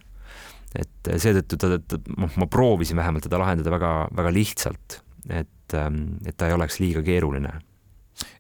et 0.76 1.10
seetõttu 1.18 1.58
ta, 1.58 1.78
ta, 1.80 1.98
noh, 2.18 2.34
ma 2.38 2.48
proovisin 2.48 2.98
vähemalt 2.98 3.24
teda 3.24 3.40
lahendada 3.40 3.72
väga-väga 3.72 4.32
lihtsalt, 4.34 5.02
et, 5.30 5.74
ähm, 5.74 6.18
et 6.26 6.38
ta 6.38 6.48
ei 6.48 6.58
oleks 6.58 6.80
liiga 6.80 7.04
keeruline 7.04 7.54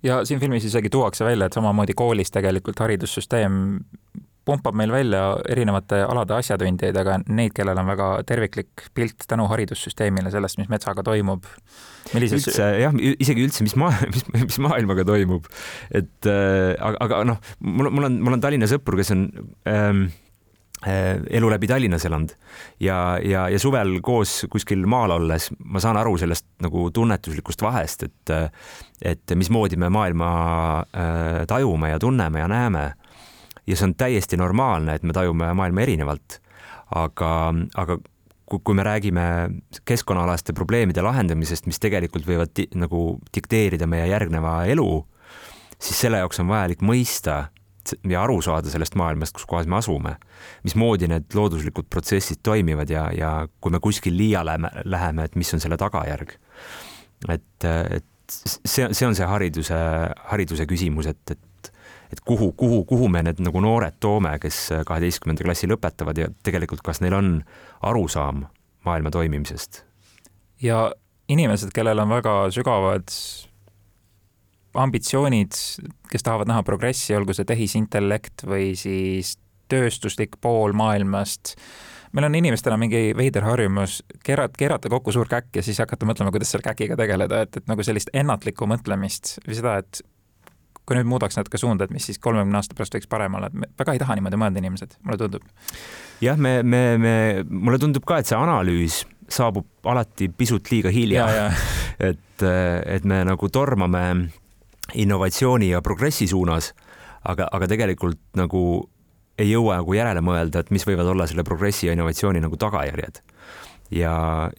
ja 0.03 0.23
siin 0.25 0.39
filmis 0.39 0.65
isegi 0.67 0.89
tuuakse 0.93 1.25
välja, 1.25 1.47
et 1.47 1.57
samamoodi 1.57 1.95
koolis 1.97 2.33
tegelikult 2.33 2.79
haridussüsteem 2.85 3.77
pumpab 4.47 4.77
meil 4.79 4.91
välja 4.91 5.21
erinevate 5.51 5.99
alade 6.07 6.37
asjatundjaid, 6.37 6.95
aga 7.01 7.17
neid, 7.27 7.51
kellel 7.55 7.81
on 7.81 7.89
väga 7.89 8.05
terviklik 8.29 8.85
pilt 8.95 9.25
tänu 9.27 9.47
haridussüsteemile 9.51 10.31
sellest, 10.31 10.61
mis 10.61 10.69
metsaga 10.71 11.03
toimub. 11.03 11.49
Millises... 12.13 12.47
üldse 12.47 12.69
jah, 12.79 12.95
isegi 12.95 13.43
üldse, 13.43 13.65
mis 13.67 13.75
maa, 13.79 13.91
mis, 14.13 14.23
mis 14.37 14.61
maailmaga 14.63 15.03
toimub, 15.07 15.49
et 15.91 16.31
äh, 16.31 16.71
aga, 16.79 17.01
aga 17.09 17.25
noh, 17.33 17.43
mul, 17.59 17.91
mul 17.91 18.07
on, 18.07 18.21
mul 18.23 18.37
on 18.37 18.45
Tallinna 18.45 18.71
sõpru, 18.71 18.99
kes 19.01 19.11
on 19.17 19.27
ähm, 19.67 20.07
Äh, 20.07 20.26
elu 20.85 21.49
läbi 21.49 21.67
Tallinnas 21.67 22.05
elanud 22.05 22.33
ja, 22.79 23.17
ja, 23.23 23.47
ja 23.49 23.59
suvel 23.59 23.95
koos 24.05 24.45
kuskil 24.49 24.85
maal 24.85 25.15
olles 25.15 25.49
ma 25.65 25.81
saan 25.81 25.97
aru 25.97 26.13
sellest 26.21 26.45
nagu 26.61 26.91
tunnetuslikust 26.93 27.63
vahest, 27.65 28.05
et, 28.05 28.33
et 29.01 29.33
mismoodi 29.35 29.79
me 29.81 29.89
maailma 29.89 30.29
äh, 30.85 31.39
tajume 31.49 31.89
ja 31.89 31.99
tunneme 31.99 32.39
ja 32.39 32.47
näeme. 32.47 32.91
ja 33.67 33.75
see 33.75 33.89
on 33.89 33.95
täiesti 33.95 34.37
normaalne, 34.37 34.95
et 34.95 35.03
me 35.03 35.13
tajume 35.13 35.49
maailma 35.53 35.81
erinevalt. 35.81 36.39
aga, 36.95 37.53
aga 37.75 37.97
kui 38.47 38.75
me 38.75 38.83
räägime 38.83 39.49
keskkonnaalaste 39.85 40.53
probleemide 40.53 41.01
lahendamisest, 41.01 41.65
mis 41.65 41.79
tegelikult 41.79 42.27
võivad 42.27 42.53
di, 42.55 42.67
nagu 42.75 43.19
dikteerida 43.35 43.87
meie 43.87 44.07
järgneva 44.07 44.61
elu, 44.71 45.05
siis 45.81 45.99
selle 46.05 46.21
jaoks 46.21 46.39
on 46.39 46.47
vajalik 46.53 46.85
mõista 46.85 47.47
ja 48.09 48.23
aru 48.23 48.41
saada 48.45 48.71
sellest 48.71 48.95
maailmast, 48.99 49.35
kus 49.35 49.45
kohas 49.49 49.69
me 49.69 49.77
asume, 49.79 50.15
mismoodi 50.67 51.09
need 51.11 51.33
looduslikud 51.37 51.89
protsessid 51.89 52.41
toimivad 52.43 52.91
ja, 52.91 53.07
ja 53.15 53.31
kui 53.61 53.73
me 53.73 53.81
kuskil 53.83 54.17
liiale 54.17 54.57
läheme, 54.85 55.27
et 55.27 55.35
mis 55.35 55.53
on 55.53 55.63
selle 55.63 55.77
tagajärg. 55.79 56.35
et, 57.29 57.67
et 57.67 58.05
see, 58.29 58.87
see 58.91 59.07
on 59.07 59.15
see 59.15 59.27
hariduse, 59.27 59.79
hariduse 60.31 60.67
küsimus, 60.69 61.09
et, 61.09 61.35
et, 61.35 61.71
et 62.13 62.21
kuhu, 62.25 62.51
kuhu, 62.59 62.83
kuhu 62.89 63.09
me 63.11 63.23
need 63.25 63.41
nagu 63.43 63.61
noored 63.63 63.99
toome, 64.03 64.35
kes 64.43 64.61
kaheteistkümnenda 64.87 65.47
klassi 65.47 65.69
lõpetavad 65.69 66.21
ja 66.21 66.29
tegelikult, 66.43 66.83
kas 66.85 67.01
neil 67.03 67.17
on 67.17 67.33
arusaam 67.87 68.45
maailma 68.87 69.11
toimimisest? 69.13 69.83
ja 70.61 70.87
inimesed, 71.29 71.69
kellel 71.75 71.99
on 72.01 72.09
väga 72.09 72.33
sügavad 72.55 73.11
ambitsioonid, 74.77 75.57
kes 76.11 76.25
tahavad 76.25 76.49
näha 76.49 76.63
progressi, 76.67 77.15
olgu 77.17 77.35
see 77.35 77.47
tehisintellekt 77.47 78.45
või 78.47 78.71
siis 78.79 79.35
tööstuslik 79.71 80.37
pool 80.41 80.73
maailmast. 80.77 81.55
meil 82.15 82.25
on 82.25 82.35
inimestena 82.35 82.77
mingi 82.79 83.11
veider 83.17 83.43
harjumus 83.43 83.99
keerata, 84.23 84.55
keerata 84.57 84.89
kokku 84.89 85.11
suur 85.11 85.27
käkk 85.27 85.59
ja 85.59 85.63
siis 85.63 85.79
hakata 85.83 86.07
mõtlema, 86.07 86.31
kuidas 86.31 86.51
selle 86.51 86.63
käkiga 86.63 86.95
tegeleda, 86.95 87.41
et, 87.41 87.57
et 87.57 87.67
nagu 87.67 87.83
sellist 87.83 88.09
ennatlikku 88.13 88.67
mõtlemist 88.69 89.37
või 89.47 89.57
seda, 89.59 89.77
et 89.83 90.01
kui 90.87 90.95
nüüd 90.95 91.09
muudaks 91.11 91.35
natuke 91.35 91.59
suunda, 91.59 91.83
et 91.83 91.91
mis 91.91 92.05
siis 92.07 92.19
kolmekümne 92.23 92.61
aasta 92.61 92.77
pärast 92.77 92.95
võiks 92.95 93.09
parem 93.11 93.35
olla, 93.35 93.51
et 93.51 93.59
me 93.59 93.67
väga 93.79 93.97
ei 93.97 93.99
taha 93.99 94.15
niimoodi 94.15 94.39
mõelda, 94.39 94.63
inimesed, 94.63 94.95
mulle 95.03 95.19
tundub. 95.19 95.43
jah, 96.23 96.39
me, 96.39 96.61
me, 96.63 96.81
me, 96.97 97.13
mulle 97.49 97.79
tundub 97.83 98.07
ka, 98.07 98.21
et 98.21 98.31
see 98.31 98.39
analüüs 98.39 99.01
saabub 99.27 99.67
alati 99.91 100.29
pisut 100.31 100.71
liiga 100.71 100.91
hilja. 100.93 101.27
et, 102.09 102.43
et 102.43 103.07
me 103.07 103.19
nagu 103.27 103.49
tormame 103.51 104.03
innovatsiooni 104.93 105.71
ja 105.71 105.81
progressi 105.81 106.27
suunas, 106.27 106.73
aga, 107.23 107.49
aga 107.51 107.67
tegelikult 107.67 108.19
nagu 108.39 108.61
ei 109.37 109.51
jõua 109.51 109.81
nagu 109.81 109.93
järele 109.93 110.21
mõelda, 110.25 110.63
et 110.63 110.71
mis 110.73 110.85
võivad 110.87 111.09
olla 111.11 111.27
selle 111.29 111.45
progressi 111.45 111.87
ja 111.87 111.93
innovatsiooni 111.93 112.41
nagu 112.41 112.57
tagajärjed. 112.57 113.21
ja, 113.91 114.15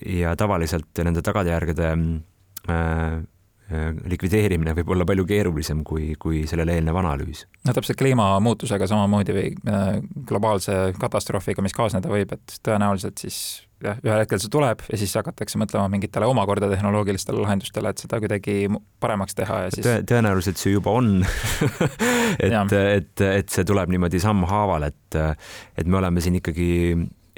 ja 0.06 0.36
tavaliselt 0.36 1.02
nende 1.04 1.22
tagajärgede 1.22 1.90
äh, 1.92 3.24
Äh, 3.68 3.90
likvideerimine 4.08 4.72
võib 4.78 4.94
olla 4.94 5.04
palju 5.04 5.26
keerulisem 5.28 5.82
kui, 5.84 6.14
kui 6.16 6.46
sellele 6.48 6.78
eelnev 6.78 6.96
analüüs. 7.02 7.42
no 7.68 7.74
täpselt 7.76 7.98
kliimamuutusega 8.00 8.86
samamoodi 8.88 9.34
või 9.36 9.50
äh, 9.68 9.98
globaalse 10.30 10.76
katastroofiga, 10.96 11.60
mis 11.60 11.76
kaasneda 11.76 12.08
võib, 12.08 12.32
et 12.32 12.54
tõenäoliselt 12.64 13.20
siis 13.20 13.36
jah, 13.84 14.00
ühel 14.04 14.22
hetkel 14.22 14.40
see 14.42 14.52
tuleb 14.52 14.82
ja 14.88 15.00
siis 15.00 15.14
hakatakse 15.18 15.60
mõtlema 15.60 15.90
mingitele 15.92 16.28
omakorda 16.30 16.70
tehnoloogilistele 16.72 17.42
lahendustele, 17.42 17.92
et 17.92 18.02
seda 18.04 18.20
kuidagi 18.22 18.56
paremaks 19.02 19.38
teha 19.38 19.60
ja 19.66 19.74
siis 19.74 19.86
Tõ. 19.86 20.00
tõenäoliselt 20.08 20.60
see 20.60 20.74
juba 20.74 20.94
on 20.98 21.20
et, 22.44 22.74
et, 22.78 23.26
et 23.28 23.54
see 23.54 23.68
tuleb 23.68 23.92
niimoodi 23.94 24.22
sammhaaval, 24.22 24.88
et, 24.90 25.20
et 25.78 25.86
me 25.86 26.02
oleme 26.02 26.24
siin 26.24 26.40
ikkagi 26.40 26.68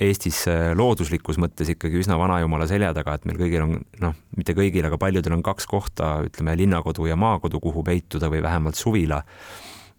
Eestis 0.01 0.47
äh, 0.49 0.71
looduslikus 0.73 1.37
mõttes 1.41 1.69
ikkagi 1.75 1.99
üsna 2.01 2.17
vanajumala 2.17 2.65
selja 2.71 2.95
taga, 2.97 3.19
et 3.19 3.27
meil 3.29 3.37
kõigil 3.37 3.65
on 3.67 3.75
noh, 4.01 4.15
mitte 4.33 4.55
kõigil, 4.57 4.87
aga 4.89 4.97
paljudel 5.01 5.35
on 5.37 5.43
kaks 5.45 5.69
kohta, 5.69 6.15
ütleme 6.25 6.55
linnakodu 6.57 7.05
ja 7.11 7.19
maakodu, 7.21 7.61
kuhu 7.61 7.85
peituda 7.85 8.31
või 8.33 8.41
vähemalt 8.41 8.81
suvila. 8.81 9.21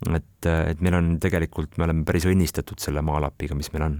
et, 0.09 0.47
et 0.49 0.81
meil 0.81 0.97
on 0.97 1.11
tegelikult, 1.21 1.77
me 1.77 1.85
oleme 1.85 2.05
päris 2.07 2.25
õnnistatud 2.25 2.81
selle 2.81 3.03
maalapiga, 3.05 3.53
mis 3.55 3.69
meil 3.75 3.85
on. 3.91 3.99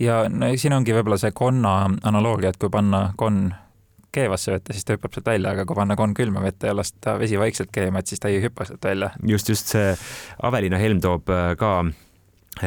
Ja 0.00 0.22
no 0.28 0.52
siin 0.56 0.76
ongi 0.76 0.94
võib-olla 0.96 1.18
see 1.20 1.34
konna 1.36 1.74
analoogia, 2.08 2.52
et 2.52 2.60
kui 2.60 2.70
panna 2.72 3.10
konn 3.16 3.50
keevasse 4.12 4.52
vette, 4.52 4.76
siis 4.76 4.84
ta 4.84 4.96
hüppab 4.96 5.14
sealt 5.14 5.28
välja, 5.32 5.54
aga 5.54 5.64
kui 5.68 5.76
panna 5.78 5.96
konn 5.96 6.14
külma 6.16 6.42
vette 6.44 6.68
ja 6.68 6.76
lasta 6.76 7.16
vesi 7.20 7.38
vaikselt 7.40 7.72
keema, 7.72 8.02
et 8.02 8.12
siis 8.12 8.20
ta 8.20 8.28
ei 8.28 8.42
hüppa 8.44 8.68
sealt 8.68 8.84
välja. 8.84 9.10
just, 9.26 9.48
just 9.48 9.72
see 9.72 9.94
Aveliina 10.42 10.80
Helm 10.80 11.00
toob 11.00 11.32
äh, 11.32 11.52
ka 11.60 11.78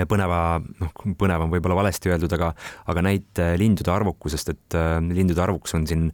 põneva, 0.10 0.40
noh, 0.82 0.94
põnev 1.20 1.44
on 1.46 1.52
võib-olla 1.54 1.78
valesti 1.78 2.10
öeldud, 2.10 2.34
aga, 2.34 2.50
aga 2.90 3.04
näite 3.06 3.52
lindude 3.62 3.94
arvukusest, 3.94 4.50
et 4.56 4.78
äh, 4.78 4.98
lindude 5.14 5.44
arvukus 5.44 5.76
on 5.78 5.86
siin 5.90 6.08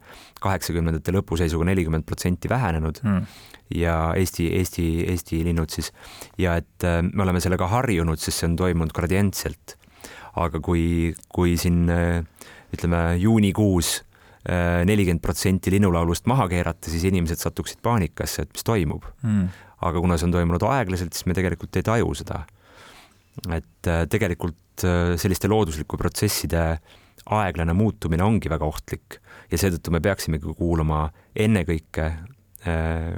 kaheksakümnendate 0.43 1.15
lõpu 1.15 1.39
seisuga 1.39 1.69
nelikümmend 1.69 2.05
protsenti 2.07 2.51
vähenenud 2.51 2.99
mm. 3.05 3.21
ja 3.79 3.95
Eesti, 4.19 4.49
Eesti, 4.59 4.87
Eesti 5.13 5.43
linnud 5.47 5.71
siis 5.71 5.93
ja 6.41 6.57
et 6.59 6.87
äh, 6.87 6.99
me 7.07 7.23
oleme 7.23 7.43
sellega 7.43 7.71
harjunud, 7.71 8.19
sest 8.19 8.41
see 8.41 8.51
on 8.51 8.59
toimunud 8.59 8.93
gradientselt. 8.95 9.77
Aga 10.39 10.61
kui, 10.63 11.11
kui 11.33 11.57
siin 11.59 11.83
äh, 11.91 12.21
ütleme 12.75 13.03
juunikuus 13.19 14.01
nelikümmend 14.41 15.21
protsenti 15.21 15.69
linnulaulust 15.69 16.25
maha 16.25 16.47
keerata, 16.49 16.89
siis 16.89 17.03
inimesed 17.05 17.37
satuksid 17.37 17.77
paanikasse, 17.85 18.41
et 18.41 18.55
mis 18.55 18.65
toimub 18.65 19.03
mm.. 19.21 19.43
aga 19.85 20.01
kuna 20.01 20.17
see 20.17 20.25
on 20.25 20.33
toimunud 20.33 20.63
aeglaselt, 20.65 21.13
siis 21.13 21.27
me 21.29 21.35
tegelikult 21.37 21.77
ei 21.77 21.85
taju 21.85 22.15
seda. 22.17 22.39
et 23.53 23.89
tegelikult 24.09 24.81
selliste 25.21 25.45
looduslike 25.45 25.99
protsesside 26.01 26.63
aeglane 27.37 27.75
muutumine 27.77 28.25
ongi 28.25 28.49
väga 28.49 28.65
ohtlik 28.65 29.19
ja 29.51 29.61
seetõttu 29.61 29.93
me 29.93 30.01
peaksimegi 30.01 30.55
kuulama 30.57 31.03
ennekõike 31.37 32.09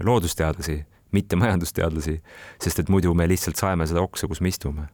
loodusteadlasi 0.04 0.82
mitte 1.14 1.38
majandusteadlasi, 1.40 2.18
sest 2.62 2.84
et 2.84 2.92
muidu 2.92 3.14
me 3.18 3.28
lihtsalt 3.30 3.60
saeme 3.60 3.88
seda 3.90 4.04
oksa, 4.04 4.28
kus 4.30 4.42
me 4.42 4.52
istume. 4.52 4.88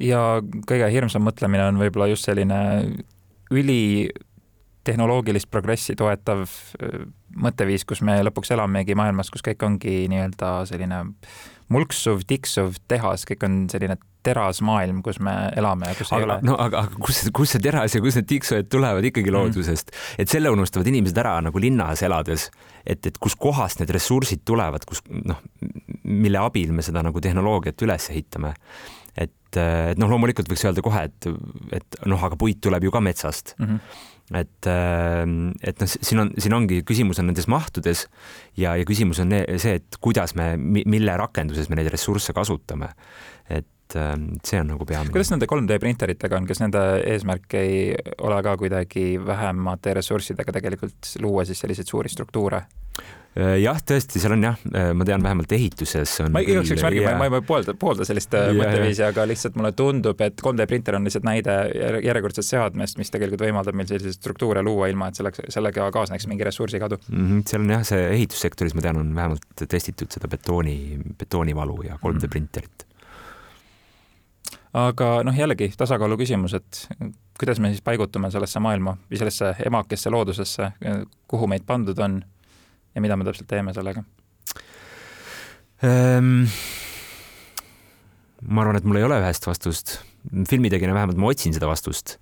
Ja 0.00 0.20
kõige 0.68 0.90
hirmsam 0.92 1.24
mõtlemine 1.26 1.68
on 1.70 1.80
võib-olla 1.80 2.10
just 2.12 2.28
selline 2.28 2.60
üli 3.52 4.08
tehnoloogilist 4.84 5.50
progressi 5.50 5.94
toetav 5.98 6.46
mõtteviis, 7.38 7.84
kus 7.86 8.02
me 8.02 8.18
lõpuks 8.26 8.50
elamegi 8.54 8.96
maailmas, 8.98 9.30
kus 9.30 9.44
kõik 9.46 9.62
ongi 9.66 10.06
nii-öelda 10.10 10.54
selline 10.68 11.04
mulksuv, 11.72 12.24
tiksuv 12.28 12.76
tehas, 12.90 13.26
kõik 13.28 13.44
on 13.46 13.60
selline 13.72 13.96
terasmaailm, 14.22 15.00
kus 15.02 15.18
me 15.24 15.32
elame 15.58 15.88
ja 15.90 15.96
kus 15.98 16.12
aga, 16.12 16.20
ei 16.20 16.26
ole. 16.26 16.36
no 16.46 16.54
aga, 16.62 16.84
aga 16.86 17.00
kus, 17.02 17.22
kus 17.34 17.54
see 17.54 17.62
teras 17.64 17.96
ja 17.96 18.02
kus 18.04 18.18
need 18.18 18.28
tiksujad 18.30 18.68
tulevad 18.70 19.06
ikkagi 19.08 19.30
mm. 19.32 19.34
loodusest 19.34 19.90
mm., 19.90 20.22
et 20.22 20.30
selle 20.30 20.52
unustavad 20.54 20.90
inimesed 20.92 21.18
ära 21.18 21.34
nagu 21.42 21.62
linnas 21.62 22.04
elades, 22.06 22.48
et, 22.86 23.02
et 23.08 23.18
kuskohast 23.22 23.82
need 23.82 23.90
ressursid 23.94 24.44
tulevad, 24.46 24.86
kus 24.86 25.02
noh, 25.10 25.42
mille 26.06 26.42
abil 26.42 26.74
me 26.76 26.86
seda 26.86 27.02
nagu 27.02 27.22
tehnoloogiat 27.22 27.82
üles 27.86 28.10
ehitame. 28.14 28.54
Et, 29.16 29.58
et 29.58 30.00
noh, 30.00 30.08
loomulikult 30.08 30.48
võiks 30.48 30.64
öelda 30.68 30.84
kohe, 30.84 31.04
et, 31.10 31.28
et 31.78 32.00
noh, 32.08 32.22
aga 32.24 32.38
puit 32.40 32.60
tuleb 32.62 32.88
ju 32.88 32.94
ka 32.94 33.04
metsast 33.04 33.54
mm. 33.58 33.68
-hmm 33.68 34.08
et, 34.38 34.68
et 35.66 35.82
noh, 35.82 35.90
siin 35.90 36.22
on, 36.22 36.30
siin 36.40 36.54
ongi 36.56 36.80
küsimus 36.88 37.20
on 37.20 37.28
nendes 37.28 37.48
mahtudes 37.50 38.06
ja, 38.58 38.74
ja 38.78 38.86
küsimus 38.88 39.20
on 39.22 39.34
see, 39.60 39.76
et 39.80 39.98
kuidas 40.00 40.36
me, 40.38 40.54
mille 40.56 41.16
rakenduses 41.18 41.68
me 41.68 41.78
neid 41.78 41.90
ressursse 41.92 42.32
kasutame. 42.36 42.92
et 43.50 43.96
ähm, 43.98 44.28
see 44.46 44.60
on 44.60 44.70
nagu 44.72 44.86
peamine. 44.88 45.12
kuidas 45.12 45.32
nende 45.34 45.48
3D 45.50 45.78
printeritega 45.82 46.38
on, 46.38 46.46
kas 46.48 46.62
nende 46.62 46.80
eesmärk 47.12 47.58
ei 47.60 47.92
ole 48.22 48.38
ka 48.46 48.56
kuidagi 48.60 49.18
vähemate 49.26 49.98
ressurssidega 49.98 50.54
tegelikult 50.60 51.12
luua 51.20 51.44
siis 51.44 51.60
selliseid 51.60 51.90
suuri 51.90 52.12
struktuure? 52.12 52.62
Äh, 53.32 53.54
jah, 53.62 53.78
tõesti, 53.80 54.20
seal 54.20 54.34
on 54.34 54.42
jah, 54.44 54.58
äh, 54.76 54.90
ma 54.92 55.06
tean 55.08 55.22
vähemalt 55.24 55.52
ehituses 55.56 56.18
on. 56.20 56.34
ma 56.34 56.42
igaks 56.44 56.68
juhuks 56.68 56.82
märgin, 56.84 57.06
ma, 57.16 57.30
ma 57.32 57.38
ei 57.40 57.44
poolda, 57.48 57.72
poolda 57.80 58.04
sellist 58.04 58.34
äh, 58.36 58.50
ja, 58.50 58.56
mõtteviisi, 58.58 59.04
aga 59.06 59.24
lihtsalt 59.30 59.54
mulle 59.56 59.70
tundub, 59.76 60.20
et 60.20 60.36
3D 60.36 60.66
printer 60.68 60.98
on 60.98 61.08
lihtsalt 61.08 61.24
näide 61.24 61.54
järjekordsest 62.04 62.52
seadmest, 62.52 62.98
mis 63.00 63.08
tegelikult 63.14 63.40
võimaldab 63.46 63.78
meil 63.78 63.88
selliseid 63.88 64.18
struktuure 64.18 64.60
luua, 64.66 64.90
ilma 64.92 65.08
et 65.08 65.16
selleks, 65.16 65.46
sellega 65.54 65.86
kaasneks 65.94 66.28
mingi 66.28 66.44
ressursikadu 66.44 66.98
mm. 67.06 67.22
-hmm, 67.22 67.46
seal 67.48 67.64
on 67.64 67.72
jah, 67.72 67.86
see 67.88 68.02
ehitussektoris, 68.18 68.76
ma 68.76 68.84
tean, 68.84 69.00
on 69.00 69.14
vähemalt 69.16 69.64
testitud 69.64 70.12
seda 70.12 70.28
betooni, 70.28 70.76
betoonivalu 71.22 71.78
ja 71.88 71.96
3D 71.96 72.12
mm 72.12 72.18
-hmm. 72.18 72.34
printerit 72.36 72.86
aga 74.76 75.08
noh, 75.24 75.38
jällegi 75.38 75.70
tasakaalu 75.76 76.20
küsimus, 76.20 76.52
et 76.60 76.84
kuidas 77.40 77.64
me 77.64 77.72
siis 77.72 77.80
paigutume 77.80 78.28
sellesse 78.30 78.60
maailma 78.60 78.98
või 79.08 79.24
sellesse 79.24 79.54
emakesse 79.66 80.12
loodusesse, 80.12 80.70
kuhu 81.28 81.48
meid 81.48 81.64
pandud 81.64 81.98
on 81.98 82.20
ja 82.94 83.04
mida 83.04 83.16
me 83.16 83.26
täpselt 83.28 83.50
teeme 83.50 83.74
sellega 83.76 84.04
ähm,? 85.84 86.46
ma 88.42 88.64
arvan, 88.64 88.78
et 88.78 88.86
mul 88.88 88.98
ei 88.98 89.06
ole 89.06 89.20
ühest 89.22 89.46
vastust. 89.46 89.98
filmitegijana 90.48 90.94
vähemalt 90.94 91.18
ma 91.18 91.30
otsin 91.30 91.54
seda 91.54 91.68
vastust. 91.70 92.16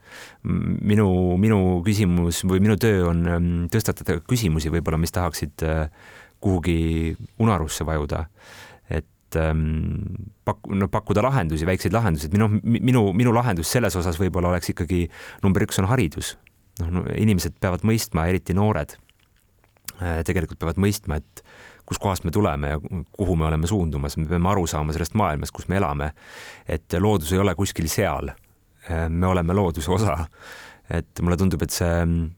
minu, 0.44 1.36
minu 1.40 1.80
küsimus 1.86 2.44
või 2.48 2.60
minu 2.64 2.76
töö 2.80 3.06
on 3.10 3.26
ähm, 3.28 3.52
tõstatada 3.72 4.20
küsimusi 4.24 4.72
võib-olla, 4.72 5.00
mis 5.00 5.14
tahaksid 5.16 5.64
äh, 5.64 5.86
kuhugi 6.40 7.16
unarusse 7.40 7.84
vajuda 7.84 8.26
et 8.90 9.36
ähm, 9.36 10.32
pak-, 10.44 10.68
no 10.68 10.88
pakkuda 10.88 11.22
lahendusi, 11.22 11.66
väikseid 11.68 11.94
lahendusi, 11.94 12.26
et 12.26 12.34
minu, 12.34 12.48
minu, 12.64 13.04
minu 13.16 13.34
lahendus 13.34 13.70
selles 13.70 13.96
osas 13.96 14.18
võib-olla 14.20 14.50
oleks 14.50 14.72
ikkagi 14.72 15.04
number 15.44 15.64
üks 15.66 15.78
on 15.78 15.88
haridus. 15.90 16.36
noh 16.80 16.90
no,, 16.90 17.04
inimesed 17.14 17.58
peavad 17.60 17.84
mõistma, 17.86 18.26
eriti 18.30 18.56
noored 18.56 18.96
tegelikult 20.00 20.58
peavad 20.60 20.80
mõistma, 20.80 21.18
et 21.20 21.42
kuskohast 21.88 22.24
me 22.24 22.32
tuleme 22.32 22.72
ja 22.72 22.80
kuhu 23.12 23.36
me 23.36 23.48
oleme 23.48 23.68
suundumas, 23.68 24.16
me 24.16 24.28
peame 24.30 24.48
aru 24.48 24.66
saama 24.70 24.94
sellest 24.96 25.16
maailmast, 25.18 25.52
kus 25.52 25.68
me 25.68 25.76
elame. 25.76 26.12
et 26.68 26.98
loodus 26.98 27.32
ei 27.32 27.38
ole 27.38 27.54
kuskil 27.54 27.88
seal 27.88 28.32
äh,. 28.32 29.08
me 29.08 29.26
oleme 29.26 29.54
looduse 29.54 29.90
osa. 29.90 30.16
et 30.90 31.20
mulle 31.20 31.36
tundub, 31.36 31.62
et 31.62 31.70
see 31.70 32.04
mm, 32.04 32.30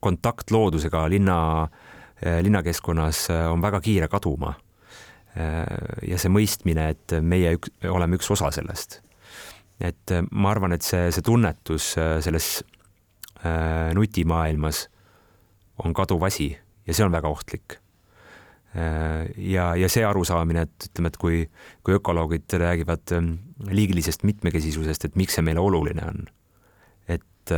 kontakt 0.00 0.50
loodusega 0.50 1.08
linna, 1.08 1.38
äh, 2.26 2.40
linnakeskkonnas 2.42 3.30
äh, 3.30 3.46
on 3.52 3.62
väga 3.62 3.80
kiire 3.80 4.08
kaduma 4.08 4.54
Äh, 5.32 6.10
ja 6.12 6.18
see 6.20 6.28
mõistmine, 6.32 6.90
et 6.92 7.14
meie 7.24 7.54
üks, 7.56 7.72
oleme 7.88 8.18
üks 8.18 8.28
osa 8.34 8.50
sellest. 8.52 9.00
et 9.80 10.12
äh, 10.12 10.20
ma 10.30 10.50
arvan, 10.52 10.76
et 10.76 10.84
see, 10.84 11.08
see 11.10 11.24
tunnetus 11.24 11.94
äh, 11.98 12.18
selles 12.22 12.60
nutimaailmas 13.96 14.84
on 15.82 15.90
kaduv 15.98 16.22
asi 16.28 16.52
ja 16.86 16.94
see 16.94 17.04
on 17.06 17.12
väga 17.12 17.28
ohtlik. 17.28 17.78
ja, 18.72 19.64
ja 19.76 19.88
see 19.92 20.04
arusaamine, 20.04 20.62
et 20.64 20.86
ütleme, 20.88 21.10
et 21.12 21.16
kui, 21.20 21.42
kui 21.84 21.92
ökoloogid 21.92 22.54
räägivad 22.56 23.12
ähm, 23.12 23.34
liigilisest 23.68 24.24
mitmekesisusest, 24.24 25.04
et 25.04 25.18
miks 25.20 25.36
see 25.36 25.44
meile 25.44 25.60
oluline 25.60 26.06
on. 26.08 26.22
et 27.12 27.52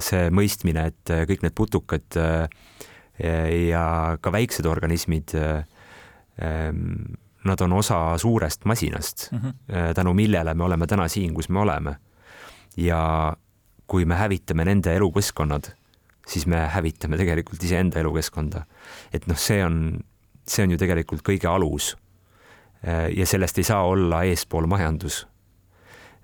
see 0.00 0.30
mõistmine, 0.32 0.86
et 0.88 1.12
kõik 1.28 1.44
need 1.44 1.52
putukad 1.58 2.16
ja 3.18 3.84
ka 4.22 4.32
väiksed 4.32 4.68
organismid 4.70 5.34
Ehm, 6.42 7.16
nad 7.44 7.60
on 7.60 7.72
osa 7.72 8.18
suurest 8.18 8.64
masinast 8.64 9.32
mm, 9.32 9.38
-hmm. 9.38 9.94
tänu 9.94 10.14
millele 10.14 10.54
me 10.54 10.64
oleme 10.64 10.86
täna 10.86 11.08
siin, 11.08 11.34
kus 11.34 11.48
me 11.48 11.58
oleme. 11.58 11.96
ja 12.76 13.32
kui 13.86 14.04
me 14.04 14.14
hävitame 14.14 14.64
nende 14.64 14.96
elukeskkonnad, 14.96 15.64
siis 16.26 16.46
me 16.50 16.64
hävitame 16.72 17.16
tegelikult 17.16 17.62
iseenda 17.62 18.00
elukeskkonda. 18.00 18.64
et 19.12 19.26
noh, 19.26 19.38
see 19.38 19.64
on, 19.64 20.00
see 20.46 20.64
on 20.66 20.74
ju 20.74 20.78
tegelikult 20.78 21.22
kõige 21.26 21.48
alus. 21.50 21.94
Ja 22.86 23.24
sellest 23.26 23.58
ei 23.58 23.64
saa 23.64 23.86
olla 23.88 24.22
eespool 24.28 24.66
majandus. 24.66 25.26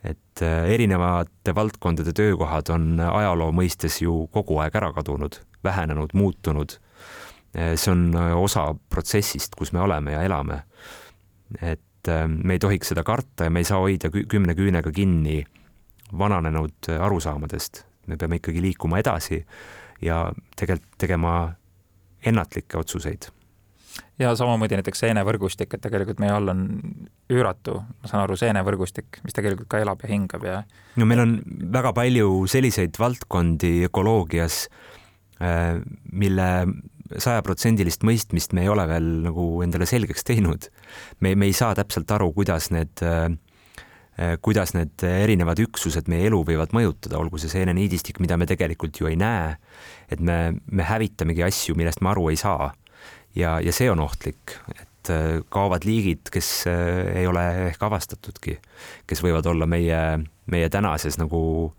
et 0.04 0.42
erinevate 0.42 1.54
valdkondade 1.54 2.12
töökohad 2.12 2.68
on 2.70 3.00
ajaloo 3.00 3.52
mõistes 3.52 4.00
ju 4.02 4.26
kogu 4.30 4.58
aeg 4.58 4.74
ära 4.76 4.92
kadunud, 4.92 5.38
vähenenud, 5.64 6.10
muutunud 6.14 6.76
Eh, 7.54 7.74
see 7.76 7.92
on 7.92 8.06
eh, 8.16 8.32
osa 8.32 8.70
protsessist, 8.88 9.56
kus 9.58 9.74
me 9.76 9.82
oleme 9.84 10.14
ja 10.14 10.22
elame. 10.24 10.62
et 11.60 12.08
eh, 12.08 12.24
me 12.26 12.56
ei 12.56 12.58
tohiks 12.58 12.88
seda 12.94 13.04
karta 13.04 13.44
ja 13.44 13.52
me 13.52 13.60
ei 13.60 13.68
saa 13.68 13.82
hoida 13.82 14.08
kümne 14.08 14.54
küünega 14.56 14.92
kinni 14.92 15.42
vananenud 16.18 16.88
arusaamadest. 16.96 17.84
me 18.06 18.16
peame 18.16 18.40
ikkagi 18.40 18.62
liikuma 18.62 18.98
edasi 18.98 19.44
ja 20.02 20.24
tegelikult 20.56 20.98
tegema 20.98 21.36
ennatlikke 22.26 22.78
otsuseid 22.78 23.30
ja 24.22 24.32
samamoodi 24.36 24.78
näiteks 24.78 25.02
seenevõrgustik, 25.04 25.74
et 25.74 25.82
tegelikult 25.84 26.20
meie 26.22 26.32
all 26.32 26.52
on 26.52 26.62
üüratu, 27.32 27.78
ma 27.82 28.10
saan 28.10 28.24
aru, 28.24 28.36
seenevõrgustik, 28.40 29.20
mis 29.24 29.36
tegelikult 29.36 29.70
ka 29.72 29.82
elab 29.82 30.02
ja 30.04 30.10
hingab 30.12 30.46
ja. 30.46 30.62
no 31.00 31.08
meil 31.08 31.24
on 31.24 31.36
väga 31.74 31.92
palju 31.96 32.46
selliseid 32.50 32.98
valdkondi 33.00 33.74
ökoloogias, 33.88 34.64
mille 36.12 36.48
sajaprotsendilist 37.12 38.06
mõistmist 38.06 38.54
me 38.56 38.64
ei 38.64 38.70
ole 38.72 38.84
veel 38.88 39.08
nagu 39.26 39.46
endale 39.64 39.88
selgeks 39.88 40.24
teinud. 40.24 40.68
me, 41.20 41.34
me 41.34 41.48
ei 41.50 41.56
saa 41.56 41.74
täpselt 41.76 42.10
aru, 42.14 42.30
kuidas 42.36 42.70
need 42.72 43.02
äh, 43.04 43.26
kuidas 44.44 44.74
need 44.76 45.02
erinevad 45.08 45.60
üksused 45.62 46.08
meie 46.12 46.26
elu 46.28 46.42
võivad 46.44 46.74
mõjutada, 46.76 47.16
olgu 47.16 47.40
see 47.40 47.48
seeneniidistik, 47.48 48.20
mida 48.20 48.36
me 48.36 48.44
tegelikult 48.46 49.00
ju 49.00 49.08
ei 49.08 49.16
näe. 49.16 49.56
et 50.12 50.20
me, 50.20 50.54
me 50.66 50.84
hävitamegi 50.84 51.42
asju, 51.42 51.74
millest 51.74 52.02
me 52.04 52.10
aru 52.12 52.28
ei 52.28 52.36
saa. 52.36 52.72
ja, 53.34 53.58
ja 53.60 53.72
see 53.72 53.90
on 53.90 54.04
ohtlik, 54.04 54.58
et 54.76 55.10
äh, 55.10 55.40
kaovad 55.48 55.88
liigid, 55.88 56.28
kes 56.30 56.66
äh, 56.68 57.22
ei 57.22 57.26
ole 57.26 57.44
ehk 57.70 57.82
avastatudki, 57.82 58.58
kes 59.06 59.24
võivad 59.24 59.48
olla 59.48 59.66
meie, 59.66 60.02
meie 60.46 60.68
tänases 60.68 61.16
nagu 61.18 61.72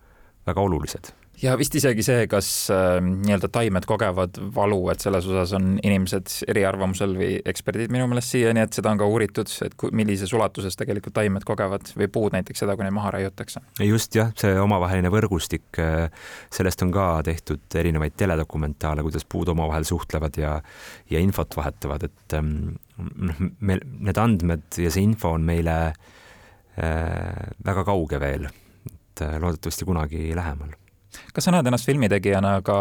väga 0.46 0.60
olulised 0.60 1.14
ja 1.42 1.54
vist 1.58 1.74
isegi 1.74 2.04
see, 2.04 2.26
kas 2.30 2.48
äh, 2.72 2.98
nii-öelda 3.02 3.48
taimed 3.52 3.86
kogevad 3.88 4.38
valu, 4.54 4.80
et 4.92 5.02
selles 5.04 5.26
osas 5.28 5.54
on 5.56 5.74
inimesed 5.82 6.30
eriarvamusel 6.50 7.16
või 7.18 7.30
eksperdid 7.50 7.92
minu 7.94 8.06
meelest 8.10 8.34
siiani, 8.34 8.62
et 8.64 8.76
seda 8.76 8.92
on 8.92 9.00
ka 9.00 9.08
uuritud, 9.10 9.50
et 9.66 9.86
millises 9.96 10.32
ulatuses 10.36 10.78
tegelikult 10.78 11.16
taimed 11.18 11.46
kogevad 11.48 11.90
või 11.98 12.08
puud 12.12 12.36
näiteks 12.36 12.64
seda, 12.64 12.76
kui 12.76 12.86
neid 12.86 12.96
maha 12.96 13.14
raiutakse. 13.16 13.62
just 13.84 14.14
jah, 14.16 14.32
see 14.40 14.54
omavaheline 14.60 15.10
võrgustik, 15.12 15.66
äh, 15.82 16.06
sellest 16.54 16.84
on 16.86 16.92
ka 16.94 17.08
tehtud 17.26 17.78
erinevaid 17.82 18.16
teledokumentaale, 18.20 19.04
kuidas 19.06 19.26
puud 19.28 19.50
omavahel 19.54 19.86
suhtlevad 19.88 20.38
ja, 20.40 20.56
ja 21.10 21.22
infot 21.22 21.56
vahetavad, 21.58 22.06
et 22.06 22.38
ähm, 22.38 22.76
noh, 22.98 23.42
meil 23.60 23.82
need 23.98 24.20
andmed 24.20 24.78
ja 24.78 24.92
see 24.94 25.04
info 25.06 25.34
on 25.34 25.46
meile 25.46 25.76
äh, 25.90 27.50
väga 27.66 27.84
kauge 27.90 28.22
veel, 28.22 28.48
et 28.92 29.26
äh, 29.26 29.36
loodetavasti 29.42 29.88
kunagi 29.88 30.30
lähemal 30.36 30.78
kas 31.34 31.46
sa 31.46 31.54
näed 31.54 31.66
ennast 31.66 31.86
filmitegijana 31.88 32.58
ka 32.66 32.78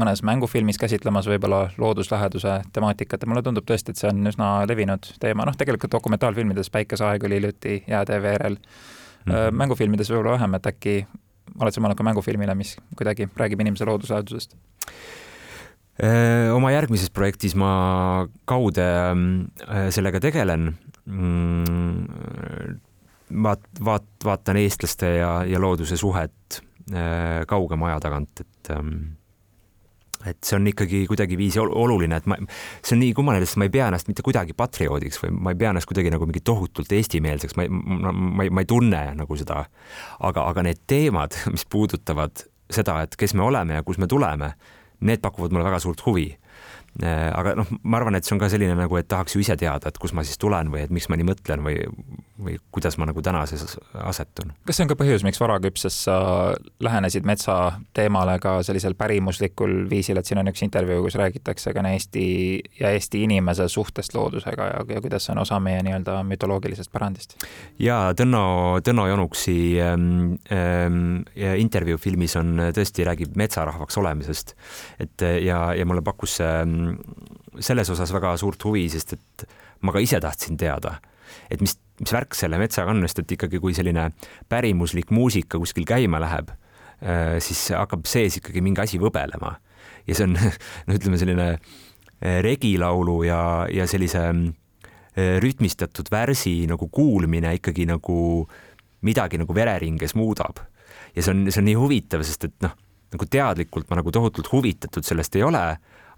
mõnes 0.00 0.24
mängufilmis 0.26 0.78
käsitlemas 0.78 1.28
võib-olla 1.30 1.68
loodusläheduse 1.78 2.60
temaatikat 2.74 3.22
ja 3.22 3.30
mulle 3.30 3.42
tundub 3.46 3.66
tõesti, 3.68 3.94
et 3.94 4.00
see 4.00 4.10
on 4.10 4.26
üsna 4.26 4.50
levinud 4.68 5.06
teema, 5.22 5.46
noh, 5.46 5.56
tegelikult 5.58 5.92
dokumentaalfilmides 5.94 6.70
Päikeseaeg 6.74 7.26
oli 7.28 7.38
hiljuti 7.38 7.82
Jäätee 7.88 8.22
veerel 8.22 8.56
mm. 8.58 9.32
-hmm. 9.32 9.60
mängufilmides 9.62 10.10
võib-olla 10.10 10.38
vähem, 10.38 10.54
et 10.58 10.66
äkki 10.66 10.96
oled 11.60 11.74
sa 11.74 11.82
mõelnud 11.82 11.98
ka 11.98 12.06
mängufilmile, 12.06 12.54
mis 12.58 12.76
kuidagi 12.96 13.28
räägib 13.36 13.60
inimese 13.60 13.84
looduslähedusest? 13.84 14.56
oma 16.52 16.72
järgmises 16.72 17.10
projektis 17.14 17.54
ma 17.54 18.26
kaude 18.50 18.86
sellega 19.94 20.20
tegelen 20.20 20.72
mm, 21.06 22.08
vaat-, 23.46 23.68
vaat-, 23.84 24.24
vaatan 24.24 24.58
eestlaste 24.58 25.12
ja, 25.20 25.44
ja 25.46 25.60
looduse 25.62 25.96
suhet 25.96 26.62
äh, 26.92 27.44
kaugema 27.48 27.92
aja 27.92 28.00
tagant, 28.04 28.44
et 28.44 28.72
ähm, 28.74 28.96
et 30.24 30.38
see 30.40 30.56
on 30.56 30.64
ikkagi 30.70 31.02
kuidagiviisi 31.08 31.60
oluline, 31.60 32.16
et 32.16 32.28
ma, 32.30 32.38
see 32.80 32.94
on 32.96 33.02
nii 33.02 33.12
kummaline, 33.16 33.44
sest 33.44 33.58
ma 33.60 33.68
ei 33.68 33.72
pea 33.74 33.90
ennast 33.90 34.08
mitte 34.08 34.24
kuidagi 34.24 34.56
patrioodiks 34.56 35.20
või 35.20 35.34
ma 35.36 35.52
ei 35.52 35.58
pea 35.60 35.72
ennast 35.74 35.88
kuidagi 35.90 36.12
nagu 36.14 36.28
mingi 36.28 36.40
tohutult 36.44 36.92
eestimeelseks, 36.96 37.56
ma 37.58 37.66
ei, 37.66 37.72
ma, 37.74 38.12
ma, 38.12 38.46
ma 38.48 38.64
ei 38.64 38.70
tunne 38.70 39.02
nagu 39.18 39.36
seda. 39.36 39.66
aga, 40.24 40.46
aga 40.48 40.64
need 40.64 40.80
teemad, 40.88 41.36
mis 41.52 41.66
puudutavad 41.68 42.46
seda, 42.72 43.02
et 43.04 43.18
kes 43.20 43.36
me 43.36 43.44
oleme 43.44 43.76
ja 43.76 43.84
kust 43.84 44.00
me 44.00 44.08
tuleme, 44.08 44.54
need 45.04 45.20
pakuvad 45.20 45.52
mulle 45.52 45.68
väga 45.68 45.82
suurt 45.84 46.00
huvi 46.06 46.30
aga 47.02 47.56
noh, 47.58 47.70
ma 47.82 47.98
arvan, 47.98 48.14
et 48.14 48.26
see 48.26 48.36
on 48.36 48.40
ka 48.42 48.48
selline 48.52 48.76
nagu, 48.78 48.96
et 49.00 49.08
tahaks 49.10 49.34
ju 49.34 49.42
ise 49.42 49.56
teada, 49.58 49.90
et 49.90 49.98
kust 49.98 50.14
ma 50.14 50.22
siis 50.26 50.38
tulen 50.38 50.70
või 50.70 50.84
et 50.84 50.92
miks 50.94 51.08
ma 51.10 51.18
nii 51.18 51.26
mõtlen 51.26 51.64
või, 51.64 51.80
või 52.38 52.54
kuidas 52.74 52.94
ma 52.98 53.08
nagu 53.10 53.22
tänases 53.22 53.76
asetun. 53.98 54.52
kas 54.66 54.78
see 54.78 54.86
on 54.86 54.92
ka 54.92 54.98
põhjus, 55.00 55.24
miks 55.26 55.40
varaküpses 55.42 55.96
sa 56.06 56.16
lähenesid 56.82 57.26
metsa 57.26 57.56
teemale 57.96 58.36
ka 58.42 58.60
sellisel 58.66 58.94
pärimuslikul 58.98 59.88
viisil, 59.90 60.20
et 60.20 60.30
siin 60.30 60.38
on 60.42 60.50
üks 60.52 60.62
intervjuu, 60.66 61.02
kus 61.06 61.18
räägitakse 61.18 61.74
ka 61.74 61.82
Eesti 61.94 62.26
ja 62.78 62.94
Eesti 62.94 63.24
inimese 63.26 63.66
suhtest 63.68 64.14
loodusega 64.14 64.70
ja, 64.70 64.86
ja 64.94 65.02
kuidas 65.02 65.26
see 65.26 65.34
on 65.34 65.42
osa 65.42 65.58
meie 65.62 65.82
nii-öelda 65.86 66.20
mütoloogilisest 66.30 66.92
pärandist? 66.94 67.36
ja 67.82 67.98
Tõnno, 68.14 68.44
Tõnno 68.86 69.08
Jonuksi 69.10 69.56
ähm, 69.82 70.06
ähm, 70.54 71.26
intervjuu 71.58 71.98
filmis 71.98 72.38
on 72.38 72.70
tõesti, 72.74 73.02
räägib 73.06 73.34
metsarahvaks 73.38 73.98
olemisest. 73.98 74.54
et 75.02 75.26
ja, 75.42 75.66
ja 75.74 75.86
mulle 75.86 76.02
pakkus 76.06 76.38
see 76.38 76.54
ähm, 76.62 76.83
selles 77.60 77.90
osas 77.90 78.12
väga 78.14 78.34
suurt 78.40 78.62
huvi, 78.66 78.86
sest 78.92 79.16
et 79.16 79.46
ma 79.84 79.94
ka 79.94 80.02
ise 80.02 80.20
tahtsin 80.22 80.58
teada, 80.60 80.96
et 81.52 81.62
mis, 81.62 81.76
mis 82.00 82.14
värk 82.14 82.36
selle 82.38 82.58
metsaga 82.60 82.94
on, 82.94 83.04
sest 83.06 83.24
et 83.24 83.36
ikkagi, 83.36 83.60
kui 83.62 83.76
selline 83.76 84.10
pärimuslik 84.50 85.12
muusika 85.14 85.60
kuskil 85.60 85.86
käima 85.88 86.20
läheb, 86.22 86.50
äh, 87.02 87.36
siis 87.44 87.68
hakkab 87.76 88.08
sees 88.10 88.40
ikkagi 88.40 88.64
mingi 88.64 88.84
asi 88.84 89.00
võbelema 89.02 89.56
ja 90.06 90.16
see 90.16 90.28
on 90.28 90.36
noh, 90.86 90.94
ütleme 90.96 91.18
selline 91.20 91.48
äh, 91.54 92.38
regilaulu 92.44 93.22
ja, 93.28 93.40
ja 93.72 93.88
sellise 93.90 94.26
äh, 94.28 95.36
rütmistatud 95.42 96.10
värsi 96.12 96.62
nagu 96.70 96.88
kuulmine 96.92 97.56
ikkagi 97.60 97.88
nagu 97.88 98.18
midagi 99.04 99.40
nagu 99.40 99.56
vereringes 99.56 100.14
muudab. 100.16 100.62
ja 101.14 101.22
see 101.22 101.34
on, 101.34 101.46
see 101.50 101.60
on 101.60 101.68
nii 101.68 101.78
huvitav, 101.78 102.24
sest 102.26 102.48
et 102.48 102.56
noh, 102.64 102.74
nagu 103.14 103.28
teadlikult 103.30 103.90
ma 103.90 104.00
nagu 104.00 104.12
tohutult 104.12 104.50
huvitatud 104.52 105.06
sellest 105.06 105.36
ei 105.38 105.44
ole 105.46 105.64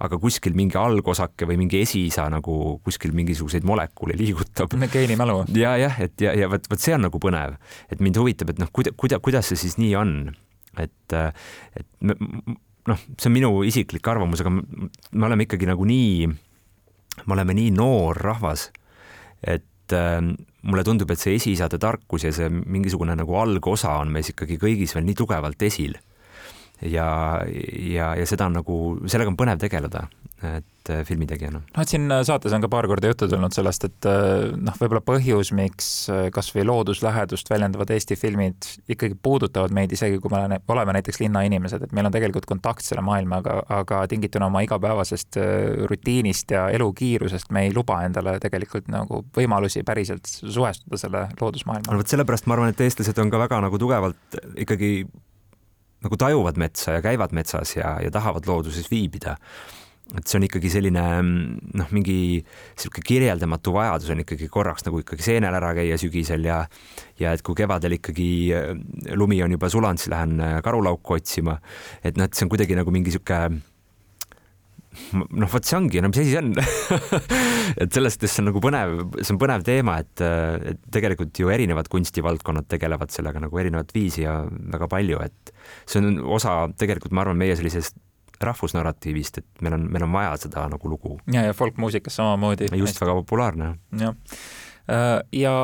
aga 0.05 0.19
kuskil 0.21 0.57
mingi 0.57 0.77
algosake 0.81 1.49
või 1.49 1.59
mingi 1.63 1.81
esiisa 1.85 2.27
nagu 2.33 2.77
kuskil 2.85 3.15
mingisuguseid 3.17 3.65
molekule 3.67 4.17
liigutab. 4.19 4.75
geenimälu. 4.93 5.45
ja 5.57 5.77
jah, 5.81 6.01
et 6.01 6.21
ja, 6.21 6.35
ja 6.37 6.51
vot, 6.53 6.67
vot 6.71 6.83
see 6.83 6.97
on 6.97 7.07
nagu 7.07 7.21
põnev, 7.23 7.57
et 7.93 8.03
mind 8.05 8.19
huvitab, 8.21 8.53
et 8.53 8.61
noh, 8.63 8.73
kuida-, 8.73 8.95
kuida-, 8.97 9.21
kuidas 9.25 9.53
see 9.53 9.61
siis 9.67 9.79
nii 9.81 9.95
on, 9.99 10.17
et, 10.83 11.17
et 11.17 11.89
noh, 12.05 13.07
see 13.17 13.31
on 13.31 13.37
minu 13.37 13.53
isiklik 13.69 14.09
arvamus, 14.13 14.45
aga 14.45 14.53
me 14.57 15.31
oleme 15.31 15.47
ikkagi 15.49 15.69
nagu 15.69 15.87
nii, 15.89 16.27
me 17.25 17.39
oleme 17.39 17.57
nii 17.57 17.73
noor 17.77 18.21
rahvas, 18.29 18.69
et 19.47 19.97
äh, 19.97 20.21
mulle 20.67 20.85
tundub, 20.85 21.11
et 21.13 21.23
see 21.23 21.39
esiisade 21.39 21.81
tarkus 21.83 22.27
ja 22.27 22.35
see 22.35 22.51
mingisugune 22.51 23.17
nagu 23.17 23.39
algosa 23.41 23.97
on 24.03 24.13
meis 24.13 24.33
ikkagi 24.33 24.59
kõigis 24.61 24.97
veel 24.97 25.09
nii 25.09 25.19
tugevalt 25.25 25.63
esil 25.69 25.97
ja, 26.83 27.09
ja, 27.79 28.14
ja 28.18 28.29
seda 28.29 28.51
on 28.51 28.61
nagu, 28.61 28.79
sellega 29.09 29.33
on 29.33 29.39
põnev 29.39 29.61
tegeleda, 29.62 30.07
et 30.45 30.91
äh, 30.93 31.01
filmitegijana. 31.09 31.62
noh, 31.64 31.83
et 31.83 31.89
siin 31.89 32.11
äh, 32.12 32.20
saates 32.29 32.53
on 32.53 32.61
ka 32.61 32.68
paar 32.68 32.87
korda 32.91 33.09
juttu 33.09 33.29
tulnud 33.31 33.55
sellest, 33.57 33.87
et 33.89 34.09
äh, 34.11 34.51
noh, 34.53 34.77
võib-olla 34.77 35.01
põhjus, 35.05 35.51
miks 35.57 35.89
kasvõi 36.35 36.66
looduslähedust 36.68 37.49
väljendavad 37.51 37.91
Eesti 37.95 38.18
filmid 38.20 38.68
ikkagi 38.93 39.16
puudutavad 39.22 39.72
meid, 39.74 39.95
isegi 39.97 40.20
kui 40.20 40.33
me 40.33 40.61
oleme 40.61 40.99
näiteks 40.99 41.22
linnainimesed, 41.24 41.87
et 41.87 41.97
meil 41.97 42.11
on 42.11 42.14
tegelikult 42.14 42.49
kontakt 42.49 42.85
selle 42.85 43.05
maailmaga, 43.07 43.62
aga 43.79 44.03
tingituna 44.12 44.51
oma 44.51 44.61
igapäevasest 44.66 45.41
rutiinist 45.89 46.53
ja 46.53 46.68
elukiirusest 46.77 47.53
me 47.57 47.66
ei 47.66 47.74
luba 47.74 48.03
endale 48.05 48.37
tegelikult 48.43 48.93
nagu 48.93 49.24
võimalusi 49.37 49.87
päriselt 49.89 50.29
suhestuda 50.29 51.01
selle 51.01 51.29
loodusmaailmaga. 51.41 51.97
no 51.97 52.05
vot 52.05 52.12
sellepärast 52.12 52.51
ma 52.51 52.59
arvan, 52.59 52.77
et 52.77 52.85
eestlased 52.85 53.24
on 53.24 53.33
ka 53.33 53.41
väga 53.47 53.64
nagu 53.64 53.81
tugevalt 53.81 54.41
ikkagi 54.66 54.93
nagu 56.05 56.19
tajuvad 56.21 56.61
metsa 56.61 56.99
ja 56.99 57.03
käivad 57.05 57.35
metsas 57.37 57.77
ja, 57.77 57.97
ja 58.03 58.13
tahavad 58.13 58.47
looduses 58.49 58.91
viibida. 58.91 59.37
et 60.15 60.23
see 60.31 60.37
on 60.39 60.45
ikkagi 60.47 60.71
selline 60.71 61.03
noh, 61.75 61.89
mingi 61.91 62.39
sihuke 62.79 63.03
kirjeldamatu 63.03 63.73
vajadus 63.75 64.13
on 64.15 64.21
ikkagi 64.23 64.47
korraks 64.55 64.87
nagu 64.87 65.01
ikkagi 65.03 65.25
seenel 65.25 65.57
ära 65.59 65.73
käia 65.75 65.97
sügisel 65.99 66.47
ja 66.47 66.61
ja 67.19 67.33
et 67.35 67.43
kui 67.43 67.59
kevadel 67.59 67.97
ikkagi 67.99 68.29
äh, 68.55 68.69
lumi 69.19 69.41
on 69.43 69.57
juba 69.57 69.71
sulanud, 69.73 69.99
siis 69.99 70.13
lähen 70.15 70.39
äh, 70.39 70.61
karulauku 70.63 71.19
otsima. 71.19 71.59
et 72.05 72.17
noh, 72.17 72.29
et 72.29 72.35
see 72.35 72.47
on 72.47 72.53
kuidagi 72.55 72.79
nagu 72.79 72.95
mingi 72.95 73.17
sihuke 73.17 73.41
noh, 75.15 75.51
vot 75.51 75.67
see 75.67 75.77
ongi, 75.79 76.03
no 76.03 76.11
mis 76.13 76.21
asi 76.23 76.33
see 76.33 76.41
on 76.43 76.53
et 77.83 77.93
selles 77.93 78.17
suhtes 78.17 78.33
see 78.33 78.43
on 78.43 78.51
nagu 78.51 78.63
põnev, 78.65 78.97
see 79.21 79.35
on 79.35 79.41
põnev 79.43 79.67
teema, 79.67 79.99
et, 80.05 80.25
et 80.73 80.83
tegelikult 80.93 81.37
ju 81.43 81.53
erinevad 81.53 81.91
kunstivaldkonnad 81.93 82.69
tegelevad 82.71 83.15
sellega 83.15 83.43
nagu 83.47 83.63
erinevat 83.63 83.93
viisi 83.97 84.25
ja 84.25 84.41
väga 84.47 84.91
palju, 84.93 85.23
et 85.27 85.55
see 85.85 86.03
on 86.03 86.21
osa 86.39 86.59
tegelikult, 86.79 87.15
ma 87.17 87.27
arvan, 87.27 87.41
meie 87.41 87.57
sellisest 87.59 87.99
rahvusnarratiivist, 88.43 89.41
et 89.41 89.63
meil 89.65 89.77
on, 89.79 89.87
meil 89.93 90.05
on 90.05 90.13
vaja 90.13 90.35
seda 90.47 90.67
nagu 90.73 90.91
lugu. 90.93 91.17
ja, 91.33 91.47
ja 91.49 91.55
folkmuusikas 91.57 92.19
samamoodi. 92.21 92.69
just, 92.77 93.01
väga 93.01 93.15
populaarne. 93.23 93.75
jah, 94.01 94.17
äh, 94.93 95.21
ja 95.33 95.55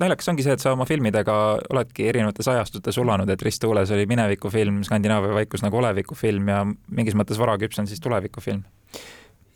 naljakas 0.00 0.28
ongi 0.32 0.44
see, 0.46 0.56
et 0.56 0.62
sa 0.62 0.72
oma 0.76 0.86
filmidega 0.88 1.36
oledki 1.72 2.08
erinevates 2.10 2.48
ajastutes 2.52 2.98
ulanud, 3.02 3.30
et 3.32 3.42
Risttuules 3.42 3.92
oli 3.96 4.06
minevikufilm, 4.10 4.82
Skandinaavia 4.86 5.36
vaikus 5.40 5.64
nagu 5.64 5.80
olevikufilm 5.82 6.50
ja 6.52 6.62
mingis 6.66 7.16
mõttes 7.18 7.40
Varaküps 7.40 7.80
on 7.82 7.88
siis 7.90 8.02
tulevikufilm. 8.04 8.64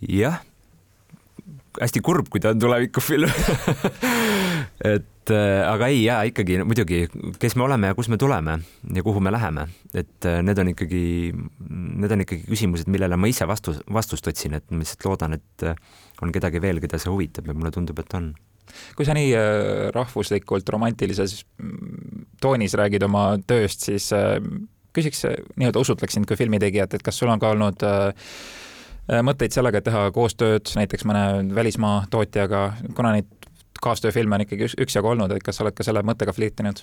jah, 0.08 0.40
hästi 1.80 2.02
kurb, 2.04 2.28
kui 2.30 2.42
ta 2.42 2.54
on 2.54 2.62
tulevikufilm. 2.62 3.30
Et 4.80 5.30
äh, 5.32 5.60
aga 5.68 5.88
ei, 5.92 6.02
jaa, 6.06 6.22
ikkagi 6.28 6.56
no, 6.60 6.64
muidugi, 6.68 7.02
kes 7.40 7.56
me 7.58 7.64
oleme 7.66 7.90
ja 7.90 7.96
kus 7.96 8.08
me 8.08 8.16
tuleme 8.20 8.56
ja 8.96 9.02
kuhu 9.04 9.20
me 9.20 9.32
läheme, 9.32 9.66
et 9.92 10.28
äh, 10.28 10.38
need 10.44 10.58
on 10.60 10.70
ikkagi, 10.72 11.02
need 11.68 12.14
on 12.14 12.24
ikkagi 12.24 12.46
küsimused, 12.48 12.88
millele 12.92 13.18
ma 13.20 13.28
ise 13.28 13.44
vastus, 13.48 13.82
vastust 13.92 14.30
otsin, 14.32 14.56
et 14.56 14.64
ma 14.72 14.80
lihtsalt 14.80 15.04
loodan, 15.04 15.36
et 15.36 15.66
äh, 15.68 15.76
on 16.24 16.32
kedagi 16.32 16.62
veel, 16.64 16.80
keda 16.80 17.00
see 17.00 17.12
huvitab 17.12 17.50
ja 17.50 17.56
mulle 17.56 17.72
tundub, 17.74 18.00
et 18.00 18.16
on 18.16 18.32
kui 18.96 19.06
sa 19.08 19.16
nii 19.16 19.32
äh, 19.36 19.90
rahvuslikult 19.94 20.68
romantilises 20.74 21.40
mm, 21.60 22.26
toonis 22.42 22.76
räägid 22.78 23.04
oma 23.06 23.24
tööst, 23.46 23.86
siis 23.88 24.10
äh, 24.16 24.38
küsiks, 24.96 25.24
äh, 25.28 25.38
nii-öelda 25.60 25.82
usutleks 25.82 26.18
sind 26.18 26.28
kui 26.28 26.38
filmitegijat, 26.40 26.96
et 26.96 27.06
kas 27.06 27.20
sul 27.20 27.32
on 27.32 27.42
ka 27.42 27.54
olnud 27.54 27.86
mõtteid 29.10 29.50
sellega, 29.50 29.80
et 29.80 29.86
teha 29.88 30.04
koostööd 30.14 30.70
näiteks 30.78 31.02
mõne 31.08 31.22
välismaa 31.56 32.04
tootjaga, 32.12 32.60
kuna 32.94 33.16
neid 33.16 33.48
kaastööfilme 33.82 34.36
on 34.36 34.44
ikkagi 34.44 34.68
üksjagu 34.84 35.10
olnud, 35.10 35.32
et 35.34 35.42
kas 35.42 35.58
sa 35.58 35.64
oled 35.64 35.74
ka 35.74 35.86
selle 35.86 36.04
mõttega 36.06 36.34
flirtinud? 36.36 36.82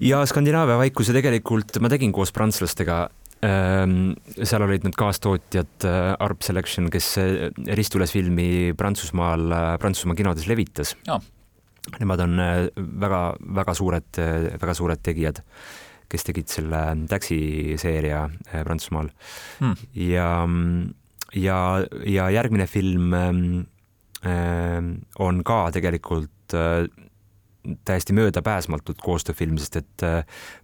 ja 0.00 0.20
Skandinaavia 0.26 0.76
vaikuse 0.78 1.14
tegelikult 1.14 1.78
ma 1.82 1.90
tegin 1.92 2.12
koos 2.14 2.32
prantslastega 2.34 3.04
seal 3.40 4.64
olid 4.66 4.84
need 4.84 4.96
kaastootjad 5.00 5.86
äh, 5.88 6.12
Arp 6.20 6.44
Selection, 6.44 6.90
kes 6.92 7.14
äh, 7.20 7.48
Ristules 7.76 8.12
filmi 8.12 8.74
Prantsusmaal, 8.76 9.46
äh, 9.48 9.76
Prantsusmaa 9.80 10.18
kinodes 10.18 10.48
levitas. 10.50 10.94
Nemad 11.98 12.20
on 12.20 12.36
väga-väga 13.00 13.74
suured, 13.74 14.18
väga 14.60 14.74
suured 14.76 15.00
tegijad, 15.02 15.40
kes 16.12 16.26
tegid 16.28 16.50
selle 16.52 16.82
Taxi 17.08 17.78
seeria 17.80 18.26
Prantsusmaal 18.50 19.08
hmm. 19.62 19.88
ja, 19.96 20.28
ja, 21.40 21.58
ja 22.04 22.28
järgmine 22.36 22.68
film 22.68 23.16
ähm, 23.16 24.92
on 25.18 25.40
ka 25.42 25.58
tegelikult 25.74 26.54
täiesti 27.88 28.14
möödapääsmatult 28.14 29.00
koostööfilm, 29.02 29.56
sest 29.58 29.80
et 29.80 30.06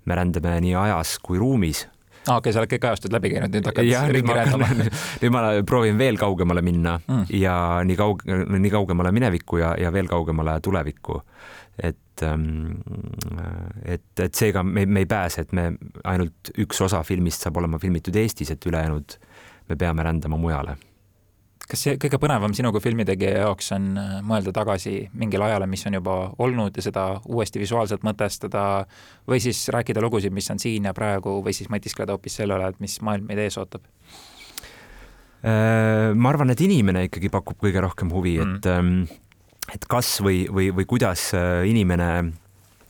me 0.04 0.20
rändame 0.20 0.58
nii 0.62 0.76
ajas 0.84 1.16
kui 1.24 1.40
ruumis 1.40 1.86
aa, 2.26 2.36
okei 2.36 2.50
okay,, 2.50 2.54
sa 2.54 2.62
oled 2.62 2.72
kõik 2.72 2.88
ajastud 2.90 3.14
läbi 3.14 3.32
käinud, 3.34 3.54
nüüd 3.54 3.68
hakkad 3.70 3.88
ja, 3.88 4.02
ringi 4.10 4.36
rändama. 4.38 4.70
nüüd 5.22 5.34
ma 5.34 5.44
proovin 5.68 5.98
veel 6.00 6.18
kaugemale 6.20 6.64
minna 6.66 6.96
mm. 7.02 7.28
ja 7.38 7.56
nii 7.86 7.98
kaug-, 7.98 8.26
nii 8.56 8.72
kaugemale 8.72 9.12
minevikku 9.16 9.62
ja, 9.62 9.74
ja 9.80 9.92
veel 9.94 10.10
kaugemale 10.10 10.58
tulevikku. 10.64 11.20
et, 11.76 12.22
ähm, 12.24 12.80
et, 13.84 14.08
et 14.18 14.34
seega 14.34 14.62
me, 14.64 14.86
me 14.86 15.04
ei 15.04 15.06
pääse, 15.06 15.44
et 15.44 15.52
me 15.52 15.70
ainult 16.04 16.52
üks 16.58 16.80
osa 16.80 17.02
filmist 17.04 17.44
saab 17.44 17.60
olema 17.60 17.78
filmitud 17.78 18.16
Eestis, 18.16 18.50
et 18.50 18.66
ülejäänud 18.66 19.18
me 19.68 19.76
peame 19.76 20.02
rändama 20.02 20.38
mujale 20.40 20.76
kas 21.70 21.82
see 21.82 21.96
kõige 22.00 22.18
põnevam 22.22 22.54
sinu 22.54 22.70
kui 22.74 22.82
filmitegija 22.84 23.42
jaoks 23.42 23.72
on 23.74 23.88
äh, 23.98 24.12
mõelda 24.26 24.52
tagasi 24.54 24.94
mingile 25.18 25.48
ajale, 25.48 25.66
mis 25.70 25.82
on 25.88 25.98
juba 25.98 26.16
olnud 26.42 26.78
ja 26.78 26.84
seda 26.84 27.06
uuesti 27.26 27.62
visuaalselt 27.62 28.06
mõtestada 28.06 28.86
või 29.28 29.40
siis 29.42 29.64
rääkida 29.74 30.02
lugusid, 30.04 30.34
mis 30.34 30.48
on 30.54 30.62
siin 30.62 30.86
ja 30.86 30.94
praegu 30.96 31.40
või 31.44 31.56
siis 31.56 31.70
mõtiskleda 31.72 32.14
hoopis 32.14 32.38
selle 32.38 32.58
üle, 32.58 32.70
et 32.70 32.82
mis 32.82 32.98
maailm 33.02 33.26
meid 33.26 33.42
ees 33.42 33.58
ootab? 33.58 33.84
Äh, 35.46 36.14
ma 36.14 36.32
arvan, 36.32 36.54
et 36.54 36.62
inimene 36.62 37.06
ikkagi 37.08 37.30
pakub 37.34 37.58
kõige 37.62 37.82
rohkem 37.82 38.14
huvi 38.14 38.38
mm., 38.38 38.56
et, 38.56 38.70
ähm, 38.70 39.72
et 39.74 39.90
kas 39.90 40.16
või, 40.22 40.44
või, 40.46 40.70
või 40.74 40.86
kuidas 40.88 41.32
äh, 41.34 41.64
inimene 41.70 42.10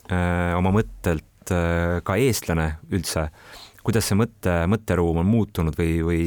oma 0.06 0.70
mõttelt 0.70 1.24
ka 1.46 2.14
eestlane 2.22 2.66
üldse 2.94 3.24
kuidas 3.86 4.08
see 4.08 4.18
mõtte, 4.18 4.54
mõtteruum 4.70 5.20
on 5.22 5.28
muutunud 5.30 5.76
või, 5.78 6.00
või, 6.02 6.22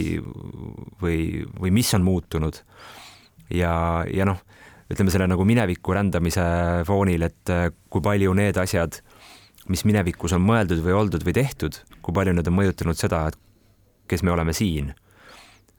või, 1.01 1.17
või 1.59 1.73
mis 1.75 1.91
on 1.97 2.05
muutunud. 2.05 2.61
ja, 3.51 3.73
ja 4.07 4.27
noh, 4.29 4.39
ütleme 4.89 5.11
selle 5.11 5.27
nagu 5.29 5.45
mineviku 5.45 5.93
rändamise 5.97 6.45
foonil, 6.87 7.27
et 7.27 7.51
äh, 7.53 7.67
kui 7.91 8.05
palju 8.05 8.33
need 8.37 8.57
asjad, 8.61 9.01
mis 9.69 9.83
minevikus 9.85 10.33
on 10.37 10.45
mõeldud 10.45 10.81
või 10.85 10.95
oldud 11.01 11.25
või 11.27 11.35
tehtud, 11.35 11.81
kui 12.01 12.15
palju 12.15 12.33
need 12.37 12.47
on 12.47 12.57
mõjutanud 12.61 12.97
seda, 12.97 13.27
et 13.29 13.37
kes 14.09 14.23
me 14.23 14.33
oleme 14.33 14.55
siin. 14.55 14.93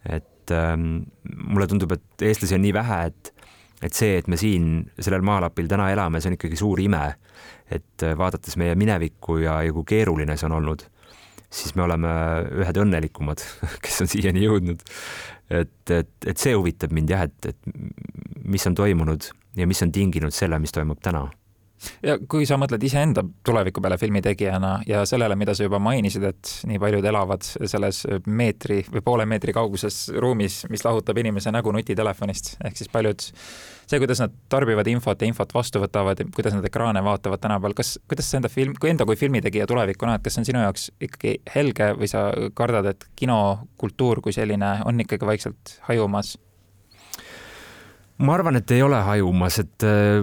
et 0.04 0.52
ähm, 0.56 1.02
mulle 1.24 1.66
tundub, 1.68 1.92
et 1.92 2.22
eestlasi 2.28 2.56
on 2.56 2.64
nii 2.64 2.76
vähe, 2.76 3.00
et, 3.10 3.34
et 3.82 3.96
see, 3.96 4.14
et 4.18 4.28
me 4.28 4.36
siin 4.40 4.86
sellel 4.98 5.24
maalapil 5.24 5.68
täna 5.68 5.90
elame, 5.92 6.20
see 6.20 6.30
on 6.30 6.36
ikkagi 6.36 6.56
suur 6.60 6.80
ime. 6.80 7.16
et 7.70 8.02
äh, 8.04 8.16
vaadates 8.18 8.56
meie 8.60 8.74
minevikku 8.76 9.40
ja, 9.46 9.62
ja 9.64 9.72
kui 9.72 9.84
keeruline 9.88 10.36
see 10.36 10.48
on 10.50 10.60
olnud 10.60 10.90
siis 11.50 11.74
me 11.74 11.84
oleme 11.86 12.12
ühed 12.62 12.80
õnnelikumad, 12.84 13.42
kes 13.84 14.04
on 14.04 14.10
siiani 14.10 14.46
jõudnud. 14.46 14.84
et, 15.50 15.90
et, 15.90 16.12
et 16.26 16.38
see 16.38 16.54
huvitab 16.54 16.94
mind 16.94 17.10
jah, 17.10 17.26
et, 17.26 17.52
et 17.52 18.44
mis 18.46 18.66
on 18.70 18.78
toimunud 18.78 19.30
ja 19.58 19.66
mis 19.66 19.82
on 19.82 19.92
tinginud 19.92 20.34
selle, 20.34 20.58
mis 20.62 20.74
toimub 20.74 21.00
täna 21.02 21.26
ja 22.04 22.16
kui 22.28 22.46
sa 22.48 22.58
mõtled 22.60 22.82
iseenda 22.84 23.24
tuleviku 23.46 23.82
peale 23.82 23.98
filmitegijana 24.00 24.72
ja 24.88 25.02
sellele, 25.08 25.36
mida 25.38 25.54
sa 25.56 25.66
juba 25.66 25.80
mainisid, 25.82 26.24
et 26.30 26.52
nii 26.68 26.80
paljud 26.82 27.06
elavad 27.12 27.44
selles 27.44 28.02
meetri 28.26 28.80
või 28.90 29.04
poole 29.04 29.26
meetri 29.28 29.54
kauguses 29.56 30.02
ruumis, 30.20 30.62
mis 30.70 30.84
lahutab 30.84 31.20
inimese 31.22 31.52
nägu 31.54 31.72
nutitelefonist, 31.74 32.56
ehk 32.64 32.76
siis 32.80 32.90
paljud, 32.92 33.24
see, 33.90 34.00
kuidas 34.02 34.22
nad 34.22 34.34
tarbivad 34.52 34.90
infot 34.92 35.22
ja 35.22 35.30
infot 35.30 35.54
vastu 35.54 35.82
võtavad, 35.82 36.22
kuidas 36.36 36.56
nad 36.56 36.66
ekraane 36.66 37.02
vaatavad 37.04 37.42
tänapäeval, 37.42 37.76
kas, 37.78 37.96
kuidas 38.10 38.30
sa 38.30 38.40
enda 38.40 38.52
film, 38.52 38.76
kui 38.80 38.92
enda 38.92 39.08
kui 39.08 39.18
filmitegija 39.20 39.68
tulevikku 39.70 40.08
näed, 40.08 40.24
kas 40.24 40.36
see 40.36 40.44
on 40.44 40.50
sinu 40.52 40.64
jaoks 40.66 40.90
ikkagi 41.00 41.38
helge 41.54 41.92
või 41.98 42.10
sa 42.10 42.28
kardad, 42.56 42.92
et 42.92 43.08
kinokultuur 43.16 44.22
kui 44.24 44.36
selline 44.36 44.78
on 44.88 45.06
ikkagi 45.06 45.28
vaikselt 45.28 45.78
hajumas? 45.88 46.36
Ma 48.20 48.36
arvan, 48.36 48.58
et 48.60 48.74
ei 48.74 48.82
ole 48.84 48.98
hajumas, 49.04 49.58
et 49.62 49.86
äh, 49.86 50.20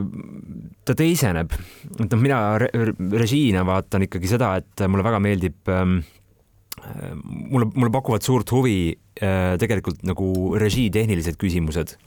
ta 0.86 0.96
teiseneb. 0.98 1.56
et 1.98 2.06
noh, 2.06 2.22
mina 2.22 2.40
re 2.62 2.70
režiina 3.18 3.64
vaatan 3.68 4.06
ikkagi 4.08 4.30
seda, 4.30 4.54
et 4.62 4.86
mulle 4.90 5.06
väga 5.06 5.22
meeldib 5.24 5.72
ähm, 5.74 6.00
äh, 6.84 7.16
mulle, 7.16 7.70
mulle 7.74 7.94
pakuvad 7.94 8.26
suurt 8.26 8.52
huvi 8.54 8.92
äh, 8.94 9.56
tegelikult 9.62 10.06
nagu 10.08 10.54
režii 10.60 10.92
tehnilised 10.94 11.40
küsimused. 11.42 11.98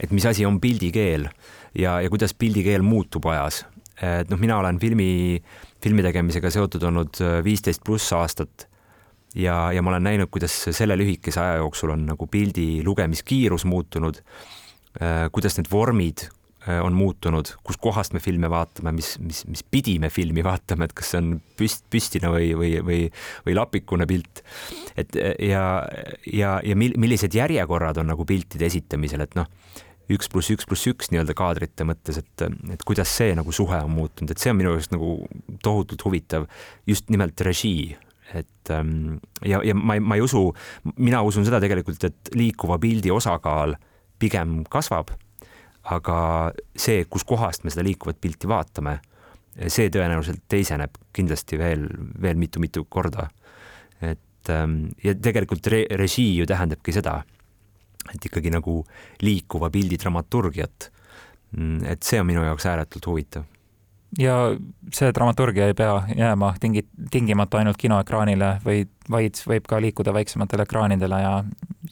et 0.00 0.12
mis 0.12 0.26
asi 0.28 0.44
on 0.44 0.60
pildikeel 0.60 1.28
ja, 1.76 2.00
ja 2.00 2.08
kuidas 2.12 2.34
pildikeel 2.34 2.84
muutub 2.84 3.28
ajas. 3.32 3.64
et 4.00 4.32
noh, 4.32 4.40
mina 4.40 4.58
olen 4.60 4.80
filmi, 4.80 5.42
filmi 5.82 6.04
tegemisega 6.04 6.50
seotud 6.52 6.82
olnud 6.84 7.20
viisteist 7.44 7.84
pluss 7.84 8.12
aastat 8.12 8.68
ja, 9.34 9.72
ja 9.72 9.82
ma 9.82 9.92
olen 9.92 10.04
näinud, 10.04 10.32
kuidas 10.32 10.52
selle 10.70 10.96
lühikese 10.96 11.40
aja 11.40 11.62
jooksul 11.62 11.92
on 11.92 12.04
nagu 12.08 12.28
pildi 12.28 12.84
lugemiskiirus 12.84 13.64
muutunud 13.68 14.20
Äh, 14.20 14.55
kuidas 15.32 15.58
need 15.58 15.70
vormid 15.70 16.26
äh, 16.68 16.80
on 16.84 16.96
muutunud, 16.96 17.50
kuskohast 17.66 18.14
me 18.16 18.20
filme 18.22 18.50
vaatame, 18.52 18.94
mis, 18.96 19.16
mis, 19.22 19.42
mis 19.50 19.64
pidi 19.64 19.98
me 20.02 20.10
filmi 20.12 20.44
vaatame, 20.46 20.88
et 20.88 20.94
kas 20.96 21.12
see 21.12 21.22
on 21.22 21.32
püst, 21.58 21.84
püstine 21.92 22.30
või, 22.32 22.52
või, 22.58 22.72
või, 22.84 23.00
või 23.46 23.58
lapikune 23.58 24.08
pilt. 24.08 24.44
et 24.96 25.18
ja, 25.42 25.66
ja, 26.32 26.56
ja 26.64 26.76
millised 26.76 27.34
järjekorrad 27.36 28.00
on 28.02 28.12
nagu 28.14 28.24
piltide 28.28 28.68
esitamisel, 28.70 29.26
et 29.26 29.36
noh, 29.38 29.50
üks 30.12 30.30
pluss 30.30 30.52
üks 30.54 30.66
pluss 30.68 30.86
üks 30.86 31.10
nii-öelda 31.10 31.34
kaadrite 31.36 31.86
mõttes, 31.86 32.20
et, 32.22 32.46
et 32.72 32.82
kuidas 32.86 33.10
see 33.18 33.34
nagu 33.36 33.52
suhe 33.54 33.78
on 33.82 33.92
muutunud, 33.92 34.30
et 34.30 34.42
see 34.42 34.52
on 34.52 34.60
minu 34.60 34.74
jaoks 34.74 34.92
nagu 34.94 35.16
tohutult 35.66 36.04
huvitav, 36.06 36.46
just 36.86 37.10
nimelt 37.10 37.40
režii 37.46 37.96
et 38.34 38.70
ähm, 38.70 39.18
ja, 39.44 39.60
ja 39.64 39.74
ma 39.74 39.96
ei, 39.96 40.02
ma 40.02 40.16
ei 40.18 40.24
usu, 40.24 40.48
mina 40.98 41.20
usun 41.26 41.46
seda 41.46 41.60
tegelikult, 41.62 42.02
et 42.08 42.32
liikuva 42.34 42.78
pildi 42.82 43.12
osakaal 43.14 43.76
pigem 44.18 44.64
kasvab. 44.70 45.14
aga 45.86 46.50
see, 46.74 47.04
kuskohast 47.06 47.62
me 47.62 47.70
seda 47.70 47.84
liikuvat 47.86 48.16
pilti 48.18 48.48
vaatame, 48.50 48.96
see 49.70 49.86
tõenäoliselt 49.94 50.42
teiseneb 50.50 50.96
kindlasti 51.14 51.58
veel, 51.60 51.84
veel 52.22 52.34
mitu-mitu 52.34 52.84
korda. 52.90 53.28
et 54.00 54.50
ähm, 54.50 54.88
ja 55.04 55.14
tegelikult 55.14 55.66
re 55.66 55.86
režii 55.90 56.36
ju 56.36 56.46
tähendabki 56.46 56.92
seda, 56.92 57.22
et 58.14 58.24
ikkagi 58.26 58.50
nagu 58.50 58.84
liikuva 59.22 59.70
pildi 59.70 59.98
dramaturgiat. 59.98 60.90
Mm, 61.56 61.84
et 61.86 62.02
see 62.02 62.20
on 62.20 62.26
minu 62.26 62.42
jaoks 62.42 62.66
ääretult 62.66 63.06
huvitav 63.06 63.46
ja 64.18 64.34
see 64.94 65.12
dramaturgia 65.14 65.66
ei 65.66 65.74
pea 65.74 66.02
jääma 66.16 66.54
tingi-, 66.60 66.86
tingimata 67.10 67.58
ainult 67.58 67.76
kinoekraanile, 67.80 68.56
vaid, 68.64 68.90
vaid 69.10 69.40
võib 69.48 69.66
ka 69.68 69.80
liikuda 69.82 70.14
väiksematele 70.16 70.66
ekraanidele 70.66 71.20
ja 71.20 71.32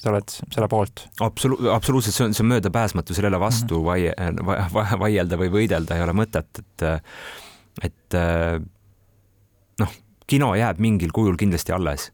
sa 0.00 0.10
oled 0.12 0.34
selle 0.34 0.68
poolt. 0.70 1.06
absolu-, 1.24 1.60
absoluutselt, 1.72 2.16
see 2.16 2.26
on, 2.26 2.34
see 2.36 2.44
on 2.44 2.52
möödapääsmatu, 2.54 3.14
sellele 3.14 3.40
vastu 3.40 3.80
mm 3.80 3.86
-hmm. 3.86 4.44
vaie-, 4.46 4.72
vaie, 4.74 4.98
vaielda 4.98 5.38
või 5.40 5.52
võidelda 5.52 5.96
ei 5.96 6.02
ole 6.02 6.16
mõtet, 6.16 6.62
et, 6.62 6.86
et 7.82 8.18
noh, 9.80 9.94
kino 10.26 10.54
jääb 10.54 10.78
mingil 10.78 11.12
kujul 11.12 11.36
kindlasti 11.36 11.72
alles. 11.72 12.12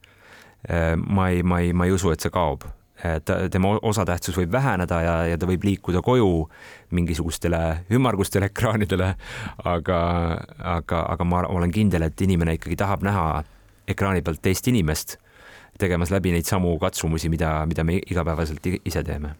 ma 1.06 1.28
ei, 1.28 1.42
ma 1.42 1.58
ei, 1.60 1.72
ma 1.72 1.86
ei 1.88 1.92
usu, 1.92 2.10
et 2.10 2.20
see 2.20 2.30
kaob 2.30 2.66
et 3.04 3.30
tema 3.50 3.78
osatähtsus 3.82 4.36
võib 4.36 4.52
väheneda 4.52 5.00
ja, 5.02 5.14
ja 5.32 5.38
ta 5.40 5.48
võib 5.48 5.64
liikuda 5.64 6.02
koju 6.04 6.48
mingisugustele 6.96 7.86
ümmargustele 7.96 8.50
ekraanidele, 8.50 9.14
aga, 9.64 10.00
aga, 10.58 11.02
aga 11.14 11.24
ma 11.24 11.44
olen 11.48 11.72
kindel, 11.72 12.04
et 12.06 12.20
inimene 12.20 12.58
ikkagi 12.58 12.76
tahab 12.76 13.04
näha 13.06 13.42
ekraani 13.88 14.22
pealt 14.22 14.42
teist 14.42 14.68
inimest 14.68 15.16
tegemas 15.80 16.12
läbi 16.14 16.34
neid 16.34 16.48
samu 16.48 16.76
katsumusi, 16.82 17.30
mida, 17.32 17.54
mida 17.70 17.84
me 17.84 17.98
igapäevaselt 18.00 18.66
ise 18.84 19.04
teeme. 19.06 19.34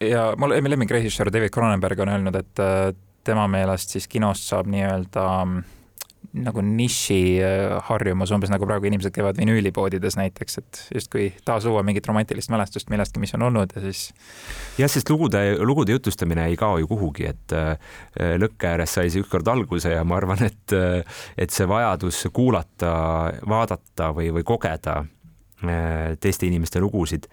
ja 0.00 0.30
mul 0.38 0.54
lemmikrežissöör 0.68 1.32
David 1.32 1.50
Cronenberg 1.54 2.00
on 2.00 2.08
öelnud, 2.08 2.36
et 2.36 2.62
äh, 2.64 2.94
tema 3.24 3.46
meelest 3.48 3.96
siis 3.96 4.08
kinost 4.08 4.48
saab 4.48 4.70
nii-öelda 4.70 5.26
äh, 5.42 5.60
nagu 6.36 6.62
niši 6.62 7.20
äh, 7.42 7.72
harjumus, 7.88 8.30
umbes 8.34 8.52
nagu 8.52 8.66
praegu 8.68 8.86
inimesed 8.86 9.12
käivad 9.14 9.38
vinüülipoodides 9.40 10.16
näiteks, 10.20 10.58
et 10.60 10.80
justkui 10.94 11.26
taasluua 11.46 11.82
mingit 11.86 12.06
romantilist 12.06 12.52
mälestust 12.52 12.90
millestki, 12.92 13.22
mis 13.22 13.34
on 13.34 13.48
olnud 13.48 13.74
ja 13.74 13.82
siis. 13.82 14.04
jah, 14.78 14.90
sest 14.90 15.10
lugude, 15.10 15.42
lugude 15.58 15.96
jutustamine 15.96 16.46
ei 16.50 16.58
kao 16.60 16.78
ju 16.78 16.90
kuhugi, 16.90 17.26
et 17.32 17.56
äh, 17.56 17.96
lõkke 18.38 18.70
ääres 18.74 18.94
sai 18.98 19.10
see 19.10 19.24
ükskord 19.24 19.50
alguse 19.50 19.94
ja 19.96 20.04
ma 20.06 20.20
arvan, 20.20 20.44
et, 20.46 20.76
et 21.38 21.54
see 21.54 21.66
vajadus 21.68 22.22
kuulata, 22.34 22.92
vaadata 23.48 24.12
või, 24.14 24.30
või 24.38 24.46
kogeda 24.46 25.00
teiste 26.20 26.46
inimeste 26.46 26.80
lugusid 26.80 27.26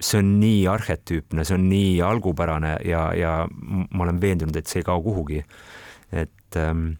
see 0.00 0.20
on 0.20 0.34
nii 0.40 0.66
arhetüüpne, 0.68 1.44
see 1.46 1.56
on 1.56 1.68
nii 1.70 2.00
algupärane 2.04 2.76
ja, 2.84 3.08
ja 3.16 3.32
ma 3.48 4.04
olen 4.04 4.20
veendunud, 4.20 4.56
et 4.56 4.68
see 4.68 4.82
ei 4.82 4.86
kao 4.86 5.00
kuhugi. 5.02 5.42
et 6.12 6.56
ähm, 6.56 6.92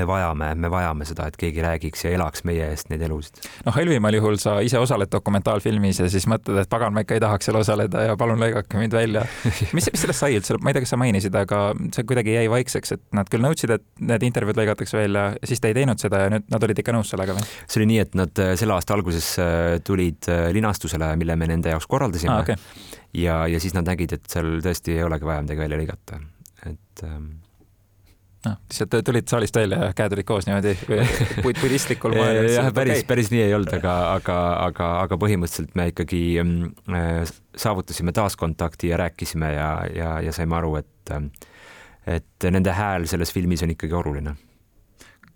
me 0.00 0.06
vajame, 0.08 0.50
me 0.60 0.70
vajame 0.72 1.06
seda, 1.08 1.28
et 1.28 1.36
keegi 1.40 1.62
räägiks 1.64 2.04
ja 2.06 2.14
elaks 2.16 2.44
meie 2.48 2.70
eest 2.72 2.90
neid 2.92 3.04
elusid. 3.06 3.42
noh, 3.66 3.74
halvimal 3.76 4.16
juhul 4.16 4.38
sa 4.40 4.58
ise 4.64 4.80
osaled 4.80 5.10
dokumentaalfilmis 5.12 6.00
ja 6.02 6.08
siis 6.12 6.26
mõtled, 6.30 6.62
et 6.62 6.70
pagan, 6.72 6.94
ma 6.96 7.04
ikka 7.04 7.18
ei 7.18 7.24
tahaks 7.24 7.50
seal 7.50 7.60
osaleda 7.60 8.06
ja 8.08 8.16
palun 8.20 8.40
lõigake 8.40 8.80
mind 8.80 8.96
välja. 8.96 9.26
mis, 9.76 9.90
mis 9.92 10.02
sellest 10.02 10.22
sai 10.22 10.38
üldse, 10.38 10.56
ma 10.60 10.72
ei 10.72 10.78
tea, 10.78 10.84
kas 10.86 10.94
sa 10.94 11.00
mainisid, 11.00 11.36
aga 11.36 11.62
see 11.94 12.06
kuidagi 12.08 12.36
jäi 12.36 12.46
vaikseks, 12.52 12.96
et 12.96 13.04
nad 13.16 13.30
küll 13.32 13.44
nõudsid, 13.44 13.74
et 13.76 13.86
need 14.12 14.26
intervjuud 14.30 14.62
lõigatakse 14.62 15.00
välja, 15.00 15.26
siis 15.46 15.62
te 15.62 15.72
ei 15.72 15.76
teinud 15.76 16.00
seda 16.02 16.24
ja 16.24 16.32
nüüd 16.32 16.48
nad 16.52 16.68
olid 16.68 16.82
ikka 16.82 16.96
nõus 16.96 17.12
sellega 17.12 17.36
või? 17.36 17.46
see 17.66 17.82
oli 17.82 17.90
nii, 17.92 18.00
et 18.06 18.16
nad 18.18 18.42
äh, 18.42 18.54
selle 18.60 18.76
aasta 18.76 18.96
alguses 18.96 19.32
äh, 19.42 19.76
tulid 19.84 20.30
äh, 20.32 20.48
linastusele, 20.56 21.12
mille 21.20 21.36
me 21.40 21.50
nende 21.50 21.74
jaoks 21.74 21.88
korraldasime 21.90 22.34
ah,. 22.34 22.42
Okay. 22.44 22.56
ja, 23.20 23.42
ja 23.50 23.60
siis 23.62 23.76
nad 23.76 23.88
nägid, 23.88 24.16
et 24.16 24.32
seal 24.32 24.58
tõesti 24.64 24.96
ei 24.96 25.06
olegi 25.06 25.28
vaja 25.28 25.44
midagi 25.44 25.64
välja 25.66 25.80
lõigata, 25.80 26.20
et 26.70 27.04
ähm, 27.06 27.32
noh, 28.46 28.56
lihtsalt 28.70 28.96
tulid 29.04 29.28
saalist 29.30 29.56
välja 29.56 29.78
ja 29.84 29.94
käed 29.96 30.16
olid 30.16 30.28
koos 30.28 30.48
niimoodi 30.48 30.74
budistlikul 31.62 32.16
moel. 32.16 32.50
jah, 32.54 32.70
päris 32.74 33.00
okay., 33.00 33.08
päris 33.12 33.30
nii 33.34 33.42
ei 33.46 33.54
olnud, 33.56 33.72
aga, 33.80 33.96
aga, 34.16 34.36
aga, 34.66 34.90
aga 35.04 35.20
põhimõtteliselt 35.20 35.74
me 35.78 35.90
ikkagi 35.92 36.22
mm, 36.42 36.92
äh, 36.96 37.32
saavutasime 37.56 38.14
taaskontakti 38.16 38.92
ja 38.92 39.00
rääkisime 39.00 39.52
ja, 39.54 39.70
ja, 39.94 40.12
ja 40.24 40.36
saime 40.36 40.56
aru, 40.60 40.76
et, 40.80 41.16
et 42.08 42.50
nende 42.50 42.76
hääl 42.76 43.08
selles 43.10 43.34
filmis 43.34 43.66
on 43.66 43.74
ikkagi 43.76 43.98
oluline 44.00 44.36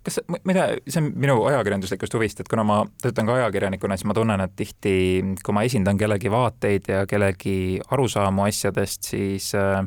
kas, 0.04 0.20
ma 0.28 0.38
ei 0.52 0.56
tea, 0.56 0.66
see 0.88 1.00
on 1.00 1.06
minu 1.20 1.36
ajakirjanduslikust 1.48 2.16
huvist, 2.16 2.42
et 2.42 2.50
kuna 2.50 2.64
ma 2.66 2.82
töötan 3.02 3.28
ka 3.28 3.38
ajakirjanikuna, 3.38 3.96
siis 3.96 4.08
ma 4.08 4.16
tunnen, 4.16 4.42
et 4.44 4.52
tihti, 4.56 4.96
kui 5.44 5.56
ma 5.56 5.64
esindan 5.64 6.00
kellegi 6.00 6.32
vaateid 6.32 6.90
ja 6.92 7.04
kellegi 7.08 7.56
arusaamu 7.94 8.44
asjadest, 8.44 9.08
siis 9.14 9.50
äh, 9.58 9.80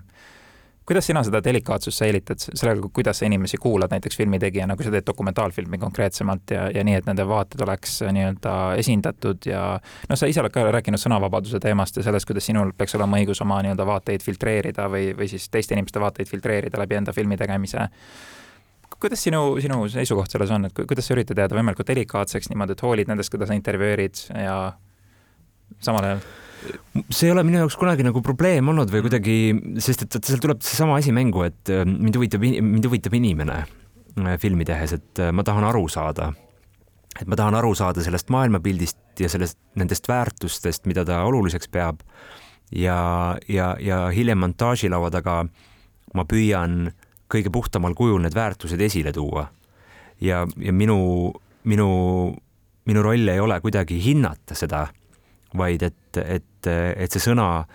kuidas 0.87 1.07
sina 1.07 1.19
seda 1.23 1.41
delikaatsust 1.43 1.99
säilitad 1.99 2.39
sellega, 2.39 2.87
kuidas 2.93 3.19
sa 3.19 3.27
inimesi 3.27 3.57
kuulad 3.59 3.91
näiteks 3.91 4.17
filmitegijana, 4.17 4.75
kui 4.79 4.87
sa 4.87 4.91
teed 4.93 5.03
dokumentaalfilmi 5.07 5.77
konkreetsemalt 5.81 6.53
ja, 6.55 6.69
ja 6.71 6.83
nii, 6.87 6.95
et 7.01 7.09
nende 7.09 7.25
vaated 7.27 7.61
oleks 7.65 7.97
nii-öelda 8.15 8.53
esindatud 8.79 9.49
ja 9.49 9.65
noh, 10.09 10.19
sa 10.19 10.29
ise 10.31 10.41
oled 10.43 10.55
ka 10.55 10.63
rääkinud 10.71 11.01
sõnavabaduse 11.01 11.59
teemast 11.63 11.99
ja 11.99 12.05
sellest, 12.07 12.29
kuidas 12.29 12.47
sinul 12.47 12.71
peaks 12.77 12.95
olema 12.95 13.19
õigus 13.19 13.43
oma 13.43 13.59
nii-öelda 13.65 13.87
vaateid 13.89 14.23
filtreerida 14.23 14.87
või, 14.93 15.11
või 15.17 15.27
siis 15.27 15.49
teiste 15.51 15.75
inimeste 15.75 15.99
vaateid 15.99 16.31
filtreerida 16.31 16.79
läbi 16.79 17.01
enda 17.01 17.15
filmi 17.15 17.37
tegemise. 17.37 17.89
Kuidas 18.97 19.21
sinu, 19.27 19.43
sinu 19.61 19.83
seisukoht 19.91 20.31
selles 20.31 20.55
on, 20.55 20.71
et 20.71 20.79
kuidas 20.87 21.05
sa 21.05 21.17
üritad 21.17 21.37
jääda 21.37 21.59
võimalikult 21.59 21.91
delikaatseks 21.91 22.47
niimoodi, 22.49 22.79
et 22.79 22.87
hoolid 22.87 23.11
nendest, 23.11 23.35
keda 23.35 23.45
sa 23.49 23.59
intervjueerid 23.59 24.23
ja 24.39 24.59
samal 25.83 26.07
ajal 26.07 26.27
see 27.09 27.27
ei 27.27 27.33
ole 27.33 27.43
minu 27.45 27.61
jaoks 27.61 27.77
kunagi 27.79 28.05
nagu 28.05 28.21
probleem 28.25 28.71
olnud 28.71 28.91
või 28.91 29.03
kuidagi, 29.05 29.37
sest 29.83 30.05
et 30.07 30.17
seal 30.17 30.41
tuleb 30.43 30.63
seesama 30.65 30.97
asi 30.99 31.13
mängu, 31.15 31.43
et 31.47 31.71
äh, 31.73 31.85
mind 31.87 32.17
huvitab, 32.17 32.43
mind 32.43 32.87
huvitab 32.87 33.15
inimene 33.17 33.61
äh, 33.63 34.35
filmi 34.41 34.65
tehes, 34.67 34.95
et 34.97 35.23
äh, 35.23 35.31
ma 35.35 35.45
tahan 35.47 35.67
aru 35.67 35.85
saada. 35.91 36.31
et 37.17 37.27
ma 37.27 37.35
tahan 37.35 37.55
aru 37.57 37.73
saada 37.75 38.03
sellest 38.05 38.29
maailmapildist 38.29 39.21
ja 39.21 39.29
sellest, 39.29 39.57
nendest 39.75 40.07
väärtustest, 40.09 40.85
mida 40.85 41.05
ta 41.05 41.23
oluliseks 41.25 41.69
peab. 41.69 42.01
ja, 42.71 43.37
ja, 43.47 43.75
ja 43.79 44.07
hiljem 44.09 44.37
montaažilaua 44.43 45.11
taga 45.11 45.45
ma 46.13 46.25
püüan 46.25 46.91
kõige 47.31 47.51
puhtamal 47.51 47.93
kujul 47.95 48.21
need 48.23 48.35
väärtused 48.35 48.81
esile 48.81 49.13
tuua. 49.13 49.47
ja, 50.21 50.45
ja 50.57 50.73
minu, 50.73 51.33
minu, 51.63 51.89
minu 52.85 53.03
roll 53.03 53.27
ei 53.27 53.39
ole 53.39 53.61
kuidagi 53.61 54.01
hinnata 54.03 54.55
seda 54.55 54.87
vaid 55.55 55.83
et, 55.87 56.19
et, 56.23 56.67
et 56.67 57.13
see 57.13 57.23
sõna, 57.29 57.65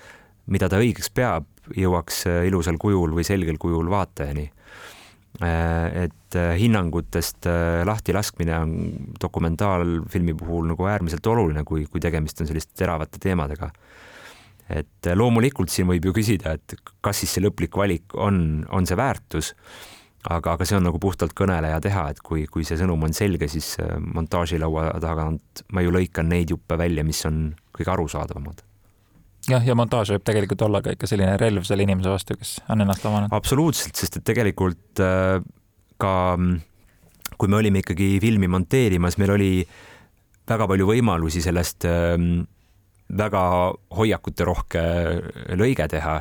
mida 0.52 0.68
ta 0.68 0.80
õigeks 0.82 1.12
peab, 1.14 1.46
jõuaks 1.78 2.24
ilusal 2.48 2.78
kujul 2.80 3.14
või 3.16 3.24
selgel 3.24 3.60
kujul 3.62 3.90
vaatajani. 3.90 4.50
et 5.40 6.36
hinnangutest 6.58 7.46
lahtilaskmine 7.88 8.56
on 8.58 8.72
dokumentaalfilmi 9.22 10.34
puhul 10.34 10.66
nagu 10.68 10.86
äärmiselt 10.86 11.26
oluline, 11.26 11.64
kui, 11.64 11.86
kui 11.86 12.00
tegemist 12.00 12.40
on 12.40 12.46
selliste 12.46 12.74
teravate 12.76 13.18
teemadega. 13.18 13.70
et 14.68 15.08
loomulikult 15.14 15.70
siin 15.70 15.86
võib 15.86 16.04
ju 16.04 16.12
küsida, 16.12 16.52
et 16.52 16.74
kas 17.00 17.22
siis 17.22 17.32
see 17.34 17.42
lõplik 17.42 17.76
valik 17.76 18.14
on, 18.14 18.66
on 18.70 18.86
see 18.86 18.96
väärtus 18.96 19.54
aga, 20.30 20.54
aga 20.54 20.66
see 20.66 20.76
on 20.78 20.86
nagu 20.86 21.00
puhtalt 21.02 21.34
kõneleja 21.38 21.80
teha, 21.82 22.06
et 22.12 22.20
kui, 22.24 22.44
kui 22.50 22.66
see 22.66 22.78
sõnum 22.80 23.02
on 23.06 23.14
selge, 23.16 23.48
siis 23.50 23.74
montaažilaua 24.14 24.92
tagant 25.02 25.64
ma 25.74 25.82
ju 25.84 25.94
lõikan 25.94 26.30
neid 26.30 26.52
juppe 26.54 26.78
välja, 26.78 27.04
mis 27.06 27.24
on 27.28 27.44
kõige 27.82 27.94
arusaadavamad. 27.96 28.62
jah, 29.50 29.66
ja 29.66 29.76
montaaž 29.78 30.14
võib 30.16 30.26
tegelikult 30.26 30.62
olla 30.68 30.82
ka 30.82 30.94
ikka 30.94 31.10
selline 31.10 31.36
relv 31.40 31.66
selle 31.68 31.84
inimese 31.84 32.12
vastu, 32.12 32.38
kes 32.38 32.60
on 32.70 32.86
ennast 32.86 33.06
avanud. 33.06 33.34
absoluutselt, 33.34 33.98
sest 33.98 34.20
et 34.20 34.26
tegelikult 34.32 35.02
äh, 35.02 35.42
ka 35.98 36.14
kui 37.38 37.50
me 37.50 37.58
olime 37.58 37.82
ikkagi 37.82 38.16
filmi 38.22 38.48
monteerimas, 38.48 39.18
meil 39.18 39.34
oli 39.34 39.52
väga 40.48 40.66
palju 40.70 40.86
võimalusi 40.86 41.42
sellest 41.42 41.86
äh, 41.90 42.16
väga 43.18 43.42
hoiakuterohke 43.96 44.82
lõige 45.58 45.88
teha. 45.88 46.20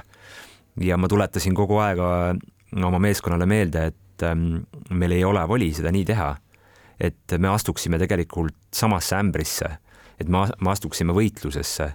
ja 0.81 0.97
ma 0.97 1.07
tuletasin 1.07 1.55
kogu 1.55 1.77
aeg 1.83 1.99
oma 1.99 2.99
meeskonnale 2.99 3.45
meelde, 3.45 3.85
et 3.91 4.23
ähm, 4.23 4.63
meil 4.89 5.11
ei 5.11 5.23
ole 5.23 5.43
voli 5.47 5.71
seda 5.75 5.91
nii 5.91 6.05
teha. 6.05 6.35
et 6.99 7.33
me 7.37 7.47
astuksime 7.49 7.97
tegelikult 7.97 8.57
samasse 8.71 9.15
ämbrisse 9.15 9.69
et 10.21 10.31
me, 10.31 10.45
me 10.61 10.71
astuksime 10.73 11.15
võitlusesse, 11.15 11.91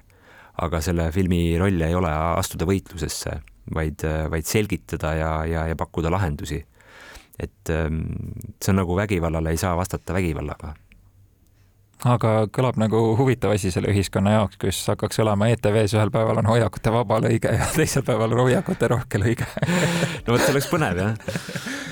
aga 0.62 0.80
selle 0.84 1.10
filmi 1.12 1.58
roll 1.60 1.82
ei 1.84 1.94
ole 1.94 2.10
astuda 2.10 2.68
võitlusesse, 2.68 3.36
vaid, 3.74 4.06
vaid 4.32 4.48
selgitada 4.48 5.12
ja, 5.18 5.30
ja, 5.48 5.66
ja 5.70 5.76
pakkuda 5.76 6.12
lahendusi. 6.12 6.64
et 7.38 7.70
ähm, 7.70 8.00
see 8.64 8.72
on 8.72 8.78
nagu 8.80 8.96
vägivallale 8.96 9.50
ei 9.52 9.60
saa 9.60 9.76
vastata 9.76 10.14
vägivallaga. 10.16 10.74
Aga 12.04 12.30
kõlab 12.52 12.76
nagu 12.80 12.98
huvitav 13.16 13.54
asi 13.54 13.70
selle 13.72 13.88
ühiskonna 13.88 14.34
jaoks, 14.34 14.58
kus 14.60 14.82
hakkaks 14.88 15.20
olema 15.24 15.48
ETV-s 15.52 15.96
ühel 15.96 16.12
päeval 16.12 16.42
on 16.42 16.48
hoiakute 16.48 16.92
vaba 16.92 17.20
lõige 17.24 17.52
ja 17.56 17.68
teisel 17.72 18.04
päeval 18.04 18.36
on 18.36 18.44
hoiakute 18.44 18.88
rohke 18.92 19.20
lõige. 19.20 19.48
No 20.26 20.34
vot, 20.34 20.44
see 20.44 20.52
oleks 20.52 20.68
põnev 20.72 21.00
jah 21.00 21.16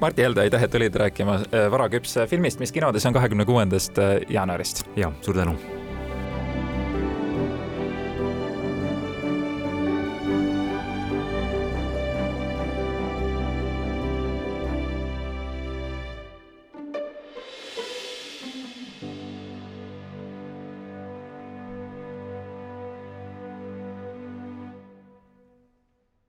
Martti 0.00 0.22
Helde, 0.22 0.40
aitäh, 0.40 0.62
et 0.62 0.70
tulid 0.70 0.94
rääkima 0.94 1.38
äh, 1.46 1.70
Vara 1.70 1.88
küps 1.88 2.18
filmist, 2.30 2.60
mis 2.60 2.72
kinodes 2.72 3.06
on 3.06 3.16
kahekümne 3.16 3.44
kuuendast 3.44 3.98
äh, 3.98 4.20
jaanuarist. 4.28 4.86
ja, 4.96 5.12
suur 5.22 5.36
tänu 5.36 5.83